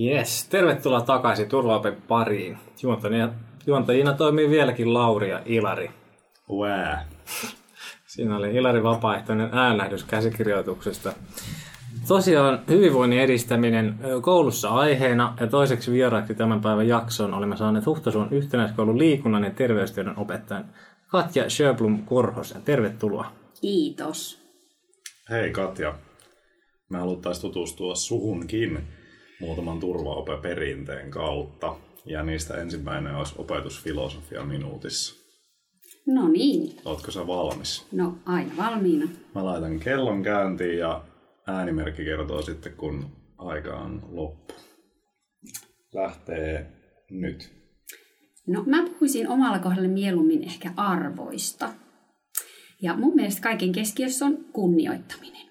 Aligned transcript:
Yes, 0.00 0.48
tervetuloa 0.48 1.00
takaisin 1.00 1.48
Turvaopen 1.48 2.02
pariin. 2.08 2.58
Juontajina, 2.82 3.32
juontajina 3.66 4.12
toimii 4.12 4.50
vieläkin 4.50 4.94
Lauri 4.94 5.30
ja 5.30 5.42
Ilari. 5.44 5.90
Wää. 6.58 7.08
Siinä 8.06 8.36
oli 8.36 8.54
Ilari 8.54 8.82
vapaaehtoinen 8.82 9.48
äänähdys 9.52 10.04
käsikirjoituksesta. 10.04 11.12
Tosiaan 12.08 12.60
hyvinvoinnin 12.68 13.20
edistäminen 13.20 13.98
koulussa 14.22 14.68
aiheena 14.68 15.34
ja 15.40 15.46
toiseksi 15.46 15.92
vieraaksi 15.92 16.34
tämän 16.34 16.60
päivän 16.60 16.88
jaksoon 16.88 17.34
olemme 17.34 17.56
saaneet 17.56 17.86
Huhtasuon 17.86 18.28
yhtenäiskoulun 18.30 18.98
liikunnan 18.98 19.44
ja 19.44 19.50
terveystiedon 19.50 20.18
opettajan 20.18 20.64
Katja 21.06 21.50
Sjöblom 21.50 22.02
Korhosen. 22.04 22.62
Tervetuloa. 22.62 23.32
Kiitos. 23.60 24.38
Hei 25.30 25.50
Katja. 25.50 25.94
Me 26.88 26.98
haluttaisiin 26.98 27.42
tutustua 27.42 27.94
suhunkin 27.94 28.88
muutaman 29.40 29.80
turvaopeperinteen 29.80 31.10
kautta. 31.10 31.76
Ja 32.06 32.22
niistä 32.22 32.54
ensimmäinen 32.54 33.14
olisi 33.14 33.34
opetusfilosofia 33.38 34.44
minuutissa. 34.44 35.20
No 36.06 36.28
niin. 36.28 36.76
Ootko 36.84 37.10
sä 37.10 37.26
valmis? 37.26 37.86
No 37.92 38.18
aina 38.26 38.52
valmiina. 38.56 39.08
Mä 39.34 39.44
laitan 39.44 39.80
kellon 39.80 40.22
käyntiin 40.22 40.78
ja 40.78 41.04
äänimerkki 41.46 42.04
kertoo 42.04 42.42
sitten, 42.42 42.72
kun 42.72 43.06
aika 43.38 43.76
on 43.76 44.08
loppu. 44.10 44.54
Lähtee 45.94 46.72
nyt. 47.10 47.52
No 48.46 48.62
mä 48.66 48.84
puhuisin 48.86 49.28
omalla 49.28 49.58
kohdalla 49.58 49.88
mieluummin 49.88 50.44
ehkä 50.44 50.72
arvoista. 50.76 51.72
Ja 52.82 52.96
mun 52.96 53.14
mielestä 53.14 53.40
kaiken 53.40 53.72
keskiössä 53.72 54.26
on 54.26 54.44
kunnioittaminen. 54.52 55.50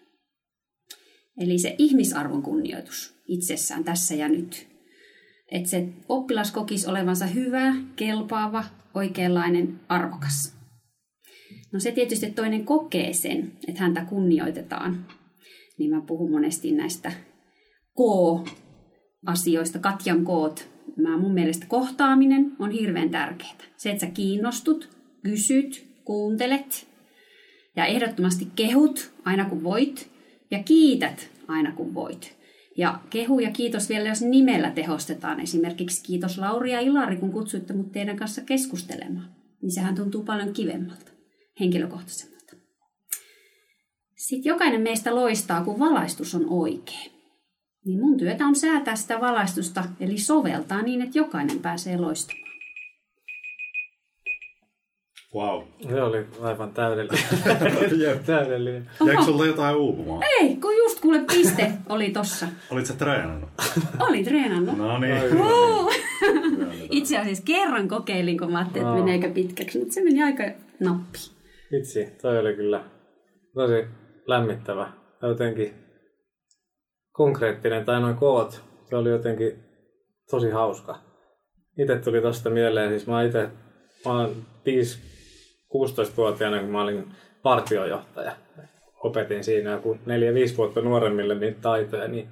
Eli 1.40 1.60
se 1.60 1.76
ihmisarvon 1.78 2.44
kunnioitus 2.44 3.19
itsessään 3.30 3.84
tässä 3.84 4.16
ja 4.16 4.30
nyt. 4.30 4.68
Että 5.52 5.70
se 5.70 5.88
oppilas 6.10 6.52
kokisi 6.52 6.88
olevansa 6.88 7.26
hyvä, 7.26 7.76
kelpaava, 7.96 8.64
oikeanlainen, 8.94 9.80
arvokas. 9.90 10.60
No 11.74 11.80
se 11.80 11.92
tietysti, 11.92 12.26
että 12.26 12.42
toinen 12.42 12.66
kokee 12.66 13.14
sen, 13.14 13.52
että 13.68 13.82
häntä 13.82 14.06
kunnioitetaan. 14.06 15.06
Niin 15.78 15.90
mä 15.90 16.02
puhun 16.02 16.32
monesti 16.32 16.72
näistä 16.72 17.12
K-asioista, 17.98 19.80
Katjan 19.80 20.26
koot. 20.26 20.70
Mä 20.98 21.18
mun 21.18 21.34
mielestä 21.34 21.66
kohtaaminen 21.70 22.52
on 22.60 22.72
hirveän 22.72 23.10
tärkeää. 23.10 23.56
Se, 23.78 23.90
että 23.92 24.06
sä 24.06 24.12
kiinnostut, 24.12 24.90
kysyt, 25.24 25.88
kuuntelet 26.04 26.88
ja 27.76 27.86
ehdottomasti 27.86 28.48
kehut 28.56 29.12
aina 29.26 29.46
kun 29.46 29.64
voit 29.64 30.12
ja 30.52 30.64
kiität 30.64 31.32
aina 31.48 31.72
kun 31.72 31.94
voit. 31.94 32.39
Ja 32.80 33.00
kehu 33.10 33.40
ja 33.40 33.52
kiitos 33.52 33.90
vielä, 33.90 34.10
jos 34.10 34.22
nimellä 34.22 34.72
tehostetaan. 34.72 35.40
Esimerkiksi 35.40 36.04
kiitos 36.04 36.38
Lauri 36.38 36.72
ja 36.72 36.80
Ilari, 36.80 37.18
kun 37.18 37.32
kutsuitte 37.32 37.74
mut 37.74 37.92
teidän 37.92 38.18
kanssa 38.18 38.42
keskustelemaan. 38.42 39.30
Niin 39.62 39.72
sehän 39.72 39.96
tuntuu 39.96 40.24
paljon 40.24 40.54
kivemmalta, 40.54 41.12
henkilökohtaisemmalta. 41.60 42.56
Sitten 44.16 44.50
jokainen 44.50 44.82
meistä 44.82 45.16
loistaa, 45.16 45.64
kun 45.64 45.80
valaistus 45.80 46.36
on 46.36 46.46
oikein. 46.50 47.12
Niin 47.86 48.00
mun 48.00 48.18
työtä 48.18 48.46
on 48.46 48.56
säätää 48.56 48.96
sitä 48.96 49.22
valaistusta, 49.22 49.84
eli 50.00 50.18
soveltaa 50.18 50.82
niin, 50.82 51.02
että 51.02 51.18
jokainen 51.18 51.60
pääsee 51.60 51.98
loistamaan. 51.98 52.49
Wow. 55.36 55.64
Se 55.90 56.02
oli 56.02 56.26
aivan 56.42 56.74
täydellinen. 56.74 57.24
täydellinen. 58.26 58.90
Jäikö 59.06 59.24
sulla 59.24 59.46
jotain 59.46 59.76
uupumaan? 59.76 60.24
Ei, 60.24 60.56
kun 60.56 60.76
just 60.76 61.00
kuule 61.00 61.20
piste 61.20 61.72
oli 61.90 62.10
tossa. 62.10 62.48
Olit 62.72 62.86
sä 62.86 62.94
treenannut? 62.94 63.50
Olin 64.00 64.26
treenannut. 64.26 64.78
No 64.78 64.98
niin. 65.00 65.18
Itse 66.92 67.18
asiassa 67.18 67.44
kerran 67.44 67.88
kokeilin, 67.88 68.38
kun 68.38 68.52
mä 68.52 68.58
ajattelin, 68.58 68.88
että 68.88 69.00
meneekö 69.00 69.30
pitkäksi, 69.30 69.80
mutta 69.80 69.94
se 69.94 70.04
meni 70.04 70.24
aika 70.24 70.44
nappi. 70.80 71.20
Vitsi, 71.72 72.06
toi 72.22 72.40
oli 72.40 72.54
kyllä 72.54 72.84
tosi 73.54 73.86
lämmittävä. 74.28 74.92
Jotenkin 75.22 75.74
konkreettinen 77.12 77.86
tai 77.86 78.02
noin 78.02 78.16
koot. 78.16 78.64
Se 78.90 78.96
oli 78.96 79.10
jotenkin 79.10 79.52
tosi 80.32 80.50
hauska. 80.50 81.00
Itse 81.78 81.96
tuli 81.96 82.22
tosta 82.22 82.50
mieleen, 82.50 82.90
siis 82.90 83.08
mä 83.08 83.24
itse, 83.24 83.50
mä 84.06 84.12
oon 84.12 84.36
5-16-vuotiaana, 85.74 86.60
kun 86.60 86.70
mä 86.70 86.82
olin 86.82 87.06
partiojohtaja. 87.44 88.36
Opetin 89.04 89.44
siinä 89.44 89.72
joku 89.72 89.94
4-5 90.54 90.58
vuotta 90.58 90.82
nuoremmille 90.82 91.36
niitä 91.36 91.62
taitoja, 91.62 92.08
niin 92.08 92.28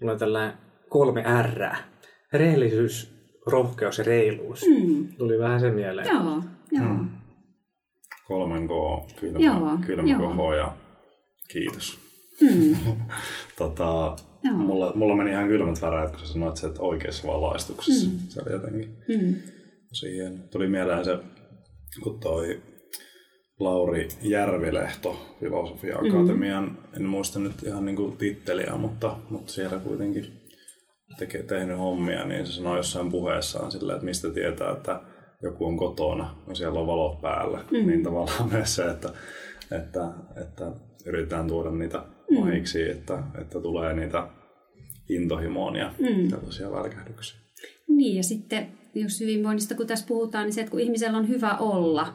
mulla 0.00 0.12
on 0.12 0.18
tällainen 0.18 0.52
kolme 0.88 1.24
R. 1.42 1.74
Rehellisyys, 2.32 3.14
rohkeus 3.46 3.98
ja 3.98 4.04
reiluus. 4.04 4.64
Mm. 4.66 5.08
Tuli 5.18 5.38
vähän 5.38 5.60
se 5.60 5.70
mieleen. 5.70 6.06
Joo, 6.08 6.42
joo. 6.72 6.84
Mm. 6.88 7.08
Kolmen 8.26 8.68
K, 8.68 8.70
kylmä, 9.20 9.38
Joo, 9.38 9.78
kylmä 9.86 10.10
joo. 10.10 10.20
koho 10.20 10.54
ja 10.54 10.72
kiitos. 11.52 11.98
Mm. 12.40 12.76
Tota, 13.58 14.16
Joo. 14.44 14.54
mulla, 14.56 14.92
mulla 14.94 15.16
meni 15.16 15.30
ihan 15.30 15.48
kylmät 15.48 15.82
väreet, 15.82 16.10
kun 16.10 16.20
sä 16.20 16.26
sanoit 16.32 16.56
se, 16.56 16.66
että 16.66 16.82
oikeassa 16.82 17.28
valaistuksessa. 17.28 18.10
Mm. 18.10 18.18
Se 18.28 18.40
oli 18.42 18.52
jotenkin 18.52 18.96
Mm. 19.08 19.34
tosi 19.88 20.12
hieno. 20.12 20.36
Tuli 20.52 20.68
mieleen 20.68 21.04
se, 21.04 21.18
kun 22.02 22.20
toi 22.20 22.62
Lauri 23.60 24.08
Järvilehto 24.22 25.36
Filosofia 25.40 25.98
Akatemian, 25.98 26.64
mm. 26.64 26.76
en 26.96 27.04
muista 27.04 27.38
nyt 27.38 27.62
ihan 27.62 27.84
niinku 27.84 28.14
titteliä, 28.18 28.76
mutta, 28.76 29.16
mutta 29.30 29.52
siellä 29.52 29.78
kuitenkin 29.78 30.24
tekee, 31.18 31.42
tehnyt 31.42 31.78
hommia, 31.78 32.24
niin 32.24 32.46
se 32.46 32.52
sanoi 32.52 32.76
jossain 32.76 33.10
puheessaan 33.10 33.70
silleen, 33.70 33.96
että 33.96 34.04
mistä 34.04 34.30
tietää, 34.30 34.72
että 34.72 35.00
joku 35.42 35.66
on 35.66 35.76
kotona, 35.76 36.36
ja 36.48 36.54
siellä 36.54 36.80
on 36.80 36.86
valot 36.86 37.20
päällä. 37.20 37.64
Mm. 37.70 37.86
Niin 37.86 38.02
tavallaan 38.02 38.52
myös 38.52 38.76
se, 38.76 38.90
että, 38.90 39.08
että, 39.70 40.10
että 40.42 40.72
yritetään 41.06 41.48
tuoda 41.48 41.70
niitä 41.70 42.02
mahiksi, 42.30 42.90
että, 42.90 43.22
että 43.40 43.60
tulee 43.60 43.94
niitä 43.94 44.28
intohimoon 45.08 45.76
ja 45.76 45.94
mm. 45.98 46.28
tällaisia 46.28 46.70
välkähdyksiä. 46.70 47.40
Niin, 47.88 48.16
ja 48.16 48.22
sitten 48.22 48.66
jos 48.94 49.20
hyvinvoinnista 49.20 49.74
kun 49.74 49.86
tässä 49.86 50.06
puhutaan, 50.06 50.44
niin 50.44 50.52
se, 50.52 50.60
että 50.60 50.70
kun 50.70 50.80
ihmisellä 50.80 51.18
on 51.18 51.28
hyvä 51.28 51.56
olla, 51.56 52.14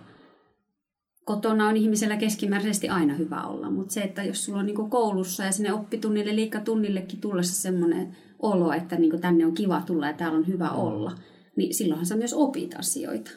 kotona 1.25 1.67
on 1.67 1.77
ihmisellä 1.77 2.17
keskimääräisesti 2.17 2.89
aina 2.89 3.13
hyvä 3.13 3.41
olla, 3.41 3.71
mutta 3.71 3.93
se, 3.93 4.01
että 4.01 4.23
jos 4.23 4.45
sulla 4.45 4.59
on 4.59 4.65
niin 4.65 4.89
koulussa 4.89 5.43
ja 5.43 5.51
sinne 5.51 5.73
oppitunnille, 5.73 6.35
liikkatunnillekin 6.35 7.21
tullessa 7.21 7.61
semmoinen 7.61 8.17
olo, 8.39 8.73
että 8.73 8.95
niin 8.95 9.21
tänne 9.21 9.45
on 9.45 9.53
kiva 9.53 9.81
tulla 9.85 10.07
ja 10.07 10.13
täällä 10.13 10.37
on 10.37 10.47
hyvä 10.47 10.69
olla, 10.69 11.11
niin 11.55 11.73
silloinhan 11.73 12.05
sä 12.05 12.15
myös 12.15 12.33
opit 12.33 12.75
asioita. 12.79 13.31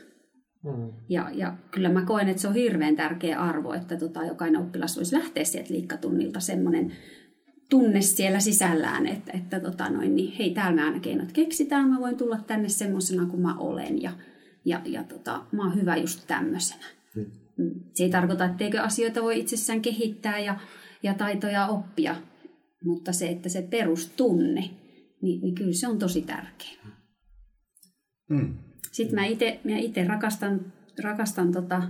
Mm. 0.65 0.93
Ja, 1.09 1.31
ja 1.33 1.57
kyllä 1.71 1.89
mä 1.89 2.03
koen, 2.03 2.29
että 2.29 2.43
se 2.43 2.49
on 2.49 2.55
hirveän 2.55 2.97
tärkeä 2.97 3.41
arvo, 3.41 3.73
että 3.73 3.97
tota, 3.97 4.25
jokainen 4.25 4.61
oppilas 4.61 4.97
voisi 4.97 5.17
lähteä 5.17 5.45
sieltä 5.45 5.75
liikkatunnilta 5.75 6.41
semmoinen 6.41 6.93
tunne 7.71 8.01
siellä 8.01 8.41
sisällään, 8.41 9.07
että, 9.07 9.33
että 9.33 9.61
tota 9.61 9.91
noin, 9.91 10.17
niin, 10.17 10.33
hei, 10.39 10.51
täällä 10.51 10.77
me 10.77 10.83
aina 10.83 11.01
keinot 11.01 11.33
keksitään, 11.33 11.89
mä 11.89 12.01
voin 12.01 12.17
tulla 12.17 12.39
tänne 12.47 12.69
semmoisena 12.69 13.27
kuin 13.27 13.43
mä 13.43 13.59
olen 13.59 14.03
ja, 14.03 14.11
ja, 14.65 14.81
ja 14.85 15.05
tota, 15.05 15.45
mä 15.53 15.63
oon 15.63 15.75
hyvä 15.75 15.97
just 15.97 16.21
tämmöisenä. 16.27 16.98
Se 17.95 18.05
ei 18.05 18.11
tarkoita, 18.11 18.45
etteikö 18.45 18.81
asioita 18.81 19.23
voi 19.23 19.41
itsessään 19.41 19.83
kehittää 19.83 20.39
ja, 20.39 20.61
ja 21.03 21.15
taitoja 21.15 21.67
oppia, 21.67 22.17
mutta 22.85 23.13
se, 23.13 23.29
että 23.29 23.49
se 23.49 23.63
perustunne, 23.63 24.71
niin, 25.23 25.41
niin 25.41 25.55
kyllä 25.55 25.73
se 25.73 25.89
on 25.89 25.99
tosi 25.99 26.23
tärkeä. 26.23 26.79
Mm. 28.31 28.55
Sitten 28.93 29.15
mä 29.15 29.27
itse 29.27 29.61
mä 29.65 29.79
ite 29.79 30.05
rakastan, 30.05 30.73
rakastan 31.03 31.53
tota 31.53 31.83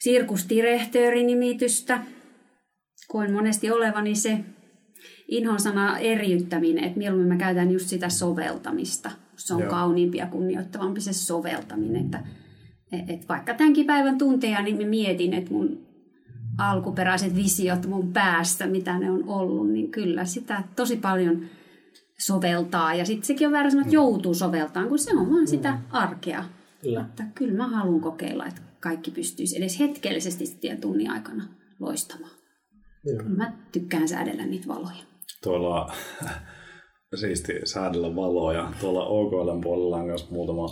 sirkusdirektöörinimitystä. 0.00 2.00
Koen 3.08 3.32
monesti 3.32 3.70
olevani 3.70 4.14
se 4.14 4.44
inhon 5.28 5.60
sana 5.60 5.98
eriyttäminen, 5.98 6.84
että 6.84 6.98
mieluummin 6.98 7.28
mä 7.28 7.36
käytän 7.36 7.70
just 7.70 7.88
sitä 7.88 8.08
soveltamista. 8.08 9.10
Se 9.36 9.54
on 9.54 9.60
Joo. 9.60 9.70
kauniimpi 9.70 10.18
ja 10.18 10.26
kunnioittavampi 10.26 11.00
se 11.00 11.12
soveltaminen. 11.12 12.04
Että, 12.04 12.24
et 12.92 13.28
vaikka 13.28 13.54
tämänkin 13.54 13.86
päivän 13.86 14.18
tunteja, 14.18 14.62
niin 14.62 14.76
mä 14.76 14.84
mietin, 14.84 15.34
että 15.34 15.52
mun 15.52 15.88
alkuperäiset 16.58 17.36
visiot 17.36 17.86
mun 17.86 18.12
päästä, 18.12 18.66
mitä 18.66 18.98
ne 18.98 19.10
on 19.10 19.28
ollut, 19.28 19.70
niin 19.70 19.90
kyllä 19.90 20.24
sitä 20.24 20.62
tosi 20.76 20.96
paljon 20.96 21.40
soveltaa. 22.18 22.94
Ja 22.94 23.04
sitten 23.04 23.26
sekin 23.26 23.46
on 23.46 23.52
väärä 23.52 23.70
sanoa, 23.70 23.82
että 23.82 23.94
joutuu 23.94 24.34
soveltamaan, 24.34 24.88
kun 24.88 24.98
se 24.98 25.16
on 25.16 25.32
vaan 25.32 25.48
sitä 25.48 25.78
arkea. 25.90 26.44
Kyllä. 26.82 27.00
Että 27.00 27.24
kyllä 27.34 27.56
mä 27.56 27.68
haluan 27.68 28.00
kokeilla, 28.00 28.46
että 28.46 28.60
kaikki 28.80 29.10
pystyisi 29.10 29.58
edes 29.58 29.80
hetkellisesti 29.80 30.46
sitten 30.46 30.80
tunnin 30.80 31.10
aikana 31.10 31.44
loistamaan. 31.80 32.32
Joo. 33.04 33.18
Kyllä 33.18 33.36
mä 33.36 33.52
tykkään 33.72 34.08
säädellä 34.08 34.46
niitä 34.46 34.68
valoja. 34.68 35.04
Tuolla 35.42 35.92
siisti 37.20 37.52
säädellä 37.64 38.16
valoja. 38.16 38.72
Tuolla 38.80 39.06
OKLn 39.06 39.60
puolella 39.60 39.96
on 39.96 40.06
myös 40.06 40.30
muutama 40.30 40.66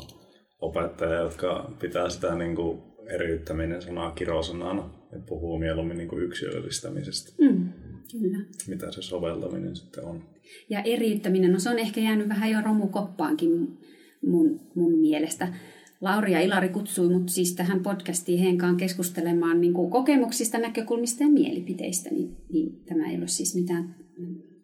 opettaja, 0.61 1.21
jotka 1.21 1.71
pitää 1.81 2.09
sitä 2.09 2.35
niin 2.35 2.57
kuin 2.57 2.83
eriyttäminen 3.11 3.83
sanaa 3.83 4.11
kirosanana 4.11 4.91
ja 5.13 5.19
puhuu 5.29 5.59
mieluummin 5.59 5.97
niin 5.97 6.09
kuin 6.09 6.23
yksilöllistämisestä. 6.23 7.33
Mm, 7.41 7.69
kyllä. 8.13 8.39
Mitä 8.69 8.93
se 8.93 9.03
soveltaminen 9.03 9.77
sitten 9.77 10.05
on. 10.05 10.25
Ja 10.71 10.83
eriyttäminen, 10.83 11.53
no 11.53 11.59
se 11.59 11.71
on 11.71 11.79
ehkä 11.79 12.01
jäänyt 12.01 12.29
vähän 12.29 12.51
jo 12.51 12.61
romukoppaankin 12.65 13.79
mun, 14.27 14.61
mun 14.75 14.99
mielestä. 14.99 15.55
Lauri 16.01 16.33
ja 16.33 16.41
Ilari 16.41 16.69
kutsui 16.69 17.09
mut 17.09 17.29
siis 17.29 17.55
tähän 17.55 17.83
podcastiin 17.83 18.39
Henkaan 18.39 18.77
keskustelemaan 18.77 19.61
niin 19.61 19.75
kuin 19.75 19.91
kokemuksista, 19.91 20.59
näkökulmista 20.59 21.23
ja 21.23 21.29
mielipiteistä, 21.29 22.11
niin, 22.11 22.37
niin 22.53 22.83
tämä 22.89 23.11
ei 23.11 23.17
ole 23.17 23.29
siis 23.29 23.55
mitään 23.55 23.95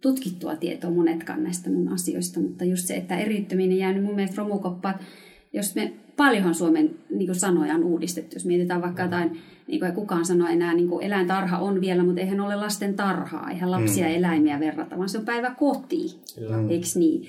tutkittua 0.01 0.57
tietoa 0.57 0.91
monetkaan 0.91 1.43
näistä 1.45 1.71
mun 1.71 1.89
asioista, 1.89 2.41
mutta 2.41 2.65
just 2.65 2.87
se, 2.87 2.95
että 2.95 3.19
eriyttäminen 3.19 3.79
jäänyt 3.79 4.05
mun 4.05 4.15
mielestä 4.15 4.43
romukoppaan, 4.43 4.99
jos 5.53 5.75
me 5.75 5.93
paljonhan 6.17 6.55
Suomen 6.55 6.91
niin 7.11 7.27
kuin 7.27 7.37
sanoja 7.37 7.75
on 7.75 7.85
uudistettu, 7.85 8.37
jos 8.37 8.47
mietitään 8.47 8.83
vaikka 8.83 9.03
jotain, 9.03 9.39
niin 9.67 9.81
kuin 9.81 9.91
ei 9.91 9.95
kukaan 9.95 10.25
sano 10.25 10.49
enää, 10.49 10.75
niin 10.75 10.89
kuin 10.89 11.05
eläintarha 11.05 11.59
on 11.59 11.81
vielä, 11.81 12.05
mutta 12.05 12.21
eihän 12.21 12.41
ole 12.41 12.57
lasten 12.57 12.95
tarhaa, 12.95 13.51
eihän 13.51 13.71
lapsia 13.71 14.09
ja 14.09 14.15
eläimiä 14.15 14.61
verrata, 14.61 14.97
vaan 14.97 15.09
se 15.09 15.19
on 15.19 15.25
päivä 15.25 15.55
koti, 15.59 16.21
eikö 16.69 16.87
niin? 16.95 17.29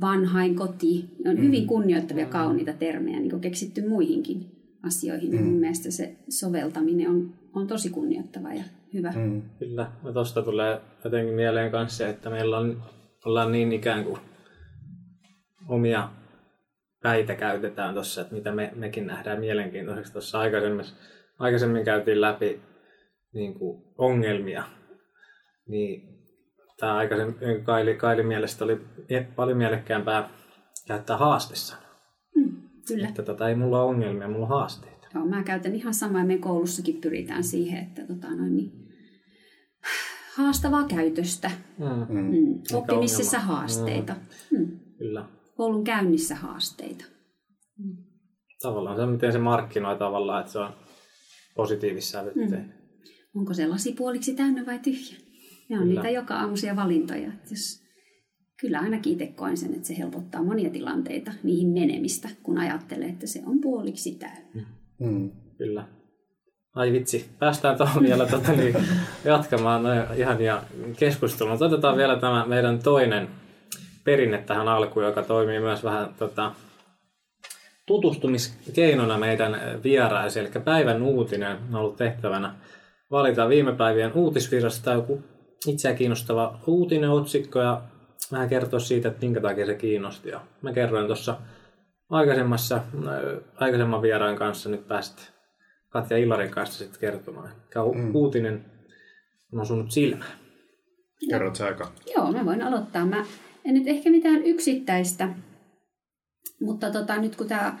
Vanhain 0.00 0.56
koti, 0.56 1.04
ne 1.24 1.30
on 1.30 1.42
hyvin 1.42 1.66
kunnioittavia, 1.66 2.26
kauniita 2.26 2.72
termejä, 2.72 3.20
niin 3.20 3.30
kuin 3.30 3.40
keksitty 3.40 3.88
muihinkin 3.88 4.46
asioihin. 4.82 5.30
Mm. 5.30 5.44
Mun 5.44 5.60
mielestä 5.60 5.90
se 5.90 6.16
soveltaminen 6.28 7.10
on, 7.10 7.34
on 7.54 7.66
tosi 7.66 7.90
kunnioittava 7.90 8.52
ja 8.52 8.64
hyvä. 8.94 9.12
Mm. 9.16 9.42
Kyllä, 9.58 9.92
ja 10.04 10.12
tuosta 10.12 10.42
tulee 10.42 10.80
jotenkin 11.04 11.34
mieleen 11.34 11.70
kanssa 11.70 11.98
se, 11.98 12.08
että 12.08 12.30
meillä 12.30 12.58
on, 12.58 12.82
ollaan 13.24 13.52
niin 13.52 13.72
ikään 13.72 14.04
kuin 14.04 14.18
omia 15.68 16.08
päitä 17.06 17.34
käytetään 17.34 17.94
tuossa, 17.94 18.20
että 18.20 18.34
mitä 18.34 18.52
me, 18.52 18.72
mekin 18.74 19.06
nähdään 19.06 19.40
mielenkiintoiseksi. 19.40 20.12
Tuossa 20.12 20.40
aikaisemmin, 20.40 20.84
aikaisemmin 21.38 21.84
käytiin 21.84 22.20
läpi 22.20 22.60
niin 23.34 23.54
kuin 23.54 23.82
ongelmia, 23.98 24.64
niin 25.68 26.02
tämä 26.80 26.96
aikaisemmin 26.96 27.64
Kaili, 27.64 27.94
Kaili 27.94 28.22
mielestä 28.22 28.64
oli 28.64 28.80
paljon 29.36 29.58
mielekkäämpää 29.58 30.28
käyttää 30.86 31.16
haastessa. 31.16 31.76
Mm, 32.36 32.56
kyllä. 32.88 33.08
Että 33.08 33.22
tota, 33.22 33.48
ei 33.48 33.54
mulla 33.54 33.82
ole 33.82 33.90
ongelmia, 33.90 34.28
mulla 34.28 34.46
on 34.46 34.60
haasteita. 34.60 35.08
Joo, 35.14 35.26
mä 35.26 35.42
käytän 35.42 35.74
ihan 35.74 35.94
samaa, 35.94 36.24
me 36.24 36.38
koulussakin 36.38 37.00
pyritään 37.00 37.44
siihen, 37.44 37.82
että 37.82 38.02
tota, 38.06 38.30
noin, 38.30 38.56
niin, 38.56 38.72
haastavaa 40.34 40.84
käytöstä. 40.84 41.50
Mm. 41.78 42.16
Mm. 42.18 42.62
Oppimisessa 42.72 43.38
haasteita. 43.38 44.14
Mm. 44.50 44.58
Mm. 44.58 44.78
Kyllä. 44.98 45.35
Koulun 45.56 45.84
käynnissä 45.84 46.34
haasteita. 46.34 47.04
Mm. 47.78 47.96
Tavallaan 48.62 48.96
se, 48.96 49.06
miten 49.06 49.32
se 49.32 49.38
markkinoi 49.38 49.98
tavallaan, 49.98 50.40
että 50.40 50.52
se 50.52 50.58
on 50.58 50.70
positiivissa 51.56 52.22
mm. 52.22 52.72
Onko 53.36 53.54
se 53.54 53.66
lasi 53.66 53.92
puoliksi 53.92 54.34
täynnä 54.34 54.66
vai 54.66 54.78
tyhjä? 54.78 55.16
Ne 55.68 55.78
on 55.78 55.82
kyllä. 55.82 56.02
niitä 56.02 56.14
joka 56.14 56.34
aamuisia 56.34 56.76
valintoja. 56.76 57.32
Jos, 57.50 57.82
kyllä 58.60 58.78
ainakin 58.80 59.12
itse 59.12 59.26
koen 59.26 59.56
sen, 59.56 59.74
että 59.74 59.86
se 59.86 59.98
helpottaa 59.98 60.42
monia 60.42 60.70
tilanteita, 60.70 61.32
niihin 61.42 61.68
menemistä, 61.68 62.28
kun 62.42 62.58
ajattelee, 62.58 63.08
että 63.08 63.26
se 63.26 63.42
on 63.46 63.60
puoliksi 63.60 64.14
täynnä. 64.14 64.66
Mm. 64.98 65.30
Kyllä. 65.58 65.88
Ai 66.74 66.92
vitsi, 66.92 67.30
päästään 67.38 67.76
tuohon 67.76 68.02
vielä 68.02 68.26
tota, 68.26 68.52
niin, 68.52 68.74
jatkamaan 69.24 69.82
noin 69.82 70.00
ihania 70.16 70.62
keskustelua. 70.98 71.58
Otetaan 71.60 71.96
vielä 71.96 72.16
tämä 72.16 72.46
meidän 72.46 72.78
toinen 72.78 73.28
perinne 74.06 74.38
tähän 74.38 74.68
alkuun, 74.68 75.06
joka 75.06 75.22
toimii 75.22 75.60
myös 75.60 75.84
vähän 75.84 76.14
tota, 76.18 76.52
tutustumiskeinona 77.86 79.18
meidän 79.18 79.60
vieraisiin. 79.84 80.46
Eli 80.46 80.64
päivän 80.64 81.02
uutinen 81.02 81.56
on 81.68 81.74
ollut 81.74 81.96
tehtävänä 81.96 82.54
valita 83.10 83.48
viime 83.48 83.72
päivien 83.72 84.12
uutisvirrasta 84.14 84.92
joku 84.92 85.22
itseä 85.66 85.94
kiinnostava 85.94 86.60
uutinen, 86.66 87.10
otsikko 87.10 87.60
ja 87.60 87.82
vähän 88.32 88.48
kertoa 88.48 88.80
siitä, 88.80 89.08
että 89.08 89.26
minkä 89.26 89.40
takia 89.40 89.66
se 89.66 89.74
kiinnosti. 89.74 90.28
Ja 90.28 90.40
mä 90.62 90.72
kerroin 90.72 91.06
tuossa 91.06 91.36
aikaisemmassa, 92.10 92.80
aikaisemman 93.54 94.02
vieraan 94.02 94.36
kanssa 94.36 94.68
nyt 94.68 94.88
päästä 94.88 95.22
Katja 95.88 96.16
Illarin 96.16 96.50
kanssa 96.50 96.78
sitten 96.78 97.00
kertomaan. 97.00 97.50
Mikä 97.64 97.80
mm. 97.94 98.14
uutinen 98.14 98.64
on 99.52 99.60
osunut 99.60 99.90
silmään. 99.90 100.32
Kerrot 101.30 101.56
sä 101.56 101.66
aika? 101.66 101.92
Joo, 102.14 102.32
mä 102.32 102.44
voin 102.44 102.62
aloittaa. 102.62 103.06
Mä 103.06 103.24
en 103.66 103.74
nyt 103.74 103.86
ehkä 103.86 104.10
mitään 104.10 104.42
yksittäistä, 104.42 105.34
mutta 106.60 106.90
tota, 106.90 107.20
nyt 107.20 107.36
kun 107.36 107.48
tämä 107.48 107.78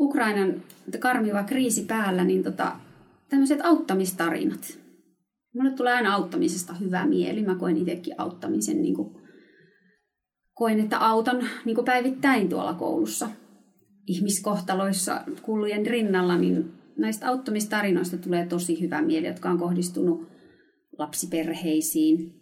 Ukrainan 0.00 0.62
karmiva 0.98 1.42
kriisi 1.42 1.84
päällä, 1.84 2.24
niin 2.24 2.42
tota, 2.42 2.76
tämmöiset 3.28 3.60
auttamistarinat. 3.62 4.78
Mulle 5.54 5.70
tulee 5.70 5.92
aina 5.92 6.14
auttamisesta 6.14 6.74
hyvä 6.74 7.06
mieli. 7.06 7.42
Mä 7.42 7.54
koen 7.54 7.76
itsekin 7.76 8.14
auttamisen, 8.18 8.82
niin 8.82 8.94
kuin, 8.94 9.14
koen, 10.54 10.80
että 10.80 10.98
autan 10.98 11.48
niin 11.64 11.74
kuin 11.74 11.84
päivittäin 11.84 12.48
tuolla 12.48 12.74
koulussa 12.74 13.28
ihmiskohtaloissa 14.06 15.24
kulujen 15.42 15.86
rinnalla, 15.86 16.38
niin 16.38 16.72
näistä 16.98 17.28
auttamistarinoista 17.28 18.16
tulee 18.16 18.46
tosi 18.46 18.80
hyvä 18.80 19.02
mieli, 19.02 19.26
jotka 19.26 19.50
on 19.50 19.58
kohdistunut 19.58 20.28
lapsiperheisiin, 20.98 22.34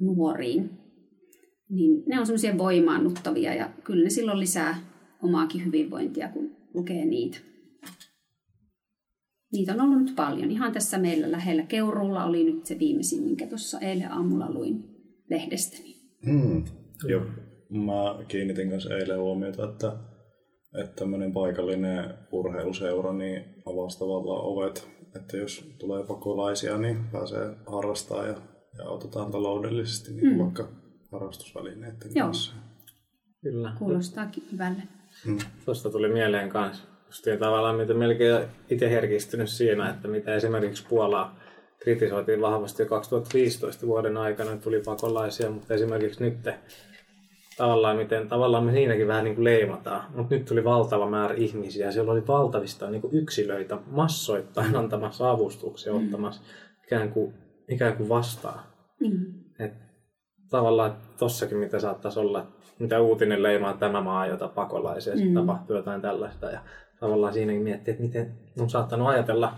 nuoriin. 0.00 0.79
Niin 1.70 2.02
ne 2.06 2.20
on 2.20 2.26
semmoisia 2.26 2.58
voimaannuttavia 2.58 3.54
ja 3.54 3.70
kyllä 3.84 4.04
ne 4.04 4.10
silloin 4.10 4.40
lisää 4.40 4.78
omaakin 5.22 5.64
hyvinvointia, 5.64 6.28
kun 6.28 6.56
lukee 6.74 7.04
niitä. 7.04 7.38
Niitä 9.52 9.72
on 9.72 9.80
ollut 9.80 9.98
nyt 9.98 10.16
paljon. 10.16 10.50
Ihan 10.50 10.72
tässä 10.72 10.98
meillä 10.98 11.30
lähellä 11.30 11.62
Keurulla 11.62 12.24
oli 12.24 12.44
nyt 12.44 12.66
se 12.66 12.78
viimeisin, 12.78 13.22
minkä 13.22 13.46
tuossa 13.46 13.78
eilen 13.78 14.12
aamulla 14.12 14.52
luin 14.52 14.84
lehdestäni. 15.30 15.96
Mm. 16.26 16.64
Joo, 17.08 17.22
mä 17.70 18.24
kiinnitin 18.28 18.70
kanssa 18.70 18.96
eilen 18.96 19.20
huomiota, 19.20 19.64
että 19.64 19.96
että 20.78 20.96
tämmöinen 20.96 21.32
paikallinen 21.32 22.14
urheiluseura 22.32 23.12
niin 23.12 23.44
avasi 23.66 23.98
tavallaan 23.98 24.44
ovet, 24.44 24.88
että 25.16 25.36
jos 25.36 25.64
tulee 25.78 26.04
pakolaisia, 26.04 26.78
niin 26.78 26.98
pääsee 27.12 27.56
harrastamaan 27.66 28.28
ja, 28.28 28.34
ja 28.78 28.84
autetaan 28.84 29.32
taloudellisesti 29.32 30.12
niin 30.12 30.32
mm. 30.32 30.38
vaikka 30.38 30.68
harrastusvälineiden 31.12 32.10
Joo. 32.14 32.26
kanssa. 32.26 32.52
Kyllä. 33.42 33.72
Kuulostaa 33.78 34.30
hyvälle. 34.52 34.82
Mm. 35.26 35.38
Tuosta 35.64 35.90
tuli 35.90 36.08
mieleen 36.08 36.48
kanssa. 36.48 36.84
Justiin 37.06 37.38
tavallaan, 37.38 37.76
mitä 37.76 37.94
melkein 37.94 38.46
itse 38.70 38.90
herkistynyt 38.90 39.48
siinä, 39.48 39.90
että 39.90 40.08
mitä 40.08 40.34
esimerkiksi 40.34 40.86
Puolaa 40.88 41.38
kritisoitiin 41.82 42.40
vahvasti 42.40 42.82
jo 42.82 42.88
2015 42.88 43.86
vuoden 43.86 44.16
aikana, 44.16 44.56
tuli 44.56 44.82
pakolaisia, 44.84 45.50
mutta 45.50 45.74
esimerkiksi 45.74 46.24
nyt 46.24 46.36
tavallaan, 47.56 47.96
miten 47.96 48.28
tavallaan 48.28 48.64
me 48.64 48.72
siinäkin 48.72 49.08
vähän 49.08 49.24
niin 49.24 49.34
kuin 49.34 49.44
leimataan. 49.44 50.12
Mutta 50.16 50.34
nyt 50.34 50.44
tuli 50.44 50.64
valtava 50.64 51.10
määrä 51.10 51.34
ihmisiä. 51.34 51.92
Siellä 51.92 52.12
oli 52.12 52.26
valtavista 52.26 52.90
niin 52.90 53.02
kuin 53.02 53.14
yksilöitä 53.14 53.78
massoittain 53.86 54.76
antamassa 54.76 55.30
avustuksia, 55.30 55.92
mm. 55.92 56.04
ottamassa 56.04 56.42
ikään 56.84 57.12
kuin, 57.12 57.34
ikään 57.68 57.96
kuin 57.96 58.08
vastaan. 58.08 58.60
Mm. 59.00 59.34
Et 59.58 59.72
tavallaan 60.50 60.96
tossakin, 61.18 61.58
mitä 61.58 61.80
saattaisi 61.80 62.20
olla, 62.20 62.46
mitä 62.78 63.00
uutinen 63.00 63.42
leimaa 63.42 63.76
tämä 63.76 64.00
maa, 64.00 64.26
jota 64.26 64.48
pakolaisia, 64.48 65.14
mm. 65.14 65.34
tapahtuu 65.34 65.76
jotain 65.76 66.02
tällaista. 66.02 66.50
Ja 66.50 66.60
tavallaan 67.00 67.32
siinäkin 67.32 67.62
miettii, 67.62 67.92
että 67.92 68.02
miten 68.02 68.34
on 68.60 68.70
saattanut 68.70 69.08
ajatella 69.08 69.54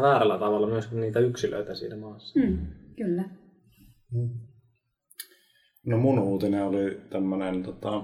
väärällä 0.00 0.38
tavalla 0.38 0.66
myös 0.66 0.92
niitä 0.92 1.20
yksilöitä 1.20 1.74
siinä 1.74 1.96
maassa. 1.96 2.40
Mm, 2.40 2.58
kyllä. 2.96 3.24
Mm. 4.12 4.30
No 5.86 5.98
mun 5.98 6.18
uutinen 6.18 6.64
oli 6.64 7.00
tämmönen 7.10 7.62
tota, 7.62 8.02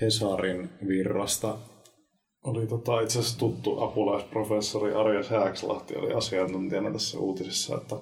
Hesarin 0.00 0.70
virrasta. 0.88 1.58
Oli 2.44 2.66
tota, 2.66 3.00
itse 3.00 3.18
asiassa 3.18 3.38
tuttu 3.38 3.80
apulaisprofessori 3.80 4.92
Arja 4.92 5.22
Sääkslahti 5.22 5.96
oli 5.96 6.12
asiantuntijana 6.12 6.92
tässä 6.92 7.18
uutisessa, 7.18 7.76
että 7.76 7.96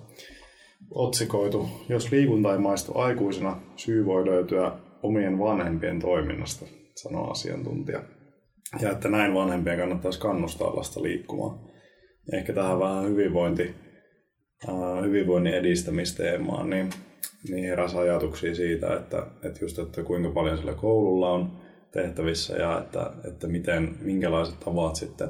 otsikoitu, 0.90 1.68
jos 1.88 2.12
liikunta 2.12 2.52
ei 2.52 2.58
maistu 2.58 2.98
aikuisena, 2.98 3.60
syy 3.76 4.06
voi 4.06 4.26
löytyä 4.26 4.72
omien 5.02 5.38
vanhempien 5.38 6.00
toiminnasta, 6.00 6.66
sanoo 6.94 7.30
asiantuntija. 7.30 8.02
Ja 8.80 8.90
että 8.90 9.08
näin 9.08 9.34
vanhempien 9.34 9.78
kannattaisi 9.78 10.20
kannustaa 10.20 10.76
lasta 10.76 11.02
liikkumaan. 11.02 11.58
Ehkä 12.32 12.52
tähän 12.52 12.78
vähän 12.78 13.04
hyvinvointi, 13.04 13.74
hyvinvoinnin 15.02 15.54
edistämisteemaan, 15.54 16.70
niin 16.70 16.90
niin 17.50 17.64
heräsi 17.64 17.96
ajatuksia 17.96 18.54
siitä, 18.54 18.96
että, 18.96 19.26
että 19.42 19.64
just, 19.64 19.78
että 19.78 20.02
kuinka 20.02 20.30
paljon 20.30 20.58
sillä 20.58 20.74
koululla 20.74 21.30
on 21.30 21.58
tehtävissä 21.92 22.56
ja 22.56 22.78
että, 22.80 23.12
että 23.28 23.46
miten, 23.46 23.96
minkälaiset 24.00 24.60
tavat 24.60 24.96
sitten, 24.96 25.28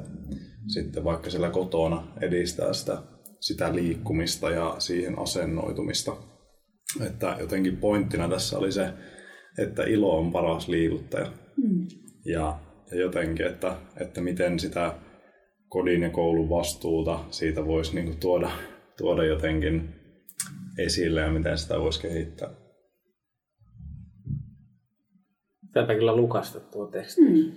sitten 0.67 1.03
vaikka 1.03 1.29
siellä 1.29 1.49
kotona 1.49 2.07
edistää 2.21 2.73
sitä, 2.73 2.97
sitä 3.43 3.75
liikkumista 3.75 4.49
ja 4.49 4.75
siihen 4.79 5.19
asennoitumista. 5.19 6.17
Että 7.07 7.35
jotenkin 7.39 7.77
pointtina 7.77 8.29
tässä 8.29 8.57
oli 8.57 8.71
se, 8.71 8.93
että 9.57 9.83
ilo 9.83 10.17
on 10.17 10.31
paras 10.31 10.67
liikuttaja. 10.67 11.31
Mm. 11.57 11.87
Ja, 12.25 12.59
ja 12.91 12.97
jotenkin, 12.97 13.45
että, 13.45 13.77
että 14.01 14.21
miten 14.21 14.59
sitä 14.59 14.95
kodin 15.67 16.01
ja 16.01 16.09
koulun 16.09 16.49
vastuuta 16.49 17.25
siitä 17.31 17.65
voisi 17.65 17.95
niin 17.95 18.19
tuoda, 18.19 18.51
tuoda 18.97 19.25
jotenkin 19.25 19.95
esille 20.77 21.21
ja 21.21 21.31
miten 21.31 21.57
sitä 21.57 21.79
voisi 21.79 22.01
kehittää. 22.01 22.49
Pitääpä 25.61 25.95
kyllä 25.95 26.15
lukasta 26.15 26.59
tuo 26.59 26.87
teksti. 26.87 27.21
Mm. 27.21 27.51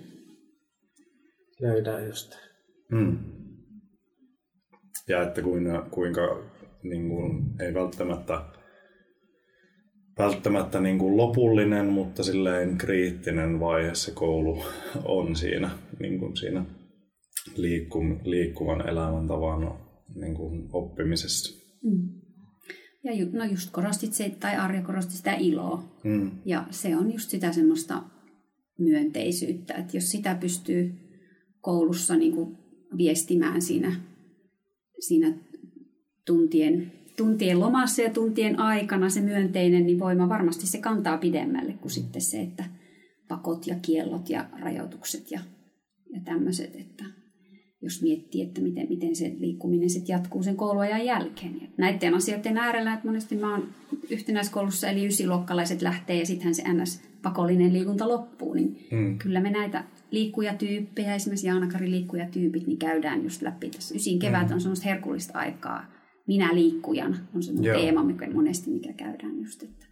Löydään 1.61 2.05
jostain. 2.05 2.43
Mm. 2.91 3.36
Ja 5.09 5.23
että 5.23 5.41
kuinka, 5.41 5.87
kuinka 5.91 6.43
niin 6.83 7.09
kuin, 7.09 7.43
ei 7.59 7.73
välttämättä, 7.73 8.45
välttämättä 10.17 10.79
niin 10.79 10.99
kuin 10.99 11.17
lopullinen, 11.17 11.85
mutta 11.85 12.23
silleen 12.23 12.77
kriittinen 12.77 13.59
vaihe 13.59 13.95
se 13.95 14.11
koulu 14.11 14.63
on 15.05 15.35
siinä, 15.35 15.69
niin 15.99 16.19
kuin 16.19 16.37
siinä 16.37 16.65
liikkum, 17.55 18.19
liikkuvan 18.23 18.89
elämäntavan 18.89 19.73
niin 20.15 20.35
kuin 20.35 20.69
oppimisessa. 20.73 21.63
Mm. 21.83 22.09
Ja 23.03 23.13
ju, 23.13 23.27
no 23.33 23.45
just 23.45 23.71
korostit 23.71 24.13
se, 24.13 24.29
tai 24.39 24.55
Arja 24.55 24.81
korosti 24.81 25.13
sitä 25.13 25.33
iloa. 25.33 25.83
Mm. 26.03 26.31
Ja 26.45 26.67
se 26.69 26.95
on 26.95 27.13
just 27.13 27.29
sitä 27.29 27.51
semmoista 27.51 28.03
myönteisyyttä, 28.79 29.73
että 29.73 29.97
jos 29.97 30.11
sitä 30.11 30.35
pystyy 30.35 30.93
koulussa 31.61 32.15
niin 32.15 32.35
kuin 32.35 32.57
viestimään 32.97 33.61
siinä, 33.61 33.95
siinä 34.99 35.33
tuntien, 36.25 36.91
tuntien 37.17 37.59
lomassa 37.59 38.01
ja 38.01 38.09
tuntien 38.09 38.59
aikana 38.59 39.09
se 39.09 39.21
myönteinen 39.21 39.85
niin 39.85 39.99
voima, 39.99 40.29
varmasti 40.29 40.67
se 40.67 40.77
kantaa 40.77 41.17
pidemmälle 41.17 41.73
kuin 41.73 41.91
sitten 41.91 42.21
se, 42.21 42.41
että 42.41 42.65
pakot 43.27 43.67
ja 43.67 43.75
kiellot 43.81 44.29
ja 44.29 44.45
rajoitukset 44.59 45.31
ja, 45.31 45.39
ja 46.13 46.21
tämmöiset, 46.25 46.75
että 46.75 47.03
jos 47.81 48.01
miettii, 48.01 48.41
että 48.41 48.61
miten, 48.61 48.87
miten 48.89 49.15
se 49.15 49.35
liikkuminen 49.39 49.89
sitten 49.89 50.13
jatkuu 50.13 50.43
sen 50.43 50.55
kouluajan 50.55 51.05
jälkeen. 51.05 51.61
Ja 51.61 51.67
näiden 51.77 52.13
asioiden 52.13 52.57
äärellä, 52.57 52.93
että 52.93 53.07
monesti 53.07 53.35
mä 53.35 53.51
oon 53.51 53.67
yhtenäiskoulussa, 54.09 54.89
eli 54.89 55.07
ysiluokkalaiset 55.07 55.81
lähtee 55.81 56.19
ja 56.19 56.25
sittenhän 56.25 56.55
se 56.55 56.63
ns. 56.73 57.01
pakollinen 57.21 57.73
liikunta 57.73 58.07
loppuu, 58.07 58.53
niin 58.53 58.87
hmm. 58.91 59.17
kyllä 59.17 59.41
me 59.41 59.51
näitä 59.51 59.83
liikkujatyyppejä, 60.11 61.15
esimerkiksi 61.15 61.47
Jaanakari 61.47 61.91
liikkujatyypit, 61.91 62.67
niin 62.67 62.77
käydään 62.77 63.23
just 63.23 63.41
läpi 63.41 63.69
tässä. 63.69 63.95
Ysin 63.95 64.19
kevät 64.19 64.47
hmm. 64.47 64.53
on 64.53 64.61
semmoista 64.61 64.85
herkullista 64.85 65.39
aikaa. 65.39 65.85
Minä 66.27 66.55
liikkujan 66.55 67.17
on 67.35 67.43
se 67.43 67.53
teema, 67.53 68.03
mikä 68.03 68.29
monesti 68.29 68.71
mikä 68.71 68.93
käydään 68.93 69.37
just, 69.37 69.63
että, 69.63 69.85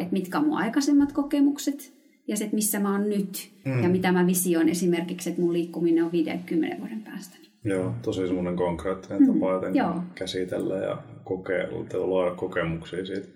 että 0.00 0.12
mitkä 0.12 0.38
on 0.38 0.44
mun 0.44 0.58
aikaisemmat 0.58 1.12
kokemukset, 1.12 2.00
ja 2.28 2.36
se, 2.36 2.44
että 2.44 2.54
missä 2.54 2.80
mä 2.80 2.92
oon 2.92 3.08
nyt 3.08 3.52
mm. 3.64 3.82
ja 3.82 3.88
mitä 3.88 4.12
mä 4.12 4.26
visioin 4.26 4.68
esimerkiksi, 4.68 5.30
että 5.30 5.42
mun 5.42 5.52
liikkuminen 5.52 6.04
on 6.04 6.12
50 6.12 6.76
vuoden 6.78 7.02
päästä. 7.02 7.36
Joo, 7.64 7.94
tosi 8.02 8.26
semmoinen 8.26 8.56
konkreettinen 8.56 9.22
mm. 9.22 9.26
tapa 9.26 9.52
jotenkin 9.52 9.78
Joo. 9.78 10.02
käsitellä 10.14 10.76
ja 10.76 11.02
kokeilla, 11.24 12.06
luoda 12.06 12.34
kokemuksia 12.34 13.06
siitä. 13.06 13.28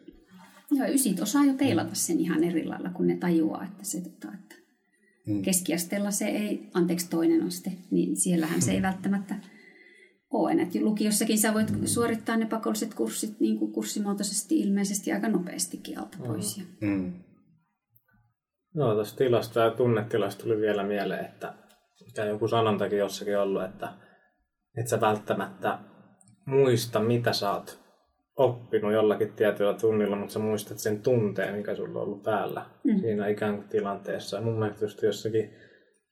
Joo, 0.70 0.86
ysit 0.86 1.20
osaa 1.20 1.44
jo 1.44 1.54
peilata 1.54 1.94
sen 1.94 2.20
ihan 2.20 2.44
eri 2.44 2.64
lailla, 2.64 2.90
kun 2.90 3.06
ne 3.06 3.16
tajuaa, 3.16 3.64
että 3.64 3.84
se 3.84 4.00
tota, 4.00 4.28
että 4.34 4.63
mm. 5.26 5.42
keskiasteella 5.42 6.10
se 6.10 6.24
ei, 6.24 6.70
anteeksi 6.74 7.10
toinen 7.10 7.46
aste, 7.46 7.72
niin 7.90 8.16
siellähän 8.16 8.58
mm. 8.58 8.62
se 8.62 8.70
ei 8.70 8.78
mm. 8.78 8.82
välttämättä 8.82 9.34
ole. 10.30 10.52
Et 10.52 10.74
lukiossakin 10.74 11.38
sä 11.38 11.54
voit 11.54 11.70
mm. 11.70 11.86
suorittaa 11.86 12.36
ne 12.36 12.46
pakolliset 12.46 12.94
kurssit 12.94 13.40
niin 13.40 13.58
kuin 13.58 13.72
kurssimuotoisesti 13.72 14.60
ilmeisesti 14.60 15.12
aika 15.12 15.28
nopeastikin 15.28 15.98
alta 15.98 16.18
pois. 16.26 16.62
Mm. 16.80 16.88
Mm. 16.88 17.12
Joo, 18.74 18.94
tuosta 18.94 19.18
tilasta 19.18 19.60
ja 19.60 19.70
tunnetilasta 19.70 20.42
tuli 20.42 20.60
vielä 20.60 20.82
mieleen, 20.82 21.24
että 21.24 21.54
mikä 22.06 22.24
joku 22.24 22.48
sanontakin 22.48 22.98
jossakin 22.98 23.38
ollut, 23.38 23.64
että 23.64 23.92
et 24.76 24.88
sä 24.88 25.00
välttämättä 25.00 25.78
muista, 26.46 27.00
mitä 27.00 27.32
sä 27.32 27.52
oot 27.52 27.83
oppinut 28.36 28.92
jollakin 28.92 29.32
tietyllä 29.32 29.74
tunnilla, 29.74 30.16
mutta 30.16 30.32
sä 30.32 30.38
muistat 30.38 30.78
sen 30.78 31.02
tunteen, 31.02 31.54
mikä 31.54 31.74
sulla 31.74 32.00
on 32.00 32.06
ollut 32.06 32.22
päällä 32.22 32.66
mm. 32.84 33.00
siinä 33.00 33.28
ikään 33.28 33.56
kuin 33.56 33.68
tilanteessa. 33.68 34.40
Mun 34.40 34.58
mielestä 34.58 34.84
just 34.84 35.02
jossakin 35.02 35.54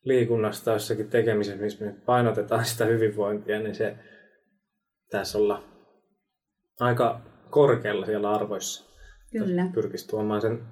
liikunnasta, 0.05 0.73
jossakin 0.73 1.11
tekemisessä, 1.11 1.63
missä 1.63 1.85
me 1.85 1.95
painotetaan 2.07 2.65
sitä 2.65 2.85
hyvinvointia, 2.85 3.59
niin 3.59 3.75
se 3.75 3.97
tässä 5.11 5.39
olla 5.39 5.65
aika 6.81 7.21
korkealla 7.51 8.07
siellä 8.07 8.31
arvoissa. 8.31 8.85
Kyllä. 9.33 9.67
Pyrkisi 9.75 10.09
tuomaan 10.09 10.41
sen 10.41 10.63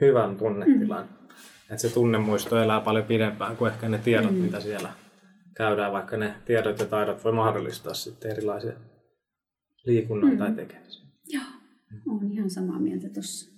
hyvän 0.00 0.36
tunnetilan. 0.36 1.04
Mm. 1.04 1.22
Että 1.70 1.82
se 1.82 1.94
tunnemuisto 1.94 2.62
elää 2.62 2.80
paljon 2.80 3.04
pidempään 3.04 3.56
kuin 3.56 3.72
ehkä 3.72 3.88
ne 3.88 3.98
tiedot, 3.98 4.30
mm. 4.30 4.36
mitä 4.36 4.60
siellä 4.60 4.92
käydään, 5.56 5.92
vaikka 5.92 6.16
ne 6.16 6.34
tiedot 6.44 6.78
ja 6.78 6.86
taidot 6.86 7.24
voi 7.24 7.32
mahdollistaa 7.32 7.94
sitten 7.94 8.30
erilaisia 8.30 8.72
liikunnan 9.86 10.30
mm. 10.30 10.38
tai 10.38 10.52
tekemisiä. 10.52 11.06
Joo, 11.28 11.42
olen 12.08 12.32
ihan 12.32 12.50
samaa 12.50 12.78
mieltä 12.78 13.08
tuossa. 13.08 13.52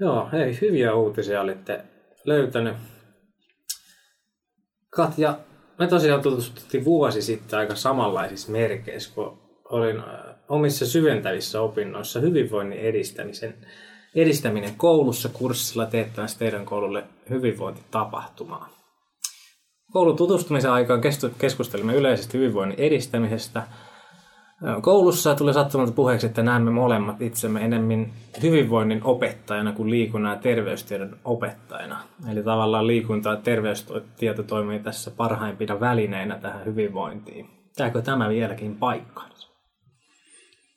Joo, 0.00 0.28
hei, 0.32 0.58
hyviä 0.60 0.94
uutisia 0.94 1.40
olitte 1.40 1.84
löytänyt. 2.24 2.76
Katja, 4.90 5.38
me 5.78 5.86
tosiaan 5.86 6.22
tutustuttiin 6.22 6.84
vuosi 6.84 7.22
sitten 7.22 7.58
aika 7.58 7.74
samanlaisissa 7.74 8.52
merkeissä, 8.52 9.14
kun 9.14 9.38
olin 9.64 9.96
äh, 9.96 10.04
omissa 10.48 10.86
syventävissä 10.86 11.60
opinnoissa 11.60 12.20
hyvinvoinnin 12.20 12.78
edistämisen 12.78 13.54
edistäminen 14.14 14.74
koulussa 14.76 15.28
kurssilla 15.28 15.86
teettämässä 15.86 16.38
teidän 16.38 16.64
koululle 16.64 17.04
hyvinvointitapahtumaa. 17.30 18.79
Koulun 19.90 20.16
tutustumisen 20.16 20.72
aikaan 20.72 21.00
keskustelimme 21.38 21.94
yleisesti 21.94 22.38
hyvinvoinnin 22.38 22.80
edistämisestä. 22.80 23.66
Koulussa 24.82 25.34
tuli 25.34 25.54
sattumalta 25.54 25.92
puheeksi, 25.92 26.26
että 26.26 26.42
näemme 26.42 26.70
molemmat 26.70 27.22
itsemme 27.22 27.64
enemmän 27.64 28.12
hyvinvoinnin 28.42 29.04
opettajana 29.04 29.72
kuin 29.72 29.90
liikunnan 29.90 30.32
ja 30.32 30.40
terveystiedon 30.42 31.16
opettajana. 31.24 32.02
Eli 32.32 32.42
tavallaan 32.42 32.86
liikunta 32.86 33.30
ja 33.30 33.36
terveystieto 33.36 34.42
toimii 34.42 34.78
tässä 34.78 35.10
parhaimpina 35.10 35.80
välineinä 35.80 36.38
tähän 36.38 36.64
hyvinvointiin. 36.64 37.46
Tääkö 37.76 38.02
tämä 38.02 38.28
vieläkin 38.28 38.76
paikkaansa? 38.76 39.48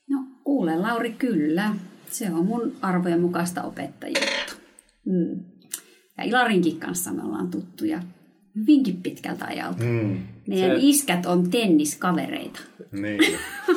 No 0.09 0.17
kuule 0.43 0.75
Lauri, 0.75 1.11
kyllä 1.11 1.75
se 2.05 2.31
on 2.33 2.45
mun 2.45 2.71
arvojen 2.81 3.21
mukaista 3.21 3.63
opettajuutta. 3.63 4.53
Mm. 5.05 5.43
Ja 6.17 6.23
Ilarinkin 6.23 6.79
kanssa 6.79 7.11
me 7.11 7.23
ollaan 7.23 7.51
tuttuja 7.51 7.99
hyvinkin 8.55 9.01
pitkältä 9.03 9.45
ajalta. 9.45 9.83
Mm. 9.83 10.17
Meidän 10.47 10.71
se... 10.71 10.77
iskät 10.79 11.25
on 11.25 11.49
tenniskavereita. 11.49 12.59
Niin. 12.91 13.23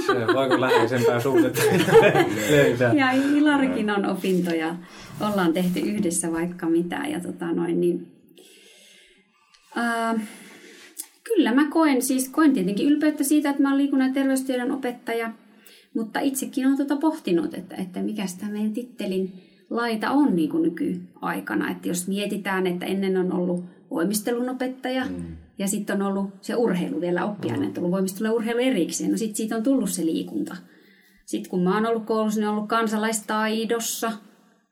Se 0.07 0.35
voiko 0.35 0.61
läheisempää 0.61 1.21
suhdetta 1.21 1.63
löytää. 2.51 2.95
Ja 2.95 3.11
Ilarikin 3.13 3.91
on 3.91 4.07
opintoja. 4.07 4.77
Ollaan 5.21 5.53
tehty 5.53 5.81
yhdessä 5.81 6.33
vaikka 6.33 6.67
mitä. 6.67 7.03
Ja 7.09 7.21
tota 7.21 7.53
noin, 7.53 7.81
niin, 7.81 8.07
äh, 9.79 10.21
kyllä 11.25 11.55
mä 11.55 11.71
koen, 11.71 12.03
siis 12.03 12.29
koen 12.29 12.53
tietenkin 12.53 12.89
ylpeyttä 12.89 13.25
siitä, 13.25 13.51
että 13.51 13.63
mä 13.63 13.69
olen 13.69 13.79
liikunnan 13.79 14.09
ja 14.09 14.15
terveystiedon 14.15 14.71
opettaja– 14.71 15.33
mutta 15.97 16.21
itsekin 16.21 16.67
olen 16.67 16.77
tuota 16.77 16.97
pohtinut, 16.97 17.55
että, 17.55 17.77
että 17.77 18.03
mikä 18.03 18.23
tämä 18.41 18.53
meidän 18.53 18.73
tittelin 18.73 19.33
laita 19.71 20.11
on 20.11 20.37
niin 20.37 20.51
kuin 20.51 20.63
nykyaikana. 20.63 21.71
Että 21.71 21.89
jos 21.89 22.09
mietitään, 22.09 22.67
että 22.67 22.87
ennen 22.87 23.17
on 23.17 23.33
ollut 23.33 23.65
voimistelun 23.91 24.49
opettaja 24.49 25.05
mm. 25.05 25.37
ja 25.59 25.69
sitten 25.69 26.03
on 26.03 26.09
ollut 26.09 26.31
se 26.41 26.55
urheilu 26.55 27.01
vielä 27.01 27.25
oppiainen, 27.25 27.69
mm. 27.69 27.75
tullut 27.75 27.91
voimistelu 27.91 28.29
ja 28.29 28.33
urheilu 28.33 28.61
erikseen. 28.61 29.11
No 29.11 29.19
sitten 29.19 29.37
siitä 29.37 29.57
on 29.57 29.63
tullut 29.63 29.91
se 29.91 30.07
liikunta. 30.07 30.57
Sitten 31.27 31.51
kun 31.51 31.63
mä 31.63 31.75
oon 31.75 31.87
ollut 31.87 32.07
koulussa, 32.07 32.41
niin 32.41 32.49
on 32.49 32.55
ollut 32.55 32.69
kansalaistaidossa 32.69 34.13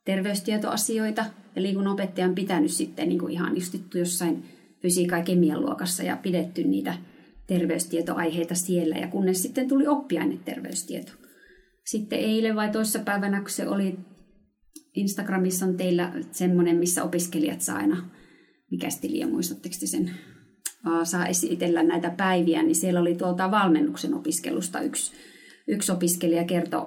terveystietoasioita 0.04 1.24
ja 1.56 1.62
liikunnan 1.62 1.92
opettaja 1.92 2.26
on 2.26 2.34
pitänyt 2.34 2.70
sitten 2.70 3.08
niin 3.08 3.18
kuin 3.18 3.32
ihan 3.32 3.56
istuttu 3.56 3.98
jossain 3.98 4.44
fysiikka- 4.82 5.16
ja 5.16 5.24
kemian 5.24 5.60
luokassa 5.60 6.02
ja 6.02 6.16
pidetty 6.16 6.64
niitä 6.64 6.94
terveystietoaiheita 7.46 8.54
siellä 8.54 8.96
ja 8.96 9.08
kunnes 9.08 9.42
sitten 9.42 9.68
tuli 9.68 9.86
oppiaineterveystieto. 9.86 11.12
Sitten 11.84 12.18
eilen 12.18 12.56
vai 12.56 12.70
toissapäivänä, 12.70 13.40
kun 13.40 13.50
se 13.50 13.68
oli 13.68 13.98
Instagramissa 14.94 15.66
on 15.66 15.76
teillä 15.76 16.12
semmoinen, 16.30 16.76
missä 16.76 17.04
opiskelijat 17.04 17.60
saa 17.60 17.76
aina, 17.76 18.10
mikä 18.70 18.90
stiliä 18.90 19.26
muistatteko 19.26 19.74
te 19.80 19.86
sen, 19.86 20.10
saa 21.04 21.26
esitellä 21.26 21.82
näitä 21.82 22.10
päiviä, 22.10 22.62
niin 22.62 22.74
siellä 22.74 23.00
oli 23.00 23.14
tuolta 23.14 23.50
valmennuksen 23.50 24.14
opiskelusta 24.14 24.80
yksi, 24.80 25.12
yksi 25.68 25.92
opiskelija 25.92 26.44
kertoi, 26.44 26.86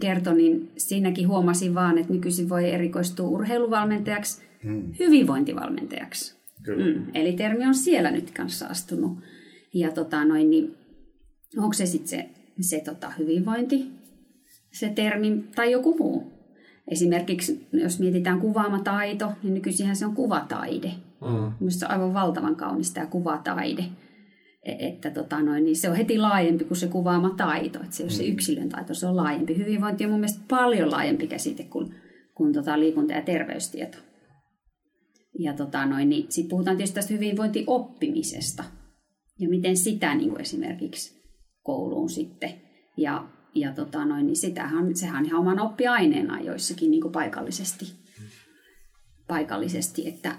kerto, 0.00 0.32
niin 0.32 0.72
siinäkin 0.76 1.28
huomasin 1.28 1.74
vaan, 1.74 1.98
että 1.98 2.12
nykyisin 2.12 2.48
voi 2.48 2.70
erikoistua 2.70 3.28
urheiluvalmentajaksi, 3.28 4.42
hmm. 4.64 4.92
hyvinvointivalmentajaksi. 4.98 6.34
Kyllä. 6.62 6.86
Mm, 6.86 7.06
eli 7.14 7.32
termi 7.32 7.66
on 7.66 7.74
siellä 7.74 8.10
nyt 8.10 8.30
kanssa 8.30 8.66
astunut 8.66 9.18
ja 9.74 9.92
tota 9.92 10.24
noin, 10.24 10.50
niin 10.50 10.74
onko 11.56 11.72
se 11.72 11.86
sitten 11.86 12.08
se, 12.08 12.30
se 12.60 12.80
tota 12.80 13.10
hyvinvointi, 13.10 13.86
se 14.72 14.88
termi, 14.88 15.44
tai 15.54 15.72
joku 15.72 15.96
muu. 15.98 16.33
Esimerkiksi 16.88 17.66
jos 17.72 18.00
mietitään 18.00 18.40
kuvaamataito, 18.40 19.32
niin 19.42 19.54
nykyisinhän 19.54 19.96
se 19.96 20.06
on 20.06 20.14
kuvataide. 20.14 20.92
Mm. 21.20 21.52
Mielestäni 21.60 21.70
se 21.70 21.86
on 21.86 21.92
aivan 21.92 22.14
valtavan 22.14 22.56
kaunis 22.56 22.92
tämä 22.92 23.06
kuvataide. 23.06 23.84
E, 24.62 24.88
että 24.88 25.10
tota 25.10 25.42
noin, 25.42 25.64
niin 25.64 25.76
se 25.76 25.90
on 25.90 25.96
heti 25.96 26.18
laajempi 26.18 26.64
kuin 26.64 26.78
se 26.78 26.86
kuvaama 26.86 27.30
taito. 27.30 27.80
Että 27.80 27.96
se 27.96 28.02
ei 28.02 28.04
ole 28.04 28.12
se 28.12 28.22
mm. 28.22 28.32
yksilön 28.32 28.68
taito, 28.68 28.94
se 28.94 29.06
on 29.06 29.16
laajempi. 29.16 29.56
Hyvinvointi 29.56 30.04
on 30.04 30.10
mun 30.10 30.20
mielestä 30.20 30.44
paljon 30.48 30.90
laajempi 30.90 31.26
käsite 31.26 31.64
kuin 31.64 31.94
kuin 32.34 32.52
tota 32.52 32.80
liikunta- 32.80 33.14
ja 33.14 33.22
terveystieto. 33.22 33.98
Ja 35.38 35.52
tota 35.52 35.86
noin, 35.86 36.08
niin 36.08 36.26
sitten 36.28 36.50
puhutaan 36.50 36.76
tietysti 36.76 36.94
tästä 36.94 37.14
hyvinvointioppimisesta 37.14 38.64
ja 39.38 39.48
miten 39.48 39.76
sitä 39.76 40.14
niin 40.14 40.30
kuin 40.30 40.40
esimerkiksi 40.40 41.22
kouluun 41.62 42.10
sitten. 42.10 42.50
Ja, 42.96 43.28
ja 43.54 43.72
tota 43.72 44.04
noin, 44.04 44.26
niin 44.26 44.36
sitähän, 44.36 44.96
sehän 44.96 45.16
on 45.16 45.24
ihan 45.26 45.40
oman 45.40 45.60
oppiaineena 45.60 46.40
joissakin 46.40 46.90
niin 46.90 47.12
paikallisesti, 47.12 47.84
paikallisesti, 49.28 50.08
että 50.08 50.36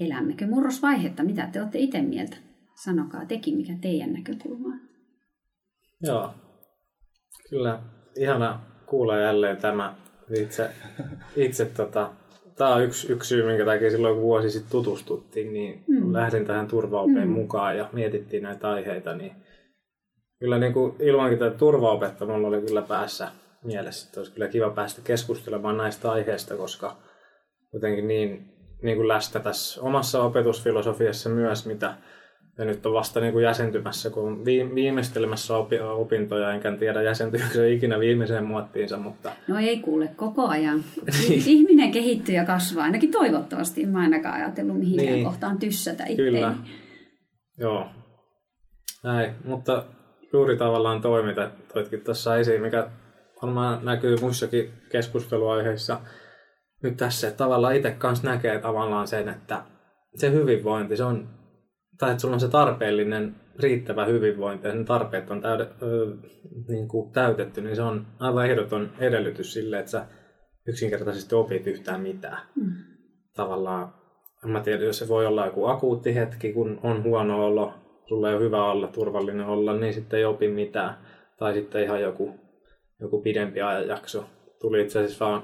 elämmekö 0.00 0.46
murrosvaihetta, 0.46 1.22
mitä 1.22 1.48
te 1.52 1.60
olette 1.60 1.78
itse 1.78 2.02
mieltä? 2.02 2.36
Sanokaa 2.84 3.26
teki, 3.26 3.56
mikä 3.56 3.72
teidän 3.80 4.12
näkökulma 4.12 4.68
on. 4.68 4.80
Joo, 6.02 6.34
kyllä 7.50 7.82
ihana 8.16 8.60
kuulla 8.86 9.18
jälleen 9.18 9.56
tämä 9.56 9.94
itse, 10.40 10.70
itse 11.36 11.64
tota, 11.64 12.10
tämä 12.56 12.74
on 12.74 12.84
yksi, 12.84 13.12
yksi 13.12 13.28
syy, 13.28 13.46
minkä 13.46 13.64
takia 13.64 13.90
silloin 13.90 14.14
kun 14.14 14.22
vuosi 14.22 14.50
sitten 14.50 14.70
tutustuttiin, 14.70 15.52
niin 15.52 15.84
mm. 15.86 16.12
lähdin 16.12 16.46
tähän 16.46 16.68
turvaopeen 16.68 17.28
mm. 17.28 17.34
mukaan 17.34 17.76
ja 17.76 17.88
mietittiin 17.92 18.42
näitä 18.42 18.70
aiheita, 18.70 19.14
niin 19.14 19.32
kyllä 20.40 20.58
niin 20.58 20.72
kuin 20.72 20.96
ilmankin 21.00 21.38
tätä 21.38 21.56
turvaopetta 21.56 22.26
mulla 22.26 22.48
oli 22.48 22.60
kyllä 22.60 22.82
päässä 22.82 23.28
mielessä, 23.64 24.06
että 24.06 24.20
olisi 24.20 24.32
kyllä 24.32 24.48
kiva 24.48 24.70
päästä 24.70 25.00
keskustelemaan 25.04 25.76
näistä 25.76 26.10
aiheista, 26.10 26.56
koska 26.56 26.96
jotenkin 27.72 28.08
niin, 28.08 28.54
niin 28.82 28.96
kuin 28.96 29.08
läsnä 29.08 29.40
tässä 29.40 29.82
omassa 29.82 30.22
opetusfilosofiassa 30.22 31.30
myös, 31.30 31.66
mitä 31.66 31.94
ja 32.58 32.64
nyt 32.64 32.86
on 32.86 32.92
vasta 32.92 33.20
niin 33.20 33.32
kuin 33.32 33.44
jäsentymässä, 33.44 34.10
kun 34.10 34.44
viimeistelemässä 34.74 35.54
opintoja, 35.94 36.52
enkä 36.52 36.76
tiedä 36.76 37.02
jäsentyykö 37.02 37.46
se 37.52 37.72
ikinä 37.72 38.00
viimeiseen 38.00 38.44
muottiinsa. 38.44 38.96
Mutta... 38.96 39.32
No 39.48 39.58
ei 39.58 39.78
kuule, 39.78 40.08
koko 40.16 40.48
ajan. 40.48 40.84
Ihminen 41.46 41.90
kehittyy 41.90 42.34
ja 42.34 42.44
kasvaa, 42.44 42.84
ainakin 42.84 43.10
toivottavasti. 43.10 43.82
En 43.82 43.88
mä 43.88 44.00
ainakaan 44.00 44.34
ajatellut 44.34 44.78
mihinkään 44.78 45.12
niin. 45.12 45.24
kohtaan 45.24 45.58
tyssätä 45.58 46.04
itseäni. 46.04 46.30
Kyllä, 46.30 46.54
joo. 47.58 47.86
Näin, 49.04 49.32
mutta 49.44 49.84
juuri 50.32 50.56
tavallaan 50.56 51.00
toi, 51.00 51.22
mitä 51.22 51.50
toitkin 51.74 52.00
tuossa 52.00 52.36
esiin, 52.36 52.62
mikä 52.62 52.90
varmaan 53.42 53.84
näkyy 53.84 54.16
muissakin 54.20 54.72
keskusteluaiheissa 54.90 56.00
nyt 56.82 56.96
tässä, 56.96 57.28
että 57.28 57.38
tavallaan 57.38 57.76
itse 57.76 57.90
kanssa 57.90 58.30
näkee 58.30 58.58
tavallaan 58.58 59.08
sen, 59.08 59.28
että 59.28 59.62
se 60.14 60.32
hyvinvointi, 60.32 60.96
se 60.96 61.04
on 61.04 61.28
tai 61.98 62.10
että 62.10 62.20
sulla 62.20 62.34
on 62.34 62.40
se 62.40 62.48
tarpeellinen, 62.48 63.34
riittävä 63.58 64.04
hyvinvointi 64.04 64.66
ja 64.66 64.72
sen 64.72 64.84
tarpeet 64.84 65.30
on 65.30 65.40
täyde, 65.40 65.66
ö, 65.82 66.16
niin 66.68 66.88
kuin 66.88 67.12
täytetty, 67.12 67.60
niin 67.60 67.76
se 67.76 67.82
on 67.82 68.06
aivan 68.18 68.46
ehdoton 68.46 68.90
edellytys 68.98 69.52
sille, 69.52 69.78
että 69.78 69.90
sä 69.90 70.06
yksinkertaisesti 70.68 71.34
opit 71.34 71.66
yhtään 71.66 72.00
mitään. 72.00 72.38
Mm. 72.56 72.72
Tavallaan, 73.36 73.94
en 74.44 74.50
mä 74.50 74.60
tiedä, 74.60 74.84
jos 74.84 74.98
se 74.98 75.08
voi 75.08 75.26
olla 75.26 75.46
joku 75.46 75.66
akuutti 75.66 76.14
hetki, 76.14 76.52
kun 76.52 76.80
on 76.82 77.02
huono 77.02 77.46
olo, 77.46 77.74
sulla 78.08 78.28
ei 78.28 78.34
ole 78.34 78.44
hyvä 78.44 78.70
olla, 78.70 78.86
turvallinen 78.86 79.46
olla, 79.46 79.76
niin 79.76 79.94
sitten 79.94 80.18
ei 80.18 80.24
opi 80.24 80.48
mitään. 80.48 80.98
Tai 81.36 81.54
sitten 81.54 81.82
ihan 81.82 82.00
joku, 82.00 82.34
joku 83.00 83.20
pidempi 83.22 83.60
ajanjakso. 83.60 84.24
Tuli 84.60 84.82
itse 84.82 84.98
asiassa 84.98 85.24
vaan 85.24 85.42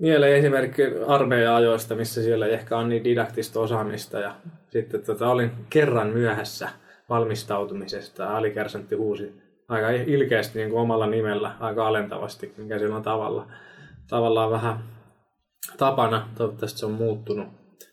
mieleen 0.00 0.36
esimerkki 0.36 0.82
armeija-ajoista, 1.06 1.94
missä 1.94 2.22
siellä 2.22 2.46
ei 2.46 2.52
ehkä 2.52 2.78
on 2.78 2.88
niin 2.88 3.04
didaktista 3.04 3.60
osaamista. 3.60 4.18
Ja 4.18 4.34
sitten 4.68 5.02
tota, 5.02 5.30
olin 5.30 5.50
kerran 5.70 6.08
myöhässä 6.08 6.68
valmistautumisesta. 7.08 8.36
Alikersantti 8.36 8.94
huusi 8.94 9.32
aika 9.68 9.90
ilkeästi 9.90 10.58
niin 10.58 10.70
kuin 10.70 10.80
omalla 10.80 11.06
nimellä, 11.06 11.52
aika 11.60 11.88
alentavasti, 11.88 12.54
mikä 12.56 12.78
silloin 12.78 13.02
tavalla, 13.02 13.46
tavallaan 14.08 14.50
vähän 14.50 14.78
tapana. 15.78 16.28
Toivottavasti 16.38 16.78
se 16.78 16.86
on 16.86 16.92
muuttunut. 16.92 17.48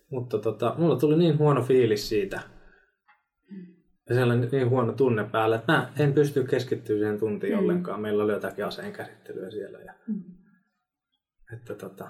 Mutta 0.09 0.39
tota, 0.39 0.75
mulla 0.77 0.95
tuli 0.95 1.17
niin 1.17 1.37
huono 1.37 1.61
fiilis 1.61 2.09
siitä. 2.09 2.52
Ja 4.09 4.15
sellainen 4.15 4.49
niin 4.51 4.69
huono 4.69 4.93
tunne 4.93 5.23
päällä, 5.23 5.55
että 5.55 5.71
mä 5.71 5.93
en 5.99 6.13
pysty 6.13 6.43
keskittymään 6.43 6.99
siihen 6.99 7.19
tuntiin 7.19 7.53
mm. 7.53 7.59
ollenkaan. 7.59 8.01
Meillä 8.01 8.23
oli 8.23 8.33
jotakin 8.33 8.65
aseen 8.65 8.93
käsittelyä 8.93 9.51
siellä. 9.51 9.79
Ja... 9.79 9.93
Mm 10.07 10.23
että 11.53 11.75
tota, 11.75 12.09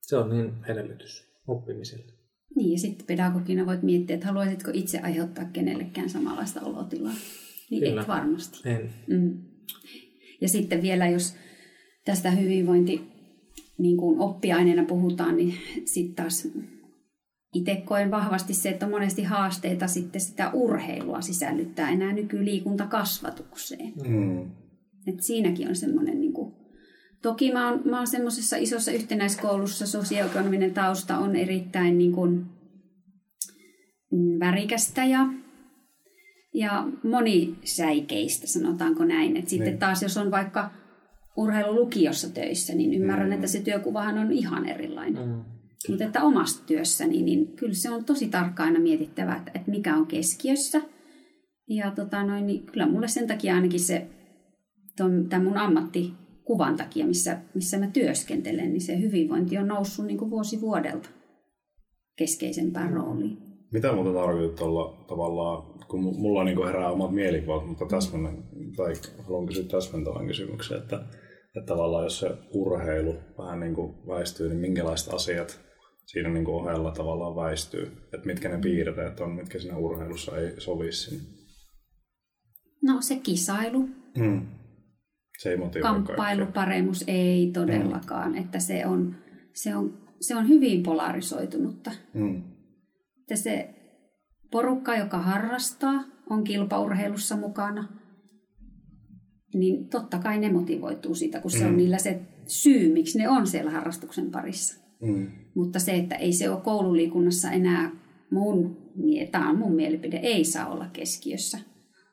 se 0.00 0.16
on 0.16 0.30
niin 0.30 0.52
edellytys 0.68 1.24
oppimiselle. 1.46 2.12
Niin, 2.56 2.72
ja 2.72 2.78
sitten 2.78 3.06
pedagogina 3.06 3.66
voit 3.66 3.82
miettiä, 3.82 4.14
että 4.14 4.26
haluaisitko 4.26 4.70
itse 4.74 4.98
aiheuttaa 4.98 5.44
kenellekään 5.44 6.10
samanlaista 6.10 6.60
olotilaa. 6.60 7.14
Niin 7.70 7.82
Kyllä. 7.82 8.02
et 8.02 8.08
varmasti. 8.08 8.68
En. 8.68 8.90
Mm. 9.06 9.38
Ja 10.40 10.48
sitten 10.48 10.82
vielä, 10.82 11.08
jos 11.08 11.34
tästä 12.04 12.30
hyvinvointi 12.30 13.00
niin 13.78 13.96
kuin 13.96 14.20
oppiaineena 14.20 14.84
puhutaan, 14.84 15.36
niin 15.36 15.54
sitten 15.84 16.14
taas 16.14 16.48
itse 17.54 17.76
koen 17.76 18.10
vahvasti 18.10 18.54
se, 18.54 18.68
että 18.68 18.86
on 18.86 18.92
monesti 18.92 19.22
haasteita 19.22 19.86
sitten 19.86 20.20
sitä 20.20 20.50
urheilua 20.52 21.20
sisällyttää 21.20 21.90
enää 21.90 22.12
nykyliikuntakasvatukseen. 22.12 23.92
Mm. 24.08 24.42
Et 25.06 25.20
siinäkin 25.20 25.68
on 25.68 25.76
semmoinen 25.76 26.20
niin 26.20 26.32
kuin 26.32 26.58
Toki 27.22 27.52
mä 27.52 27.70
oon, 27.70 27.82
mä 27.84 27.96
oon 27.96 28.06
semmoisessa 28.06 28.56
isossa 28.56 28.92
yhtenäiskoulussa, 28.92 29.86
sosioekonominen 29.86 30.74
tausta 30.74 31.18
on 31.18 31.36
erittäin 31.36 31.98
niin 31.98 32.12
kuin, 32.12 32.46
mm, 34.12 34.40
värikästä 34.40 35.04
ja, 35.04 35.26
ja 36.54 36.88
monisäikeistä, 37.04 38.46
sanotaanko 38.46 39.04
näin. 39.04 39.36
Et 39.36 39.48
sitten 39.48 39.68
niin. 39.68 39.78
taas, 39.78 40.02
jos 40.02 40.16
on 40.16 40.30
vaikka 40.30 40.70
urheilulukiossa 41.36 42.30
töissä, 42.30 42.74
niin 42.74 42.94
ymmärrän, 42.94 43.28
mm. 43.28 43.32
että 43.32 43.46
se 43.46 43.60
työkuvahan 43.60 44.18
on 44.18 44.32
ihan 44.32 44.68
erilainen. 44.68 45.28
Mm. 45.28 45.57
Mutta 45.88 46.04
että 46.04 46.22
omassa 46.22 46.66
työssäni, 46.66 47.22
niin 47.22 47.56
kyllä 47.56 47.74
se 47.74 47.90
on 47.90 48.04
tosi 48.04 48.28
tarkka 48.28 48.62
aina 48.62 48.80
mietittävä, 48.80 49.36
että, 49.36 49.50
että 49.54 49.70
mikä 49.70 49.96
on 49.96 50.06
keskiössä. 50.06 50.80
Ja 51.68 51.90
tota 51.90 52.22
noin, 52.22 52.46
niin 52.46 52.66
kyllä 52.66 52.88
mulle 52.88 53.08
sen 53.08 53.26
takia 53.26 53.54
ainakin 53.54 53.80
se, 53.80 54.06
tämä 55.28 55.44
mun 55.44 55.56
ammatti 55.56 56.12
kuvan 56.44 56.76
takia, 56.76 57.06
missä, 57.06 57.38
missä 57.54 57.78
mä 57.78 57.86
työskentelen, 57.86 58.72
niin 58.72 58.80
se 58.80 59.00
hyvinvointi 59.00 59.58
on 59.58 59.68
noussut 59.68 60.06
niin 60.06 60.18
kuin 60.18 60.30
vuosi 60.30 60.60
vuodelta 60.60 61.08
keskeisempään 62.16 62.92
rooliin. 62.92 63.38
Mitä 63.72 63.92
muuta 63.92 64.12
tarkoitat 64.12 64.54
tuolla 64.54 65.04
tavallaan, 65.08 65.62
kun 65.88 66.00
mulla 66.00 66.44
niin 66.44 66.66
herää 66.66 66.90
omat 66.90 67.14
mielikuvat, 67.14 67.66
mutta 67.66 67.86
täsmennän, 67.86 68.44
tai 68.76 68.92
haluan 69.24 69.46
kysyä 69.46 69.64
täsmentävän 69.64 70.26
kysymyksen, 70.26 70.78
että, 70.78 70.96
että 71.46 71.66
tavallaan 71.66 72.04
jos 72.04 72.18
se 72.18 72.30
urheilu 72.54 73.14
vähän 73.38 73.60
niin 73.60 73.74
kuin 73.74 73.94
väistyy, 74.06 74.48
niin 74.48 74.60
minkälaiset 74.60 75.14
asiat 75.14 75.67
siinä 76.08 76.28
niin 76.28 76.44
kuin 76.44 76.54
ohella 76.54 76.90
tavallaan 76.90 77.36
väistyy? 77.36 77.92
Että 78.14 78.26
mitkä 78.26 78.48
ne 78.48 78.58
piirteet 78.58 79.20
on, 79.20 79.32
mitkä 79.32 79.58
siinä 79.58 79.76
urheilussa 79.76 80.38
ei 80.38 80.60
sovi 80.60 80.92
sinne? 80.92 81.22
No 82.82 83.00
se 83.00 83.16
kisailu. 83.16 83.88
Hmm. 84.18 84.46
Se 85.38 85.50
ei 85.50 85.58
Kamppailuparemus 85.82 87.04
ei 87.06 87.50
todellakaan, 87.52 88.32
mm. 88.32 88.38
että 88.38 88.58
se 88.58 88.86
on, 88.86 89.16
se, 89.54 89.76
on, 89.76 89.98
se 90.20 90.36
on 90.36 90.48
hyvin 90.48 90.82
polarisoitunutta. 90.82 91.90
Mm. 92.14 92.42
Että 93.20 93.36
se 93.36 93.74
porukka, 94.50 94.96
joka 94.96 95.18
harrastaa, 95.18 96.04
on 96.30 96.44
kilpaurheilussa 96.44 97.36
mukana, 97.36 97.88
niin 99.54 99.88
totta 99.88 100.18
kai 100.18 100.38
ne 100.38 100.52
motivoituu 100.52 101.14
siitä, 101.14 101.40
kun 101.40 101.50
se 101.50 101.64
mm. 101.64 101.66
on 101.66 101.76
niillä 101.76 101.98
se 101.98 102.20
syy, 102.46 102.92
miksi 102.92 103.18
ne 103.18 103.28
on 103.28 103.46
siellä 103.46 103.70
harrastuksen 103.70 104.30
parissa. 104.30 104.87
Mm. 105.00 105.26
Mutta 105.54 105.78
se, 105.78 105.96
että 105.96 106.14
ei 106.14 106.32
se 106.32 106.50
ole 106.50 106.60
koululiikunnassa 106.60 107.50
enää 107.50 107.90
mun, 108.30 108.76
tämä 109.30 109.50
on 109.50 109.58
mun 109.58 109.74
mielipide, 109.74 110.16
ei 110.16 110.44
saa 110.44 110.72
olla 110.72 110.86
keskiössä. 110.92 111.58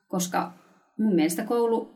Koska 0.08 0.52
mun 0.98 1.14
mielestä 1.14 1.44
koulu 1.44 1.90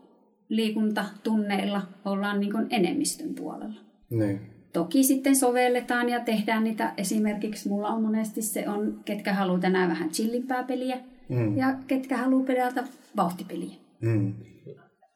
liikuntatunneilla 0.48 1.82
ollaan 2.04 2.40
niin 2.40 2.52
kuin 2.52 2.66
enemmistön 2.70 3.34
puolella. 3.34 3.80
Niin. 4.10 4.40
Toki 4.72 5.04
sitten 5.04 5.36
sovelletaan 5.36 6.08
ja 6.08 6.20
tehdään 6.20 6.64
niitä, 6.64 6.92
esimerkiksi 6.96 7.68
mulla 7.68 7.88
on 7.88 8.02
monesti 8.02 8.42
se 8.42 8.68
on, 8.68 9.00
ketkä 9.04 9.34
haluaa 9.34 9.60
tänään 9.60 9.90
vähän 9.90 10.10
chillimpää 10.10 10.64
peliä 10.64 10.98
mm. 11.28 11.56
ja 11.56 11.74
ketkä 11.86 12.16
haluaa 12.16 12.44
pelata 12.44 12.84
vauhtipeliä. 13.16 13.74
Mm. 14.00 14.34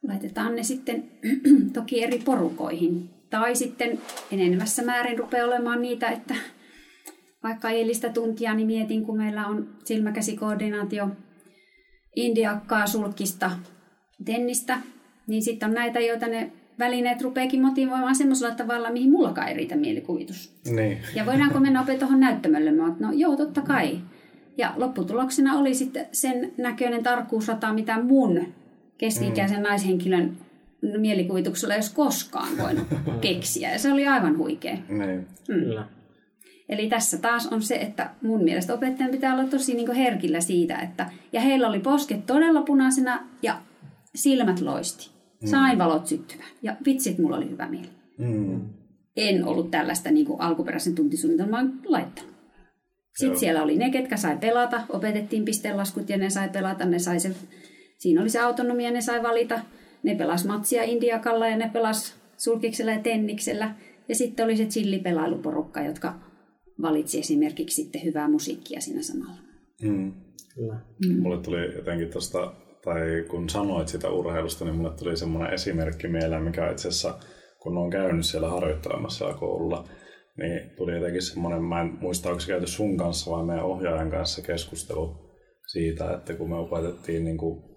Laitetaan 0.07 0.55
ne 0.55 0.63
sitten 0.63 1.03
toki 1.73 2.03
eri 2.03 2.21
porukoihin. 2.25 3.09
Tai 3.39 3.55
sitten 3.55 3.99
enenevässä 4.31 4.83
määrin 4.83 5.19
rupeaa 5.19 5.47
olemaan 5.47 5.81
niitä, 5.81 6.09
että 6.09 6.35
vaikka 7.43 7.69
eilistä 7.69 8.09
tuntia, 8.09 8.53
niin 8.53 8.67
mietin, 8.67 9.05
kun 9.05 9.17
meillä 9.17 9.47
on 9.47 9.69
silmäkäsikoordinaatio 9.83 11.09
indiakkaa 12.15 12.87
sulkista 12.87 13.51
tennistä, 14.25 14.77
niin 15.27 15.43
sitten 15.43 15.69
on 15.69 15.75
näitä, 15.75 15.99
joita 15.99 16.27
ne 16.27 16.51
välineet 16.79 17.21
rupeakin 17.21 17.61
motivoimaan 17.61 18.15
semmoisella 18.15 18.55
tavalla, 18.55 18.91
mihin 18.91 19.11
mullakaan 19.11 19.47
ei 19.47 19.53
riitä 19.53 19.75
mielikuvitus. 19.75 20.53
Niin. 20.65 20.97
Ja 21.15 21.25
voidaanko 21.25 21.59
mennä 21.59 21.81
opet 21.81 21.99
tuohon 21.99 22.19
näyttämölle? 22.19 22.71
Mä 22.71 22.95
no 22.99 23.11
joo, 23.11 23.35
totta 23.35 23.61
kai. 23.61 23.99
Ja 24.57 24.73
lopputuloksena 24.75 25.57
oli 25.57 25.75
sitten 25.75 26.05
sen 26.11 26.51
näköinen 26.57 27.03
tarkkuusrata, 27.03 27.73
mitä 27.73 28.03
mun 28.03 28.53
keski-ikäisen 28.97 29.57
mm. 29.57 29.63
naishenkilön 29.63 30.44
mielikuvituksella 30.97 31.75
jos 31.75 31.89
koskaan 31.89 32.57
voinut 32.57 32.87
keksiä. 33.21 33.71
Ja 33.71 33.79
se 33.79 33.91
oli 33.91 34.07
aivan 34.07 34.37
huikea. 34.37 34.77
Niin. 34.89 35.27
Kyllä. 35.47 35.87
Eli 36.69 36.89
tässä 36.89 37.17
taas 37.17 37.47
on 37.47 37.61
se, 37.61 37.75
että 37.75 38.09
mun 38.21 38.43
mielestä 38.43 38.73
opettajan 38.73 39.11
pitää 39.11 39.33
olla 39.33 39.47
tosi 39.47 39.73
niin 39.73 39.85
kuin 39.85 39.97
herkillä 39.97 40.41
siitä, 40.41 40.77
että 40.77 41.09
ja 41.33 41.41
heillä 41.41 41.67
oli 41.67 41.79
posket 41.79 42.25
todella 42.25 42.61
punaisena 42.61 43.27
ja 43.41 43.61
silmät 44.15 44.61
loisti. 44.61 45.09
Sain 45.45 45.77
valot 45.77 46.07
syttyvän 46.07 46.47
ja 46.61 46.75
vitsit, 46.85 47.17
mulla 47.17 47.37
oli 47.37 47.49
hyvä 47.49 47.67
mieli. 47.67 47.89
Mm. 48.17 48.61
En 49.15 49.45
ollut 49.45 49.71
tällaista 49.71 50.11
niin 50.11 50.25
kuin 50.25 50.41
alkuperäisen 50.41 50.95
tuntisuunnitelman 50.95 51.73
laittanut. 51.85 52.35
Sitten 53.15 53.33
Joo. 53.33 53.39
siellä 53.39 53.63
oli 53.63 53.77
ne, 53.77 53.89
ketkä 53.89 54.17
sai 54.17 54.37
pelata, 54.37 54.81
opetettiin 54.89 55.45
pistelaskut 55.45 56.09
ja 56.09 56.17
ne 56.17 56.29
sai 56.29 56.49
pelata, 56.49 56.85
ne 56.85 56.99
sai 56.99 57.19
se, 57.19 57.35
siinä 57.97 58.21
oli 58.21 58.29
se 58.29 58.39
autonomia, 58.39 58.91
ne 58.91 59.01
sai 59.01 59.23
valita. 59.23 59.59
Ne 60.05 60.15
pelas 60.15 60.45
matsia 60.45 60.83
Indiakalla 60.83 61.47
ja 61.47 61.57
ne 61.57 61.69
pelas 61.73 62.15
sulkiksella 62.37 62.91
ja 62.91 62.99
tenniksellä. 62.99 63.75
Ja 64.09 64.15
sitten 64.15 64.45
oli 64.45 64.57
se 64.57 64.65
chillipelailuporukka, 64.65 65.81
jotka 65.81 66.13
valitsi 66.81 67.19
esimerkiksi 67.19 67.83
sitten 67.83 68.03
hyvää 68.03 68.29
musiikkia 68.29 68.81
siinä 68.81 69.01
samalla. 69.01 69.39
Mm. 69.83 70.13
Kyllä. 70.55 70.79
Mulle 71.19 71.41
tuli 71.41 71.75
jotenkin 71.75 72.09
tuosta, 72.09 72.53
tai 72.83 73.25
kun 73.29 73.49
sanoit 73.49 73.87
sitä 73.87 74.09
urheilusta, 74.09 74.65
niin 74.65 74.75
mulle 74.75 74.91
tuli 74.99 75.17
semmoinen 75.17 75.53
esimerkki 75.53 76.07
mieleen, 76.07 76.43
mikä 76.43 76.71
itse 76.71 76.87
asiassa, 76.87 77.17
kun 77.59 77.77
on 77.77 77.89
käynyt 77.89 78.25
siellä 78.25 78.49
harjoittelemassa 78.49 79.17
siellä 79.17 79.39
koululla, 79.39 79.87
niin 80.37 80.69
tuli 80.77 80.95
jotenkin 80.95 81.21
semmoinen, 81.21 81.63
mä 81.63 81.81
en 81.81 81.97
muista, 82.01 82.29
onko 82.29 82.39
se 82.39 82.47
käyty 82.47 82.67
sun 82.67 82.97
kanssa 82.97 83.31
vai 83.31 83.45
meidän 83.45 83.65
ohjaajan 83.65 84.11
kanssa 84.11 84.41
keskustelu 84.41 85.15
siitä, 85.67 86.13
että 86.13 86.33
kun 86.33 86.49
me 86.49 86.55
opetettiin 86.55 87.23
niin 87.23 87.37
kuin, 87.37 87.74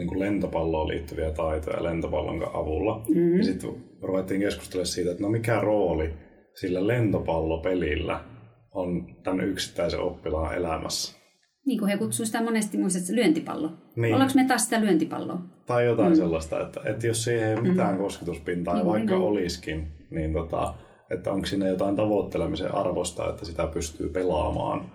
niin 0.00 0.08
kuin 0.08 0.20
lentopalloon 0.20 0.88
liittyviä 0.88 1.30
taitoja 1.30 1.82
lentopallon 1.82 2.42
avulla, 2.54 3.04
mm-hmm. 3.08 3.36
ja 3.36 3.44
sitten 3.44 3.70
ruvettiin 4.02 4.40
keskustelemaan 4.40 4.86
siitä, 4.86 5.10
että 5.10 5.22
no 5.22 5.28
mikä 5.28 5.60
rooli 5.60 6.12
sillä 6.54 6.86
lentopallopelillä 6.86 8.24
on 8.70 9.16
tämän 9.22 9.44
yksittäisen 9.44 10.00
oppilaan 10.00 10.56
elämässä. 10.56 11.20
Niin 11.66 11.78
kuin 11.78 11.88
he 11.88 11.96
kutsuivat 11.96 12.26
sitä 12.26 12.42
monesti 12.42 12.78
muistat, 12.78 13.16
lyöntipallo. 13.16 13.70
Niin. 13.96 14.14
Ollaanko 14.14 14.34
me 14.36 14.44
taas 14.44 14.64
sitä 14.64 14.80
lyöntipalloa? 14.80 15.40
Tai 15.66 15.86
jotain 15.86 16.12
mm. 16.12 16.16
sellaista, 16.16 16.60
että, 16.60 16.80
että 16.84 17.06
jos 17.06 17.24
siihen 17.24 17.48
ei 17.48 17.54
ole 17.54 17.68
mitään 17.68 17.94
mm. 17.94 18.00
kosketuspintaa, 18.00 18.74
Juuri 18.74 18.90
vaikka 18.90 19.14
näin. 19.14 19.22
olisikin, 19.22 19.92
niin 20.10 20.32
tota, 20.32 20.74
että 21.10 21.32
onko 21.32 21.46
siinä 21.46 21.68
jotain 21.68 21.96
tavoittelemisen 21.96 22.74
arvosta, 22.74 23.30
että 23.30 23.44
sitä 23.44 23.66
pystyy 23.66 24.08
pelaamaan 24.08 24.92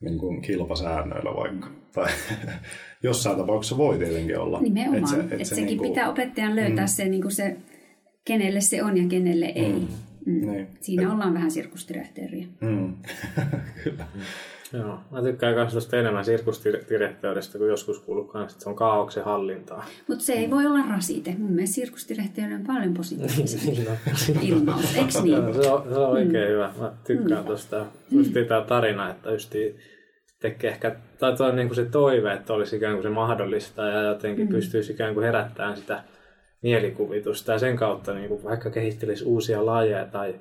niin 0.00 0.18
kuin 0.18 0.42
kilpasäännöillä 0.42 1.36
vaikka. 1.36 1.68
Tai 1.94 2.08
jossain 3.02 3.36
tapauksessa 3.36 3.76
voi 3.76 3.98
tietenkin 3.98 4.38
olla. 4.38 4.60
Nimenomaan. 4.60 5.14
Et 5.14 5.20
Että 5.20 5.34
et 5.34 5.44
se 5.44 5.54
sekin 5.54 5.66
niinku- 5.66 5.88
pitää 5.88 6.10
opettajan 6.10 6.56
löytää 6.56 6.84
mm. 6.84 6.88
se, 6.88 7.04
niin 7.04 7.22
kuin 7.22 7.32
se, 7.32 7.56
kenelle 8.24 8.60
se 8.60 8.82
on 8.82 8.96
ja 8.96 9.08
kenelle 9.08 9.46
ei. 9.46 9.72
Mm. 9.72 9.86
Niin. 10.50 10.68
Siinä 10.80 11.12
ollaan 11.12 11.34
vähän 11.34 11.50
sirkusdirektööriä. 11.50 12.46
Mm. 12.60 12.94
Kyllä. 13.84 14.06
Joo, 14.72 14.98
mä 15.10 15.22
tykkään 15.22 15.54
myös 15.54 15.72
tuosta 15.72 15.96
enemmän 15.96 16.24
sirkusdirektöristä, 16.24 17.58
kun 17.58 17.68
joskus 17.68 17.98
kuuluu 17.98 18.24
kanssa, 18.24 18.54
että 18.54 18.62
se 18.64 18.68
on 18.70 18.76
kaauksen 18.76 19.24
hallintaa. 19.24 19.86
Mutta 20.08 20.24
se 20.24 20.32
ei 20.32 20.50
voi 20.50 20.66
olla 20.66 20.84
rasite. 20.88 21.34
Mun 21.38 21.52
mielestä 21.52 21.74
sirkusdirektööri 21.74 22.54
on 22.54 22.64
paljon 22.66 22.94
positiivisempi 22.94 23.66
Niin, 24.40 24.42
ilmaus. 24.42 24.96
Eikö 24.96 25.20
niin? 25.22 25.54
Se 25.62 25.70
on, 25.70 25.88
se 25.88 25.98
on 25.98 26.10
oikein 26.10 26.48
hyvä. 26.48 26.72
Mä 26.80 26.92
tykkään 27.06 27.44
tuosta. 27.44 27.86
Just 28.10 28.32
tämä 28.48 28.60
tarina, 28.60 29.10
että 29.10 29.30
just 29.30 29.54
tekee 30.40 30.70
ehkä, 30.70 30.96
tai 31.18 31.36
on 31.40 31.56
niin 31.56 31.68
kuin 31.68 31.76
se 31.76 31.84
toive, 31.84 32.32
että 32.32 32.52
olisi 32.52 32.76
ikään 32.76 32.94
kuin 32.94 33.02
se 33.02 33.10
mahdollista 33.10 33.82
ja 33.82 34.02
jotenkin 34.02 34.46
mm. 34.46 34.52
pystyisi 34.52 34.92
ikään 34.92 35.14
kuin 35.14 35.24
herättämään 35.24 35.76
sitä 35.76 36.04
mielikuvitusta 36.62 37.52
ja 37.52 37.58
sen 37.58 37.76
kautta 37.76 38.14
niin 38.14 38.28
kuin 38.28 38.44
vaikka 38.44 38.70
kehittelisi 38.70 39.24
uusia 39.24 39.66
lajeja 39.66 40.06
tai 40.06 40.34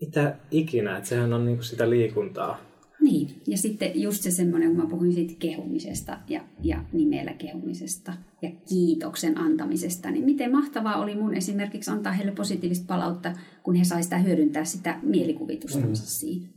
mitä 0.00 0.36
ikinä, 0.50 0.96
että 0.96 1.08
sehän 1.08 1.32
on 1.32 1.44
niin 1.44 1.56
kuin 1.56 1.64
sitä 1.64 1.90
liikuntaa. 1.90 2.60
Niin, 3.00 3.42
ja 3.46 3.58
sitten 3.58 4.00
just 4.02 4.22
se 4.22 4.30
semmoinen, 4.30 4.68
kun 4.68 4.84
mä 4.84 4.90
puhuin 4.90 5.12
siitä 5.12 5.34
kehumisesta 5.38 6.18
ja, 6.28 6.40
ja 6.62 6.84
nimellä 6.92 7.32
kehumisesta 7.32 8.12
ja 8.42 8.50
kiitoksen 8.68 9.38
antamisesta, 9.38 10.10
niin 10.10 10.24
miten 10.24 10.52
mahtavaa 10.52 11.02
oli 11.02 11.14
mun 11.14 11.34
esimerkiksi 11.34 11.90
antaa 11.90 12.12
heille 12.12 12.32
positiivista 12.32 12.84
palautta, 12.88 13.32
kun 13.62 13.74
he 13.74 13.84
sai 13.84 14.02
sitä 14.02 14.18
hyödyntää 14.18 14.64
sitä 14.64 14.98
mielikuvitusta 15.02 15.86
mm. 15.86 15.90
siinä. 15.92 16.48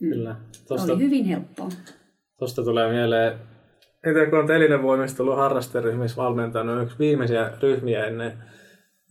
Mm. 0.00 0.10
Kyllä. 0.10 0.36
Tosta... 0.68 0.92
Oli 0.92 1.02
hyvin 1.02 1.24
helppoa. 1.24 1.68
Tuosta 2.38 2.64
tulee 2.64 2.90
mieleen, 2.90 3.38
itse 4.10 4.26
kun 4.26 4.38
on 4.38 4.46
ollut 5.20 5.36
harrasteryhmissä 5.36 6.22
valmentanut 6.22 6.82
yksi 6.82 6.98
viimeisiä 6.98 7.50
ryhmiä 7.62 8.06
ennen, 8.06 8.32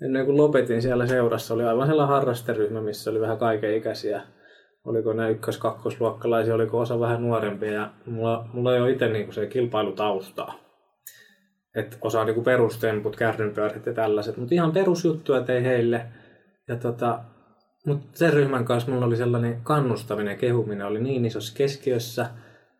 ennen 0.05 0.25
kuin 0.25 0.37
lopetin 0.37 0.81
siellä 0.81 1.07
seurassa, 1.07 1.53
oli 1.53 1.63
aivan 1.63 1.87
sellainen 1.87 2.15
harrasteryhmä, 2.15 2.81
missä 2.81 3.11
oli 3.11 3.21
vähän 3.21 3.37
kaikenikäisiä. 3.37 4.21
Oliko 4.85 5.13
ne 5.13 5.31
ykkös-, 5.31 5.57
kakkosluokkalaisia, 5.57 6.55
oliko 6.55 6.79
osa 6.79 6.99
vähän 6.99 7.21
nuorempia. 7.21 7.71
Ja 7.71 7.89
mulla, 8.05 8.49
mulla 8.53 8.75
ei 8.75 8.81
ole 8.81 8.91
itse 8.91 9.07
niinku 9.07 9.31
se 9.31 9.47
kilpailutaustaa. 9.47 10.53
Että 11.75 11.97
osaa 12.01 12.25
niinku 12.25 12.41
perustemput, 12.41 13.15
kärrynpyörät 13.15 13.85
ja 13.85 13.93
tällaiset, 13.93 14.37
mutta 14.37 14.55
ihan 14.55 14.71
perusjuttuja 14.71 15.41
tein 15.41 15.63
heille. 15.63 16.05
Ja 16.67 16.75
tota, 16.75 17.19
mutta 17.87 18.07
sen 18.13 18.33
ryhmän 18.33 18.65
kanssa 18.65 18.91
mulla 18.91 19.05
oli 19.05 19.17
sellainen 19.17 19.61
kannustaminen 19.63 20.37
kehuminen 20.37 20.87
oli 20.87 21.01
niin 21.01 21.25
isossa 21.25 21.55
keskiössä, 21.57 22.29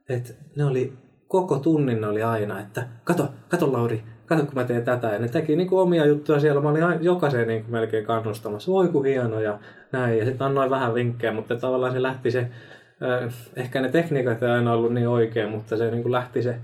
että 0.09 0.33
ne 0.55 0.65
oli 0.65 0.93
koko 1.27 1.59
tunnin 1.59 2.05
oli 2.05 2.23
aina, 2.23 2.59
että 2.59 2.87
kato, 3.03 3.29
kato 3.49 3.73
Lauri, 3.73 4.03
kato 4.25 4.45
kun 4.45 4.55
mä 4.55 4.63
teen 4.63 4.83
tätä. 4.83 5.07
Ja 5.07 5.19
ne 5.19 5.27
teki 5.27 5.55
niinku 5.55 5.79
omia 5.79 6.05
juttuja 6.05 6.39
siellä, 6.39 6.61
mä 6.61 6.69
olin 6.69 6.83
aina- 6.83 7.01
jokaiseen 7.01 7.47
niinku 7.47 7.71
melkein 7.71 8.05
kannustamassa, 8.05 8.71
voi 8.71 8.87
kun 8.87 9.05
hieno 9.05 9.39
ja 9.39 9.59
näin. 9.91 10.17
Ja 10.17 10.25
sitten 10.25 10.47
annoin 10.47 10.69
vähän 10.69 10.93
vinkkejä, 10.93 11.33
mutta 11.33 11.55
tavallaan 11.55 11.93
se 11.93 12.01
lähti 12.01 12.31
se, 12.31 12.47
ehkä 13.55 13.81
ne 13.81 13.89
tekniikat 13.89 14.43
ei 14.43 14.49
aina 14.49 14.73
ollut 14.73 14.93
niin 14.93 15.07
oikein, 15.07 15.49
mutta 15.49 15.77
se 15.77 15.91
niinku 15.91 16.11
lähti 16.11 16.41
se, 16.41 16.55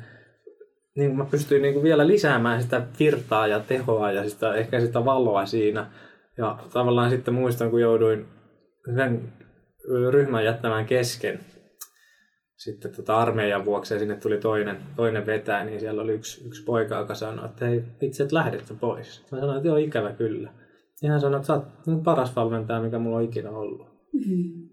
niin 0.95 1.17
mä 1.17 1.25
pystyin 1.25 1.61
niinku 1.61 1.83
vielä 1.83 2.07
lisäämään 2.07 2.61
sitä 2.61 2.81
virtaa 2.99 3.47
ja 3.47 3.59
tehoa 3.59 4.11
ja 4.11 4.29
sitä, 4.29 4.53
ehkä 4.55 4.79
sitä 4.79 5.05
valoa 5.05 5.45
siinä. 5.45 5.85
Ja 6.37 6.57
tavallaan 6.73 7.09
sitten 7.09 7.33
muistan, 7.33 7.69
kun 7.69 7.81
jouduin 7.81 8.25
sen 8.95 9.33
ryhmän 10.11 10.45
jättämään 10.45 10.85
kesken 10.85 11.39
sitten 12.59 12.95
tota 12.95 13.17
armeijan 13.17 13.65
vuoksi 13.65 13.93
ja 13.93 13.99
sinne 13.99 14.15
tuli 14.15 14.37
toinen, 14.37 14.77
toinen 14.95 15.25
vetää, 15.25 15.65
niin 15.65 15.79
siellä 15.79 16.01
oli 16.01 16.13
yksi, 16.13 16.47
yksi 16.47 16.63
poika, 16.63 16.95
joka 16.95 17.15
sanoi, 17.15 17.45
että 17.45 17.65
hei, 17.65 17.83
itse 18.01 18.23
et 18.23 18.31
lähdette 18.31 18.73
pois. 18.73 19.23
Mä 19.31 19.39
sanoin, 19.39 19.57
että 19.57 19.67
joo, 19.67 19.77
ikävä 19.77 20.13
kyllä. 20.13 20.53
Ja 21.01 21.11
hän 21.11 21.21
sanoi, 21.21 21.37
että 21.37 21.47
sä 21.47 21.53
oot 21.53 21.65
niin 21.85 22.03
paras 22.03 22.35
valmentaja, 22.35 22.81
mikä 22.81 22.99
mulla 22.99 23.17
on 23.17 23.23
ikinä 23.23 23.49
ollut. 23.49 23.87
Mm. 24.13 24.69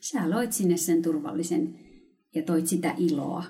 Sä 0.00 0.30
loit 0.30 0.52
sinne 0.52 0.76
sen 0.76 1.02
turvallisen 1.02 1.78
ja 2.34 2.42
toit 2.42 2.66
sitä 2.66 2.94
iloa. 2.98 3.44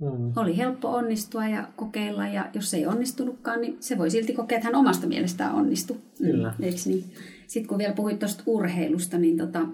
Mm. 0.00 0.32
Oli 0.36 0.56
helppo 0.56 0.88
onnistua 0.88 1.48
ja 1.48 1.68
kokeilla 1.76 2.26
ja 2.26 2.50
jos 2.54 2.74
ei 2.74 2.86
onnistunutkaan, 2.86 3.60
niin 3.60 3.76
se 3.80 3.98
voi 3.98 4.10
silti 4.10 4.32
kokea, 4.32 4.56
että 4.56 4.68
hän 4.68 4.74
omasta 4.74 5.06
mielestään 5.06 5.54
onnistui. 5.54 5.96
Kyllä. 6.18 6.54
Mm, 6.58 6.64
niin? 6.64 7.04
Sitten 7.46 7.68
kun 7.68 7.78
vielä 7.78 7.94
puhuit 7.94 8.18
tuosta 8.18 8.42
urheilusta, 8.46 9.18
niin 9.18 9.36
tota, 9.36 9.66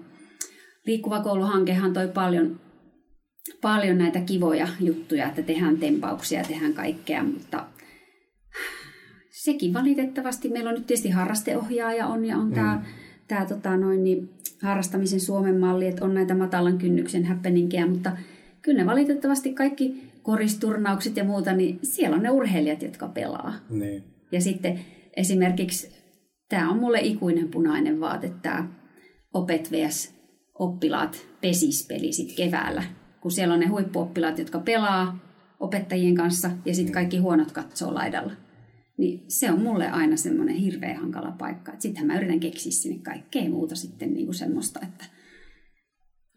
Liikkuva 0.85 1.23
kouluhankehan 1.23 1.93
toi 1.93 2.07
paljon, 2.07 2.59
paljon 3.61 3.97
näitä 3.97 4.21
kivoja 4.21 4.67
juttuja, 4.79 5.27
että 5.27 5.41
tehdään 5.41 5.77
tempauksia 5.77 6.39
ja 6.39 6.45
tehdään 6.45 6.73
kaikkea, 6.73 7.23
mutta 7.23 7.65
sekin 9.29 9.73
valitettavasti, 9.73 10.49
meillä 10.49 10.69
on 10.69 10.75
nyt 10.75 10.87
tietysti 10.87 11.09
harrasteohjaaja 11.09 12.07
on 12.07 12.25
ja 12.25 12.37
on 12.37 12.47
mm. 12.47 12.53
tämä 12.53 12.83
tää, 13.27 13.45
tota, 13.45 13.77
noin, 13.77 14.03
niin, 14.03 14.29
harrastamisen 14.61 15.19
Suomen 15.19 15.59
malli, 15.59 15.87
että 15.87 16.05
on 16.05 16.13
näitä 16.13 16.35
matalan 16.35 16.77
kynnyksen 16.77 17.25
happeningia, 17.25 17.87
mutta 17.87 18.11
kyllä 18.61 18.77
ne 18.77 18.85
valitettavasti 18.85 19.53
kaikki 19.53 20.03
koristurnaukset 20.23 21.17
ja 21.17 21.23
muuta, 21.23 21.53
niin 21.53 21.79
siellä 21.83 22.15
on 22.15 22.23
ne 22.23 22.29
urheilijat, 22.29 22.81
jotka 22.81 23.07
pelaa. 23.07 23.53
Niin. 23.69 24.03
Ja 24.31 24.41
sitten 24.41 24.79
esimerkiksi 25.15 25.89
tämä 26.49 26.69
on 26.69 26.79
mulle 26.79 26.99
ikuinen 26.99 27.47
punainen 27.47 27.99
vaate, 27.99 28.31
tämä 28.41 28.69
opet 29.33 29.71
vs. 29.71 30.15
oppilaat 30.59 31.27
pesispeli 31.41 32.11
sit 32.11 32.35
keväällä. 32.37 32.83
Kun 33.21 33.31
siellä 33.31 33.53
on 33.53 33.59
ne 33.59 33.67
huippuoppilaat, 33.67 34.39
jotka 34.39 34.59
pelaa 34.59 35.19
opettajien 35.59 36.15
kanssa 36.15 36.51
ja 36.65 36.75
sitten 36.75 36.93
kaikki 36.93 37.17
huonot 37.17 37.51
katsoo 37.51 37.93
laidalla. 37.93 38.33
Niin 38.97 39.23
se 39.27 39.51
on 39.51 39.61
mulle 39.61 39.89
aina 39.89 40.17
semmoinen 40.17 40.55
hirveän 40.55 40.95
hankala 40.95 41.31
paikka. 41.31 41.71
Sittenhän 41.79 42.07
mä 42.07 42.17
yritän 42.17 42.39
keksiä 42.39 42.71
sinne 42.71 42.99
kaikkea 43.03 43.49
muuta 43.49 43.75
sitten 43.75 44.13
niinku 44.13 44.33
semmoista, 44.33 44.79
että 44.83 45.05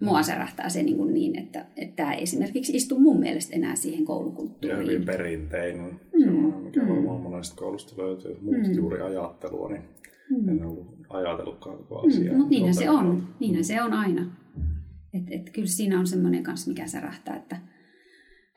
mua 0.00 0.22
särähtää 0.22 0.68
se 0.68 0.82
niin, 0.82 0.96
kuin 0.96 1.14
niin 1.14 1.38
että, 1.38 1.66
että 1.76 1.96
tämä 1.96 2.12
ei 2.12 2.22
esimerkiksi 2.22 2.76
istu 2.76 2.98
mun 3.00 3.20
mielestä 3.20 3.56
enää 3.56 3.74
siihen 3.76 4.00
Ja 4.00 4.06
koulukulttuuriin. 4.06 4.88
hyvin 4.88 5.04
perinteinen, 5.04 6.00
semmoinen, 6.24 6.60
mikä 6.60 6.88
varmaan 6.88 7.20
monesta 7.20 7.56
koulusta 7.56 8.02
löytyy. 8.02 8.38
Muuta 8.40 8.70
juuri 8.76 9.00
ajattelua, 9.00 9.68
niin 9.68 9.82
en 10.48 10.64
ollut 10.66 10.86
ajatellutkaan 11.08 11.78
koko 11.78 11.98
asiaa. 12.06 12.32
Mm, 12.32 12.38
mutta 12.38 12.50
niinhän 12.50 12.74
se 12.74 12.90
on. 12.90 13.28
Niinhän 13.40 13.64
se 13.64 13.82
on 13.82 13.92
aina. 13.92 14.41
Et, 15.14 15.22
et 15.30 15.50
kyllä 15.50 15.68
siinä 15.68 16.00
on 16.00 16.06
semmoinen 16.06 16.42
kanssa, 16.42 16.68
mikä 16.68 16.86
särähtää, 16.86 17.36
että, 17.36 17.56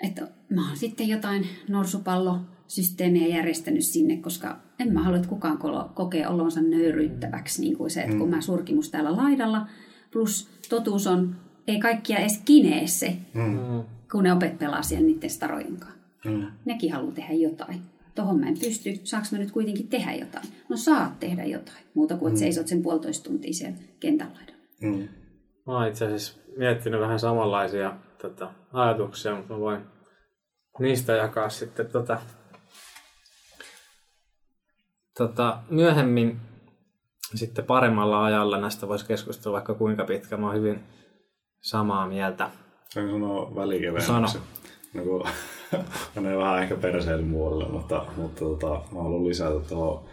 että 0.04 0.28
mä 0.50 0.68
oon 0.68 0.78
sitten 0.78 1.08
jotain 1.08 1.46
norsupallo 1.70 2.40
systeemiä 2.68 3.28
järjestänyt 3.28 3.84
sinne, 3.84 4.18
koska 4.18 4.60
en 4.80 4.94
mä 4.94 5.04
halua, 5.04 5.18
että 5.18 5.30
kukaan 5.30 5.60
kokee 5.94 6.28
olonsa 6.28 6.62
nöyryyttäväksi, 6.62 7.62
niin 7.62 7.78
kuin 7.78 7.90
se, 7.90 8.02
että 8.02 8.18
kun 8.18 8.30
mä 8.30 8.42
surkimus 8.42 8.90
täällä 8.90 9.18
laidalla, 9.18 9.68
plus 10.12 10.50
totuus 10.70 11.08
on, 11.08 11.36
ei 11.68 11.80
kaikkia 11.80 12.20
edes 12.20 12.42
kinee 12.46 12.88
se, 12.88 13.18
mm. 13.34 13.84
kun 14.12 14.24
ne 14.24 14.34
opet 14.34 14.58
pelaa 14.58 14.82
siellä 14.82 15.06
niiden 15.06 15.30
starojen 15.30 15.78
kanssa. 15.78 16.00
Mm. 16.26 16.48
Nekin 16.66 16.94
haluaa 16.94 17.14
tehdä 17.14 17.34
jotain. 17.34 17.82
Tohon 18.16 18.40
mä 18.40 18.48
en 18.48 18.60
pysty, 18.60 19.00
saaks 19.04 19.32
mä 19.32 19.38
nyt 19.38 19.52
kuitenkin 19.52 19.88
tehdä 19.88 20.14
jotain? 20.14 20.48
No 20.70 20.78
saat 20.78 21.20
tehdä 21.20 21.44
jotain, 21.44 21.78
muuta 21.94 22.18
kuin 22.18 22.30
että 22.30 22.38
mm. 22.38 22.40
seisot 22.40 22.68
sen 22.68 22.82
puolitoista 22.82 23.30
tuntia 23.30 23.54
siellä 23.54 23.78
kentällä. 24.00 24.40
Mm. 24.82 25.08
Mä 25.68 25.88
itse 25.88 26.06
asiassa 26.06 26.40
miettinyt 26.58 27.02
vähän 27.02 27.20
samanlaisia 27.20 27.94
tota, 28.22 28.52
ajatuksia, 28.74 29.36
mutta 29.36 29.54
mä 29.54 29.60
voin 29.60 29.82
niistä 30.80 31.14
jakaa 31.14 31.50
sitten 31.50 31.88
tota, 31.88 32.20
tota, 35.18 35.58
myöhemmin 35.70 36.40
sitten 37.36 37.66
paremmalla 37.66 38.26
ajalla 38.26 38.58
näistä 38.58 38.88
voisi 38.88 39.06
keskustella 39.06 39.56
vaikka 39.56 39.74
kuinka 39.74 40.06
pitkä. 40.06 40.38
Mä 40.38 40.46
oon 40.46 40.56
hyvin 40.56 40.84
samaa 41.62 42.08
mieltä. 42.08 42.50
Saanko 42.90 43.12
sanoa 43.12 43.56
välikevennyksen? 43.56 44.28
Sano. 44.28 44.28
No, 44.94 45.04
kun, 45.04 45.28
menee 46.16 46.38
vähän 46.38 46.64
ehkä 46.64 46.76
perseellä 46.76 47.26
muualle, 47.26 47.68
mutta, 47.68 48.06
mutta 48.18 48.40
tota, 48.40 48.68
mä 48.68 49.04
haluan 49.04 49.28
lisätä 49.28 49.60
tuohon 49.70 50.06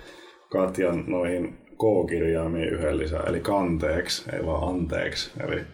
Katjan 0.52 1.04
noihin 1.06 1.58
K-kirjaimiin 1.58 2.68
yhden 2.68 2.98
lisää, 2.98 3.22
eli 3.26 3.40
kanteeksi, 3.40 4.30
ei 4.32 4.46
vaan 4.46 4.68
anteeksi. 4.68 5.30
Eli 5.40 5.64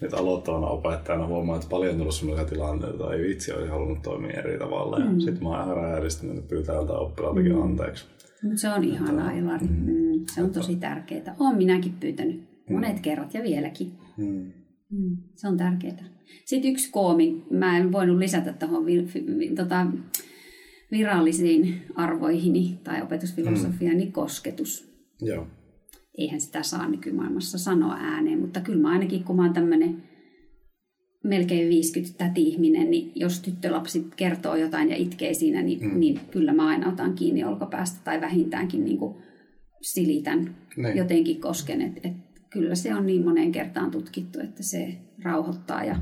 nyt 0.00 0.14
aloittavana 0.14 0.66
opettajana 0.66 1.26
huomaa, 1.26 1.56
että 1.56 1.68
paljon 1.68 1.92
on 1.92 1.98
tullut 1.98 2.14
sellaisia 2.14 2.44
tilanteita, 2.44 3.04
että 3.04 3.14
ei 3.14 3.28
vitsi, 3.28 3.52
olisi 3.52 3.70
halunnut 3.70 4.02
toimia 4.02 4.38
eri 4.38 4.58
tavalla. 4.58 4.98
Mm. 4.98 5.20
Sitten 5.20 5.42
mä 5.42 5.64
oon 5.64 6.06
että 6.06 6.48
pyytää 6.48 6.74
tältä 6.74 6.92
oppilaaltakin 6.92 7.52
mm. 7.52 7.62
anteeksi. 7.62 8.04
Se 8.54 8.68
on 8.68 8.84
ihanaa, 8.84 9.32
Ilari. 9.32 9.66
Mm. 9.66 9.90
Mm. 9.90 10.24
Se 10.34 10.42
on 10.42 10.50
tosi 10.50 10.76
tärkeää. 10.76 11.36
Olen 11.38 11.56
minäkin 11.56 11.92
pyytänyt 12.00 12.42
monet 12.70 12.96
mm. 12.96 13.02
kerrat 13.02 13.34
ja 13.34 13.42
vieläkin. 13.42 13.92
Mm. 14.16 14.52
Mm. 14.90 15.16
Se 15.34 15.48
on 15.48 15.56
tärkeää. 15.56 16.04
Sitten 16.44 16.70
yksi 16.70 16.90
koomi, 16.90 17.44
mä 17.50 17.78
en 17.78 17.92
voinut 17.92 18.18
lisätä 18.18 18.52
tuohon 18.52 18.86
vi, 18.86 19.08
vi, 19.38 19.54
tota, 19.54 19.86
virallisiin 20.90 21.82
arvoihini 21.94 22.78
tai 22.84 23.02
opetusfilosofiaan, 23.02 23.96
mm. 23.96 24.12
kosketus. 24.12 24.88
Joo. 25.20 25.46
Eihän 26.18 26.40
sitä 26.40 26.62
saa 26.62 26.88
nykymaailmassa 26.88 27.58
sanoa 27.58 27.94
ääneen, 27.94 28.40
mutta 28.40 28.60
kyllä 28.60 28.82
mä 28.82 28.90
ainakin, 28.90 29.24
kun 29.24 29.36
mä 29.36 29.44
oon 29.44 29.54
tämmöinen 29.54 30.02
melkein 31.24 31.68
50 31.68 32.18
täti-ihminen, 32.18 32.90
niin 32.90 33.12
jos 33.14 33.40
tyttölapsi 33.40 34.06
kertoo 34.16 34.56
jotain 34.56 34.90
ja 34.90 34.96
itkee 34.96 35.34
siinä, 35.34 35.62
niin, 35.62 35.84
mm. 35.84 36.00
niin 36.00 36.20
kyllä 36.30 36.52
mä 36.52 36.66
aina 36.66 36.88
otan 36.88 37.14
kiinni 37.14 37.44
olkapäästä 37.44 38.00
tai 38.04 38.20
vähintäänkin 38.20 38.84
niin 38.84 38.98
kuin 38.98 39.16
silitän 39.80 40.56
niin. 40.76 40.96
jotenkin 40.96 41.40
kosken. 41.40 41.82
Et, 41.82 41.92
et 42.04 42.12
kyllä 42.50 42.74
se 42.74 42.94
on 42.94 43.06
niin 43.06 43.24
moneen 43.24 43.52
kertaan 43.52 43.90
tutkittu, 43.90 44.40
että 44.40 44.62
se 44.62 44.98
rauhoittaa. 45.22 45.84
Ja, 45.84 45.96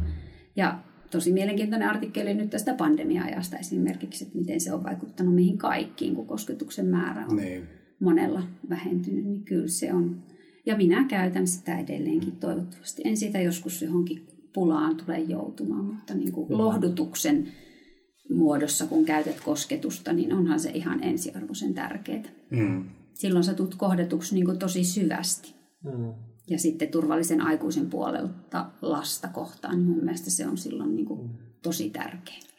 ja 0.56 0.78
tosi 1.10 1.32
mielenkiintoinen 1.32 1.88
artikkeli 1.88 2.34
nyt 2.34 2.50
tästä 2.50 2.74
pandemia-ajasta 2.74 3.58
esimerkiksi, 3.58 4.24
että 4.24 4.38
miten 4.38 4.60
se 4.60 4.72
on 4.72 4.84
vaikuttanut 4.84 5.34
mihin 5.34 5.58
kaikkiin, 5.58 6.14
kun 6.14 6.26
kosketuksen 6.26 6.86
määrä 6.86 7.26
on 7.26 7.36
niin. 7.36 7.75
Monella 8.00 8.42
vähentynyt, 8.68 9.24
niin 9.24 9.44
kyllä 9.44 9.68
se 9.68 9.92
on. 9.92 10.22
Ja 10.66 10.76
minä 10.76 11.04
käytän 11.04 11.46
sitä 11.46 11.78
edelleenkin 11.78 12.36
toivottavasti. 12.36 13.02
En 13.04 13.16
siitä 13.16 13.40
joskus 13.40 13.82
johonkin 13.82 14.26
pulaan 14.54 14.96
tule 14.96 15.18
joutumaan, 15.18 15.84
mutta 15.84 16.14
niin 16.14 16.32
kuin 16.32 16.58
lohdutuksen 16.58 17.48
muodossa, 18.30 18.86
kun 18.86 19.04
käytät 19.04 19.40
kosketusta, 19.40 20.12
niin 20.12 20.32
onhan 20.32 20.60
se 20.60 20.70
ihan 20.70 21.02
ensiarvoisen 21.02 21.74
tärkeää. 21.74 22.24
Mm. 22.50 22.84
Silloin 23.14 23.44
sä 23.44 23.54
tulet 23.54 23.74
kohdetuksi 23.74 24.34
niin 24.34 24.44
kuin 24.44 24.58
tosi 24.58 24.84
syvästi. 24.84 25.54
Mm. 25.84 26.14
Ja 26.50 26.58
sitten 26.58 26.88
turvallisen 26.88 27.40
aikuisen 27.40 27.90
puolelta 27.90 28.70
lasta 28.82 29.28
kohtaan, 29.28 29.76
niin 29.76 29.86
mun 29.86 30.04
mielestä 30.04 30.30
se 30.30 30.46
on 30.46 30.58
silloin 30.58 30.96
niin 30.96 31.06
kuin 31.06 31.30
tosi 31.62 31.90
tärkeää. 31.90 32.55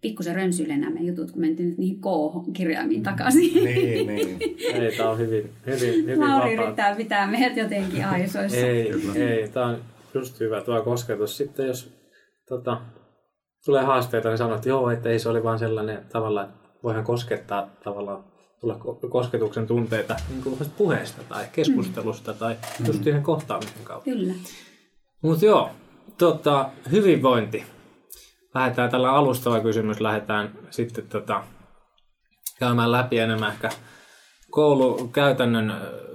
Pikkusen 0.00 0.34
rönsyille 0.34 0.76
nämä 0.76 1.00
jutut, 1.00 1.30
kun 1.30 1.40
mentiin 1.40 1.68
nyt 1.68 1.78
niihin 1.78 2.00
K-kirjaimiin 2.00 3.02
takaisin. 3.02 3.64
niin, 3.64 4.06
niin. 4.06 4.38
Ei, 4.74 4.96
tämä 4.96 5.10
on 5.10 5.18
hyvin, 5.18 5.50
hyvin, 5.66 5.94
hyvin 5.94 6.20
Lauri 6.20 6.54
yrittää 6.54 6.94
pitää 6.96 7.30
meidät 7.30 7.56
jotenkin 7.56 8.04
aisoissa. 8.14 8.56
ei, 8.56 8.92
ei, 9.16 9.48
tämä 9.48 9.66
on 9.66 9.78
just 10.14 10.40
hyvä 10.40 10.60
tuo 10.60 10.82
kosketus. 10.82 11.36
Sitten 11.36 11.66
jos 11.66 11.92
tota, 12.48 12.80
tulee 13.64 13.84
haasteita, 13.84 14.28
niin 14.28 14.38
sanoo, 14.38 14.56
että 14.56 14.68
joo, 14.68 14.90
että 14.90 15.08
ei 15.08 15.18
se 15.18 15.28
oli 15.28 15.44
vaan 15.44 15.58
sellainen 15.58 16.06
tavalla, 16.12 16.44
että 16.44 16.68
voihan 16.82 17.04
koskettaa 17.04 17.70
tavallaan 17.84 18.24
tulla 18.60 18.78
kosketuksen 19.10 19.66
tunteita 19.66 20.16
niin 20.28 20.42
kuin 20.42 20.58
puheesta 20.78 21.22
tai 21.28 21.44
keskustelusta 21.52 22.32
mm. 22.32 22.38
tai 22.38 22.56
just 22.86 23.06
yhden 23.06 23.22
kohtaamisen 23.22 23.84
kautta. 23.84 24.10
Kyllä. 24.10 24.34
Mutta 25.22 25.44
joo, 25.44 25.70
tota, 26.18 26.70
hyvinvointi. 26.90 27.64
Lähdetään 28.58 28.90
tällä 28.90 29.12
alustava 29.12 29.60
kysymys, 29.60 30.00
lähdetään 30.00 30.50
sitten 30.70 31.08
tota, 31.08 31.44
käymään 32.58 32.92
läpi 32.92 33.18
enemmän 33.18 33.52
ehkä 33.52 33.70
koulukäytännön 34.50 35.72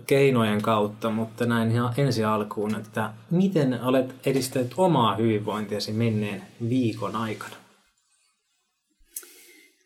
keinojen 0.08 0.62
kautta, 0.62 1.10
mutta 1.10 1.46
näin 1.46 1.72
ihan 1.72 1.94
ensi 1.98 2.24
alkuun, 2.24 2.76
että 2.76 3.14
miten 3.32 3.84
olet 3.84 4.16
edistänyt 4.26 4.74
omaa 4.78 5.16
hyvinvointiasi 5.16 5.92
menneen 5.92 6.42
viikon 6.70 7.16
aikana? 7.16 7.56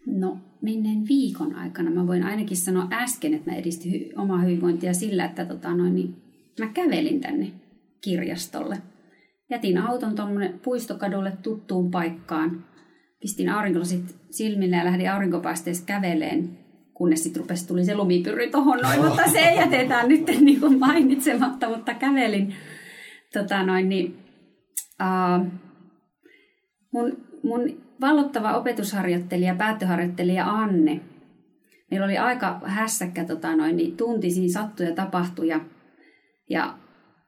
No 0.07 0.37
menneen 0.61 1.07
viikon 1.07 1.55
aikana 1.55 1.91
mä 1.91 2.07
voin 2.07 2.23
ainakin 2.23 2.57
sanoa 2.57 2.87
äsken, 2.91 3.33
että 3.33 3.51
mä 3.51 3.57
edistin 3.57 4.19
omaa 4.19 4.41
hyvinvointia 4.41 4.93
sillä, 4.93 5.25
että 5.25 5.45
tota 5.45 5.73
noin, 5.73 5.95
niin 5.95 6.15
mä 6.59 6.67
kävelin 6.67 7.21
tänne 7.21 7.51
kirjastolle. 8.01 8.81
Jätin 9.49 9.77
auton 9.77 10.15
tuommoinen 10.15 10.59
puistokadulle 10.59 11.33
tuttuun 11.43 11.91
paikkaan. 11.91 12.65
Pistin 13.21 13.49
aurinkolasit 13.49 14.15
silmille 14.29 14.75
ja 14.75 14.85
lähdin 14.85 15.11
aurinkopaisteessa 15.11 15.85
käveleen 15.85 16.57
kunnes 16.97 17.23
sitten 17.23 17.41
rupesi, 17.41 17.67
tuli 17.67 17.85
se 17.85 17.95
lumipyry 17.95 18.49
tuohon 18.49 18.79
noin, 18.79 19.05
mutta 19.05 19.31
se 19.31 19.53
jätetään 19.53 20.09
nyt 20.09 20.27
niin 20.41 20.59
kuin 20.59 20.79
mainitsematta, 20.79 21.69
mutta 21.69 21.93
kävelin. 21.93 22.55
Tota 23.33 23.63
noin, 23.63 23.89
niin, 23.89 24.19
uh, 25.01 25.47
mun, 26.91 27.17
mun 27.43 27.83
vallottava 28.01 28.53
opetusharjoittelija, 28.53 29.55
päättöharjoittelija 29.55 30.45
Anne, 30.45 31.01
meillä 31.91 32.05
oli 32.05 32.17
aika 32.17 32.61
hässäkkä 32.65 33.25
tota 33.25 33.55
noin, 33.55 33.77
niin 33.77 33.97
tunti, 33.97 34.31
siinä 34.31 34.53
sattui 34.53 34.85
ja 34.85 34.95
tapahtui 34.95 35.47
ja, 35.47 35.59
ja 36.49 36.77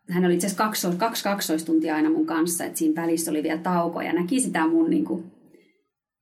hän 0.09 0.25
oli 0.25 0.33
itse 0.33 0.47
asiassa 0.47 0.63
kaksi, 0.63 0.87
kaksi 0.97 1.23
kaksoistuntia 1.23 1.95
aina 1.95 2.09
mun 2.09 2.25
kanssa, 2.25 2.65
että 2.65 2.79
siinä 2.79 3.01
välissä 3.01 3.31
oli 3.31 3.43
vielä 3.43 3.61
tauko 3.61 4.01
ja 4.01 4.13
näki 4.13 4.41
sitä 4.41 4.67
mun 4.67 4.89
niin 4.89 5.05
kuin, 5.05 5.31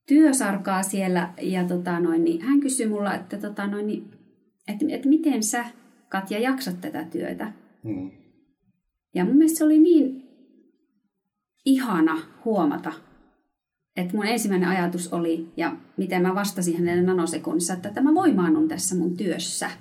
työsarkaa 0.08 0.84
siellä 0.84 1.34
ja 1.41 1.63
tota 1.63 2.00
noin, 2.00 2.23
niin 2.23 2.41
hän 2.41 2.60
kysyi 2.60 2.88
mulla, 2.88 3.13
että, 3.13 3.38
tota 3.38 3.67
noin, 3.67 3.88
niin, 3.88 4.12
että, 4.67 4.86
että 4.89 5.10
miten 5.10 5.43
sä 5.43 5.65
Katja 6.10 6.39
jaksat 6.39 6.82
tätä 6.82 7.04
työtä. 7.04 7.52
Mm. 7.84 8.12
Ja 9.15 9.26
mun 9.26 9.36
mielestä 9.36 9.58
se 9.58 9.63
oli 9.63 9.80
niin 9.80 10.23
ihana 11.65 12.17
huomata, 12.45 12.93
että 13.97 14.15
mun 14.15 14.26
ensimmäinen 14.26 14.69
ajatus 14.69 15.13
oli, 15.13 15.47
ja 15.58 15.78
miten 15.97 16.21
mä 16.21 16.36
vastasin 16.36 16.78
hänelle 16.78 17.04
nanosekunnissa, 17.04 17.73
että, 17.73 17.88
että 17.88 18.02
mä 18.02 18.13
voimaannun 18.13 18.67
tässä 18.67 18.95
mun 18.95 19.17
työssä. 19.17 19.71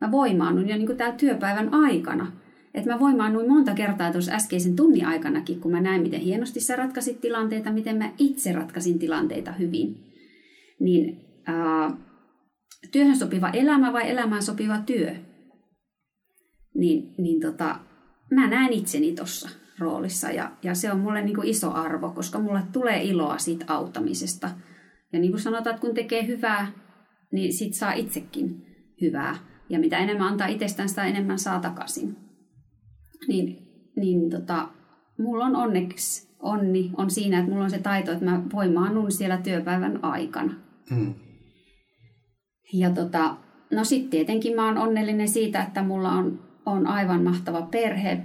Mä 0.00 0.10
voimaannun 0.10 0.68
jo 0.68 0.76
niin 0.76 0.86
kuin 0.86 0.98
täällä 0.98 1.16
työpäivän 1.16 1.74
aikana 1.74 2.32
että 2.74 2.90
mä 2.92 3.00
voimaannuin 3.00 3.48
monta 3.48 3.74
kertaa 3.74 4.12
tuossa 4.12 4.32
äskeisen 4.32 4.76
tunnin 4.76 5.06
aikanakin, 5.06 5.60
kun 5.60 5.72
mä 5.72 5.80
näin, 5.80 6.02
miten 6.02 6.20
hienosti 6.20 6.60
sä 6.60 6.76
ratkasit 6.76 7.20
tilanteita, 7.20 7.72
miten 7.72 7.96
mä 7.96 8.12
itse 8.18 8.52
ratkasin 8.52 8.98
tilanteita 8.98 9.52
hyvin. 9.52 10.12
Niin 10.80 11.20
ää, 11.46 11.96
työhön 12.92 13.16
sopiva 13.16 13.50
elämä 13.50 13.92
vai 13.92 14.10
elämään 14.10 14.42
sopiva 14.42 14.78
työ? 14.78 15.14
Niin, 16.74 17.14
niin 17.18 17.40
tota, 17.40 17.78
mä 18.30 18.46
näen 18.46 18.72
itseni 18.72 19.12
tuossa 19.12 19.48
roolissa 19.78 20.30
ja, 20.30 20.50
ja 20.62 20.74
se 20.74 20.92
on 20.92 21.00
mulle 21.00 21.22
niin 21.22 21.34
kuin 21.34 21.48
iso 21.48 21.72
arvo, 21.72 22.10
koska 22.10 22.38
mulle 22.38 22.62
tulee 22.72 23.02
iloa 23.02 23.38
siitä 23.38 23.64
auttamisesta. 23.68 24.50
Ja 25.12 25.18
niin 25.18 25.30
kuin 25.30 25.40
sanotaan, 25.40 25.74
että 25.74 25.86
kun 25.86 25.94
tekee 25.94 26.26
hyvää, 26.26 26.72
niin 27.32 27.52
sit 27.52 27.74
saa 27.74 27.92
itsekin 27.92 28.66
hyvää. 29.00 29.36
Ja 29.68 29.78
mitä 29.78 29.98
enemmän 29.98 30.28
antaa 30.28 30.46
itsestään, 30.46 30.88
sitä 30.88 31.04
enemmän 31.04 31.38
saa 31.38 31.60
takaisin 31.60 32.23
niin, 33.28 33.58
niin 33.96 34.30
tota, 34.30 34.68
mulla 35.18 35.44
on 35.44 35.56
onneksi 35.56 36.34
onni 36.44 36.90
on 36.96 37.10
siinä, 37.10 37.38
että 37.38 37.50
mulla 37.50 37.64
on 37.64 37.70
se 37.70 37.78
taito, 37.78 38.12
että 38.12 38.24
mä 38.24 38.42
voimaannun 38.52 39.12
siellä 39.12 39.36
työpäivän 39.36 40.04
aikana. 40.04 40.54
Hmm. 40.90 41.14
Ja 42.72 42.90
tota, 42.90 43.36
no 43.70 43.84
sitten 43.84 44.10
tietenkin 44.10 44.56
mä 44.56 44.66
oon 44.66 44.78
onnellinen 44.78 45.28
siitä, 45.28 45.62
että 45.62 45.82
mulla 45.82 46.12
on, 46.12 46.40
on 46.66 46.86
aivan 46.86 47.22
mahtava 47.22 47.62
perhe, 47.62 48.20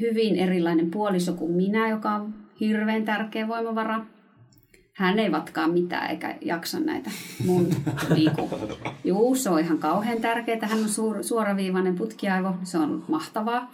hyvin 0.00 0.36
erilainen 0.36 0.90
puoliso 0.90 1.32
kuin 1.32 1.52
minä, 1.52 1.88
joka 1.88 2.14
on 2.14 2.34
hirveän 2.60 3.04
tärkeä 3.04 3.48
voimavara. 3.48 4.06
Hän 4.94 5.18
ei 5.18 5.32
vatkaa 5.32 5.68
mitään 5.68 6.10
eikä 6.10 6.36
jaksa 6.40 6.80
näitä 6.80 7.10
mun 7.46 7.68
niinku. 8.14 8.50
Juu, 9.04 9.34
se 9.34 9.50
on 9.50 9.60
ihan 9.60 9.78
kauhean 9.78 10.20
tärkeää. 10.20 10.66
Hän 10.66 10.82
on 10.82 10.88
suur, 10.88 11.24
suoraviivainen 11.24 11.94
putkiaivo, 11.94 12.54
se 12.62 12.78
on 12.78 13.04
mahtavaa. 13.08 13.70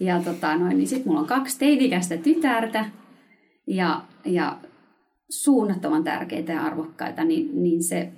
Ja 0.00 0.22
tota, 0.22 0.56
noin, 0.56 0.76
niin 0.76 0.88
sitten 0.88 1.08
mulla 1.08 1.20
on 1.20 1.26
kaksi 1.26 1.58
teinikäistä 1.58 2.16
tytärtä 2.16 2.84
ja, 3.66 4.02
ja 4.24 4.58
suunnattoman 5.30 6.04
tärkeitä 6.04 6.52
ja 6.52 6.62
arvokkaita, 6.62 7.24
niin, 7.24 7.62
niin 7.62 7.82
se 7.82 8.12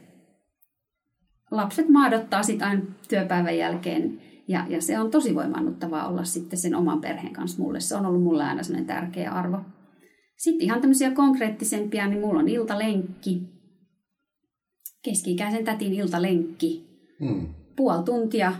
lapset 1.50 1.88
maadottaa 1.88 2.42
sitten 2.42 2.68
aina 2.68 2.82
työpäivän 3.08 3.58
jälkeen 3.58 4.20
ja, 4.48 4.66
ja 4.68 4.82
se 4.82 4.98
on 4.98 5.10
tosi 5.10 5.34
voimannuttavaa 5.34 6.08
olla 6.08 6.24
sitten 6.24 6.58
sen 6.58 6.74
oman 6.74 7.00
perheen 7.00 7.32
kanssa 7.32 7.62
mulle. 7.62 7.80
Se 7.80 7.96
on 7.96 8.06
ollut 8.06 8.22
mulle 8.22 8.44
aina 8.44 8.62
sellainen 8.62 8.86
tärkeä 8.86 9.32
arvo. 9.32 9.58
Sitten 10.44 10.64
ihan 10.64 10.80
tämmöisiä 10.80 11.10
konkreettisempia, 11.10 12.06
niin 12.06 12.20
mulla 12.20 12.40
on 12.40 12.48
iltalenkki. 12.48 13.42
Keski-ikäisen 15.04 15.64
tätin 15.64 15.92
iltalenkki. 15.92 16.84
Hmm. 17.20 17.46
Puoli 17.76 18.02
tuntia 18.02 18.52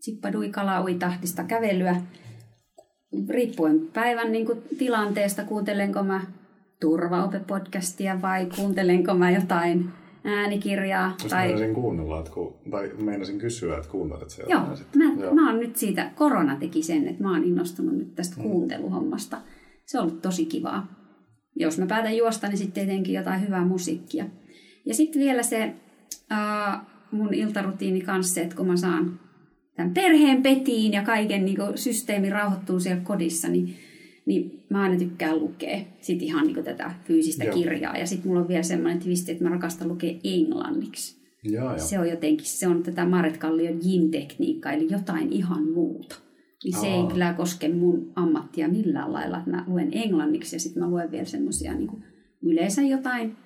sippadui 0.00 0.48
kalaui 0.48 0.94
tahtista 0.94 1.44
kävelyä. 1.44 1.96
Riippuen 3.28 3.88
päivän 3.92 4.32
niin 4.32 4.46
kuin, 4.46 4.62
tilanteesta, 4.78 5.44
kuuntelenko 5.44 6.02
mä 6.02 6.20
turvaopepodcastia 6.80 8.22
vai 8.22 8.46
kuuntelenko 8.56 9.14
mä 9.14 9.30
jotain 9.30 9.88
äänikirjaa. 10.24 11.16
Jos 11.22 11.30
tai... 11.30 11.46
meinasin 11.46 11.74
kuunnella, 11.74 12.18
että 12.18 12.30
ku, 12.30 12.56
tai 12.70 12.90
meinasin 12.98 13.38
kysyä, 13.38 13.76
että 13.76 13.90
kuuntelet 13.90 14.30
sieltä. 14.30 14.52
Joo, 14.52 14.62
mä, 14.96 15.22
Joo. 15.22 15.34
mä 15.34 15.50
oon 15.50 15.60
nyt 15.60 15.76
siitä, 15.76 16.10
korona 16.14 16.56
teki 16.56 16.82
sen, 16.82 17.08
että 17.08 17.22
mä 17.22 17.30
oon 17.32 17.44
innostunut 17.44 17.94
nyt 17.94 18.14
tästä 18.14 18.36
mm. 18.36 18.42
kuunteluhommasta. 18.42 19.38
Se 19.90 19.98
on 19.98 20.04
ollut 20.04 20.22
tosi 20.22 20.44
kivaa. 20.44 20.94
Jos 21.56 21.78
mä 21.78 21.86
päätän 21.86 22.16
juosta, 22.16 22.48
niin 22.48 22.58
sitten 22.58 22.86
tietenkin 22.86 23.14
jotain 23.14 23.40
hyvää 23.40 23.64
musiikkia. 23.64 24.24
Ja 24.86 24.94
sitten 24.94 25.22
vielä 25.22 25.42
se 25.42 25.74
uh, 26.12 26.80
mun 27.10 27.34
iltarutiini 27.34 28.00
kanssa 28.00 28.34
se, 28.34 28.40
että 28.42 28.56
kun 28.56 28.66
mä 28.66 28.76
saan 28.76 29.20
tämän 29.76 29.94
perheen 29.94 30.42
petiin 30.42 30.92
ja 30.92 31.02
kaiken 31.02 31.44
niin 31.44 31.58
systeemi 31.74 32.30
rauhoittuu 32.30 32.80
siellä 32.80 33.02
kodissa, 33.02 33.48
niin 33.48 33.76
niin 34.26 34.64
mä 34.68 34.82
aina 34.82 34.98
tykkään 34.98 35.38
lukea 35.38 35.80
sit 36.00 36.22
ihan 36.22 36.46
niin 36.46 36.64
tätä 36.64 36.94
fyysistä 37.04 37.44
Joo. 37.44 37.54
kirjaa. 37.54 37.96
Ja 37.96 38.06
sitten 38.06 38.28
mulla 38.28 38.40
on 38.40 38.48
vielä 38.48 38.62
semmoinen 38.62 39.02
twisti, 39.02 39.32
että 39.32 39.44
mä 39.44 39.50
rakastan 39.50 39.88
lukea 39.88 40.14
englanniksi. 40.24 41.20
Ja, 41.44 41.64
ja. 41.64 41.78
Se 41.78 41.98
on 41.98 42.08
jotenkin, 42.10 42.46
se 42.46 42.68
on 42.68 42.82
tätä 42.82 43.06
Maret 43.06 43.36
Kallion 43.36 43.80
yin-tekniikkaa, 43.86 44.72
eli 44.72 44.86
jotain 44.90 45.32
ihan 45.32 45.68
muuta. 45.68 46.29
Niin 46.64 46.80
se 46.80 46.86
ei 46.86 47.06
kyllä 47.06 47.34
koske 47.34 47.68
mun 47.68 48.12
ammattia 48.16 48.68
millään 48.68 49.12
lailla, 49.12 49.38
että 49.38 49.50
mä 49.50 49.64
luen 49.66 49.88
englanniksi 49.92 50.56
ja 50.56 50.60
sitten 50.60 50.82
mä 50.82 50.90
luen 50.90 51.10
vielä 51.10 51.24
semmoisia 51.24 51.74
niin 51.74 52.04
yleensä 52.42 52.82
jotain. 52.82 53.36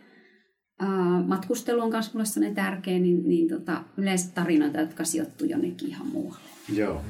Uh, 0.83 1.27
matkustelu 1.27 1.81
on 1.81 1.91
myös 1.91 2.15
mulle 2.15 2.27
sellainen 2.27 2.55
tärkeä, 2.55 2.99
niin, 2.99 3.29
niin 3.29 3.49
tota, 3.49 3.85
yleensä 3.97 4.33
tarinoita, 4.35 4.81
jotka 4.81 5.05
sijoittuu 5.05 5.47
jonnekin 5.47 5.89
ihan 5.89 6.07
muualle. 6.07 6.49
Joo 6.73 7.01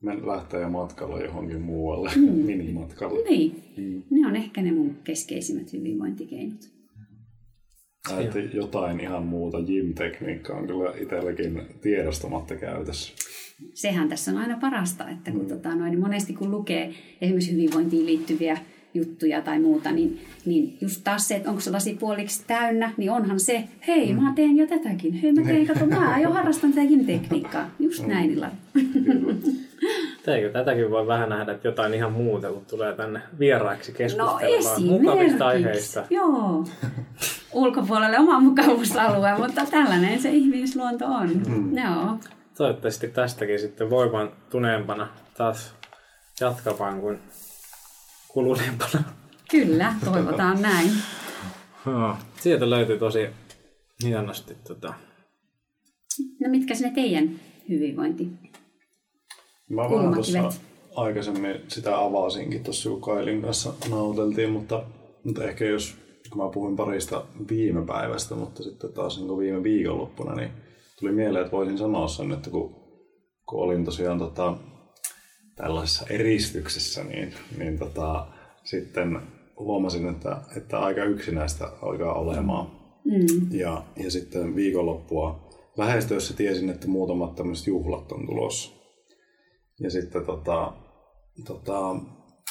men 0.00 0.26
lähtee 0.26 0.68
matkalla 0.68 1.20
johonkin 1.20 1.60
muualle, 1.60 2.10
mm. 2.16 2.32
minimatkalle. 2.46 3.28
Niin, 3.28 3.64
mm. 3.76 4.02
ne 4.10 4.26
on 4.26 4.36
ehkä 4.36 4.62
ne 4.62 4.72
mun 4.72 4.96
keskeisimmät 5.04 5.72
hyvinvointikeinot. 5.72 6.78
Että 8.18 8.38
jotain 8.38 9.00
ihan 9.00 9.26
muuta 9.26 9.58
gym-tekniikkaa 9.58 10.56
on 10.56 10.66
kyllä 10.66 10.92
itselläkin 10.96 11.62
tiedostamatta 11.80 12.56
käytössä. 12.56 13.12
Sehän 13.74 14.08
tässä 14.08 14.30
on 14.30 14.36
aina 14.36 14.56
parasta, 14.60 15.08
että 15.08 15.30
kun 15.30 15.40
mm. 15.40 15.48
tota, 15.48 15.74
noin, 15.74 15.90
niin 15.90 16.00
monesti 16.00 16.32
kun 16.32 16.50
lukee 16.50 16.94
esimerkiksi 17.20 17.52
hyvinvointiin 17.52 18.06
liittyviä 18.06 18.58
juttuja 18.94 19.42
tai 19.42 19.60
muuta, 19.60 19.92
niin, 19.92 20.20
niin 20.44 20.78
just 20.80 21.00
taas 21.04 21.28
se, 21.28 21.36
että 21.36 21.48
onko 21.48 21.60
se 21.60 21.70
lasi 21.70 21.94
puoliksi 22.00 22.44
täynnä, 22.46 22.92
niin 22.96 23.10
onhan 23.10 23.40
se, 23.40 23.64
hei, 23.86 24.12
mm. 24.12 24.22
mä 24.22 24.32
teen 24.34 24.56
jo 24.56 24.66
tätäkin. 24.66 25.12
Hei, 25.12 25.32
mä 25.32 25.42
teen, 25.42 25.66
kato, 25.66 25.86
mä 25.86 26.18
jo 26.22 26.30
harrastan 26.30 26.72
tätä 26.72 26.86
gym-tekniikkaa. 26.86 27.70
Just 27.78 28.02
mm. 28.02 28.08
näin, 28.08 28.30
Ilari. 28.30 28.52
Eikö 30.26 30.52
tätäkin 30.52 30.90
voi 30.90 31.06
vähän 31.06 31.28
nähdä, 31.28 31.52
että 31.52 31.68
jotain 31.68 31.94
ihan 31.94 32.12
muuta, 32.12 32.48
kun 32.52 32.62
tulee 32.70 32.92
tänne 32.92 33.20
vieraiksi 33.38 33.92
keskustelemaan 33.92 34.86
no 34.86 34.92
mukavista 34.92 35.46
aiheista. 35.46 36.04
Joo. 36.10 36.64
Ulkopuolelle 37.52 38.18
oma 38.18 38.40
mukavuusalue, 38.40 39.38
mutta 39.38 39.66
tällainen 39.70 40.22
se 40.22 40.30
ihmisluonto 40.30 41.06
on. 41.06 41.28
Mm. 41.48 41.78
Joo. 41.78 42.18
Toivottavasti 42.58 43.08
tästäkin 43.08 43.58
sitten 43.58 43.90
tuneempana 44.50 45.08
taas 45.36 45.74
jatkamaan 46.40 47.00
kuin 47.00 47.18
kuluneempana. 48.28 49.04
Kyllä, 49.50 49.94
toivotaan 50.04 50.62
näin. 50.62 50.90
Sieltä 52.40 52.70
löytyy 52.70 52.98
tosi 52.98 53.26
hienosti. 54.04 54.54
Tota... 54.68 54.94
No 56.40 56.50
mitkä 56.50 56.74
ne 56.80 56.92
teidän 56.94 57.40
hyvinvointi 57.68 58.28
Mä 59.68 59.82
vähän 59.82 60.14
tuossa 60.14 60.48
aikaisemmin 60.94 61.60
sitä 61.68 61.98
avasinkin 61.98 62.64
tuossa, 62.64 62.90
kun 62.90 63.00
Kailin 63.00 63.42
kanssa 63.42 63.72
nauteltiin, 63.90 64.50
mutta, 64.50 64.84
mutta 65.24 65.44
ehkä 65.44 65.64
jos, 65.64 65.96
kun 66.30 66.42
mä 66.42 66.50
puhuin 66.52 66.76
parista 66.76 67.24
viime 67.50 67.86
päivästä, 67.86 68.34
mutta 68.34 68.62
sitten 68.62 68.92
taas 68.92 69.18
niin 69.18 69.38
viime 69.38 69.62
viikonloppuna, 69.62 70.34
niin 70.34 70.50
tuli 71.00 71.12
mieleen, 71.12 71.44
että 71.44 71.56
voisin 71.56 71.78
sanoa 71.78 72.08
sen, 72.08 72.32
että 72.32 72.50
kun, 72.50 72.74
kun 73.46 73.62
olin 73.62 73.84
tosiaan 73.84 74.18
tota, 74.18 74.56
tällaisessa 75.56 76.06
eristyksessä, 76.10 77.04
niin, 77.04 77.34
niin 77.58 77.78
tota, 77.78 78.26
sitten 78.64 79.20
huomasin, 79.58 80.08
että, 80.08 80.42
että 80.56 80.78
aika 80.78 81.04
yksinäistä 81.04 81.70
alkaa 81.82 82.14
olemaan. 82.14 82.66
Mm. 83.04 83.58
Ja, 83.58 83.84
ja 83.96 84.10
sitten 84.10 84.54
viikonloppua 84.54 85.48
lähestyessä 85.76 86.34
tiesin, 86.34 86.70
että 86.70 86.88
muutamat 86.88 87.34
tämmöiset 87.34 87.66
juhlat 87.66 88.12
on 88.12 88.26
tulossa. 88.26 88.70
Ja 89.80 89.90
sitten 89.90 90.26
tota, 90.26 90.72
tota, 91.46 91.96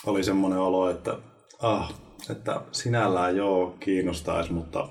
oli 0.05 0.23
semmoinen 0.23 0.59
olo, 0.59 0.89
että, 0.89 1.17
ah, 1.59 1.93
että 2.29 2.61
sinällään 2.71 3.37
joo 3.37 3.75
kiinnostaisi, 3.79 4.53
mutta, 4.53 4.89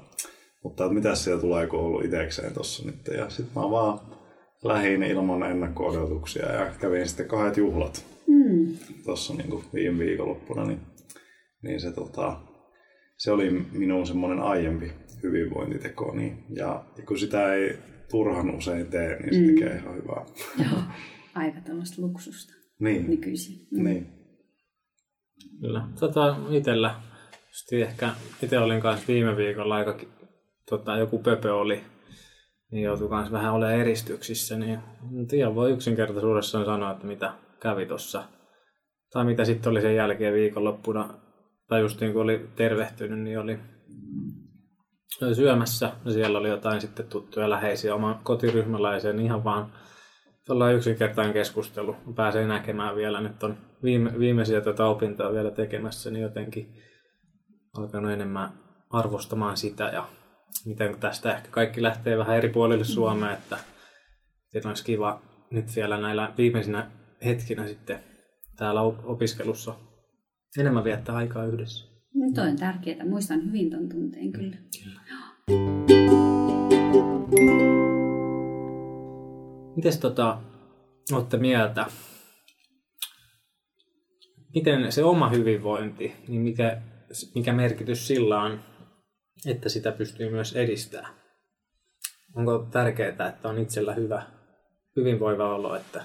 mutta 0.66 0.88
mitä 0.88 1.14
siellä 1.14 1.40
tulee, 1.40 1.66
kun 1.66 1.81
ollut 1.81 2.05
itsekseen 2.05 2.55
tuossa 2.55 2.87
nyt. 2.87 3.07
Ja 3.16 3.31
sitten 3.31 3.62
mä 3.62 3.70
vaan 3.70 4.00
lähin 4.64 5.02
ilman 5.02 5.42
ennakko-odotuksia 5.42 6.52
ja 6.52 6.70
kävin 6.81 7.09
sitten 7.09 7.29
kahdet 7.29 7.57
juhlat 7.57 8.05
mm. 8.26 8.76
tuossa 9.05 9.35
niin 9.35 9.64
viime 9.74 9.98
viikonloppuna. 9.98 10.64
Niin, 10.64 10.81
niin 11.62 11.81
se, 11.81 11.92
tota, 11.92 12.40
se 13.16 13.33
oli 13.33 13.50
minun 13.72 14.07
semmoinen 14.07 14.40
aiempi 14.40 14.92
hyvinvointiteko. 15.22 16.14
Niin, 16.14 16.44
ja, 16.48 16.85
ja 16.96 17.02
kun 17.09 17.18
sitä 17.18 17.55
ei 17.55 17.79
turhan 18.11 18.55
usein 18.55 18.87
tee, 18.87 19.22
niin 19.22 19.35
se 19.35 19.40
mm. 19.40 19.46
tekee 19.46 19.76
ihan 19.76 19.94
hyvää. 19.94 20.26
Joo 20.70 20.83
aika 21.37 21.61
tällaista 21.61 22.02
luksusta 22.02 22.55
niin. 22.79 23.11
nykyisin. 23.11 23.66
Mm. 23.70 23.85
Niin. 23.85 24.07
Kyllä. 25.61 25.88
Tota, 26.00 26.37
itellä, 26.50 27.00
ehkä 27.72 28.11
itse 28.42 28.59
olin 28.59 28.81
kanssa 28.81 29.07
viime 29.09 29.37
viikolla 29.37 29.74
aika, 29.74 29.98
tota, 30.70 30.96
joku 30.96 31.18
pöpö 31.18 31.55
oli, 31.55 31.85
niin 32.70 32.85
joutui 32.85 33.09
kanssa 33.09 33.33
vähän 33.33 33.55
olemaan 33.55 33.81
eristyksissä, 33.81 34.57
niin 34.57 34.79
en 35.18 35.26
tiedä, 35.26 35.55
voi 35.55 35.72
yksinkertaisuudessaan 35.72 36.64
sanoa, 36.64 36.92
että 36.92 37.07
mitä 37.07 37.33
kävi 37.61 37.87
tuossa. 37.87 38.24
Tai 39.11 39.24
mitä 39.24 39.44
sitten 39.44 39.70
oli 39.70 39.81
sen 39.81 39.96
jälkeen 39.96 40.35
viikonloppuna, 40.35 41.14
tai 41.68 41.81
just 41.81 42.00
niin 42.00 42.12
kuin 42.12 42.22
oli 42.22 42.48
tervehtynyt, 42.57 43.18
niin 43.18 43.38
oli, 43.38 43.59
syömässä, 45.35 45.92
siellä 46.12 46.38
oli 46.38 46.48
jotain 46.48 46.81
sitten 46.81 47.07
tuttuja 47.07 47.50
läheisiä 47.50 47.94
oman 47.94 48.21
kotiryhmäläiseen, 48.23 49.21
ihan 49.21 49.44
vaan 49.44 49.73
Tällainen 50.46 50.77
yksinkertainen 50.77 51.33
keskustelu. 51.33 51.96
Pääsee 52.14 52.46
näkemään 52.46 52.96
vielä. 52.96 53.21
Nyt 53.21 53.42
on 53.42 53.56
viime, 53.83 54.19
viimeisiä 54.19 54.60
tätä 54.60 54.87
opintoa 54.87 55.33
vielä 55.33 55.50
tekemässä, 55.50 56.10
niin 56.10 56.23
jotenkin 56.23 56.75
alkanut 57.79 58.10
enemmän 58.10 58.52
arvostamaan 58.90 59.56
sitä 59.56 59.85
ja 59.85 60.08
miten 60.67 61.01
tästä 61.01 61.37
ehkä 61.37 61.49
kaikki 61.51 61.83
lähtee 61.83 62.19
vähän 62.19 62.37
eri 62.37 62.49
puolille 62.49 62.85
mm. 62.85 62.88
Suomea, 62.88 63.33
että, 63.33 63.59
että 64.55 64.69
olisi 64.69 64.85
kiva 64.85 65.23
nyt 65.51 65.77
vielä 65.77 66.01
näillä 66.01 66.33
viimeisinä 66.38 66.90
hetkinä 67.25 67.67
sitten 67.67 68.01
täällä 68.57 68.83
opiskelussa 68.83 69.75
enemmän 70.59 70.85
viettää 70.85 71.17
aikaa 71.17 71.44
yhdessä. 71.44 71.87
Nyt 72.15 72.38
on 72.38 72.57
tärkeää. 72.57 73.07
Muistan 73.07 73.47
hyvin 73.47 73.71
tuon 73.71 73.88
tunteen 73.88 74.33
kyllä. 74.33 74.57
kyllä. 74.81 75.01
Mites 79.77 79.99
tota, 79.99 80.38
olette 81.13 81.37
mieltä, 81.37 81.87
miten 84.55 84.92
se 84.92 85.05
oma 85.05 85.29
hyvinvointi, 85.29 86.13
niin 86.29 86.40
mikä, 86.40 86.83
mikä 87.35 87.53
merkitys 87.53 88.07
sillä 88.07 88.42
on, 88.42 88.61
että 89.46 89.68
sitä 89.68 89.92
pystyy 89.92 90.30
myös 90.30 90.56
edistämään? 90.56 91.14
Onko 92.34 92.68
tärkeää, 92.72 93.28
että 93.28 93.48
on 93.48 93.58
itsellä 93.58 93.94
hyvä, 93.94 94.26
hyvinvoiva 94.96 95.54
olo? 95.54 95.76
Että... 95.76 96.04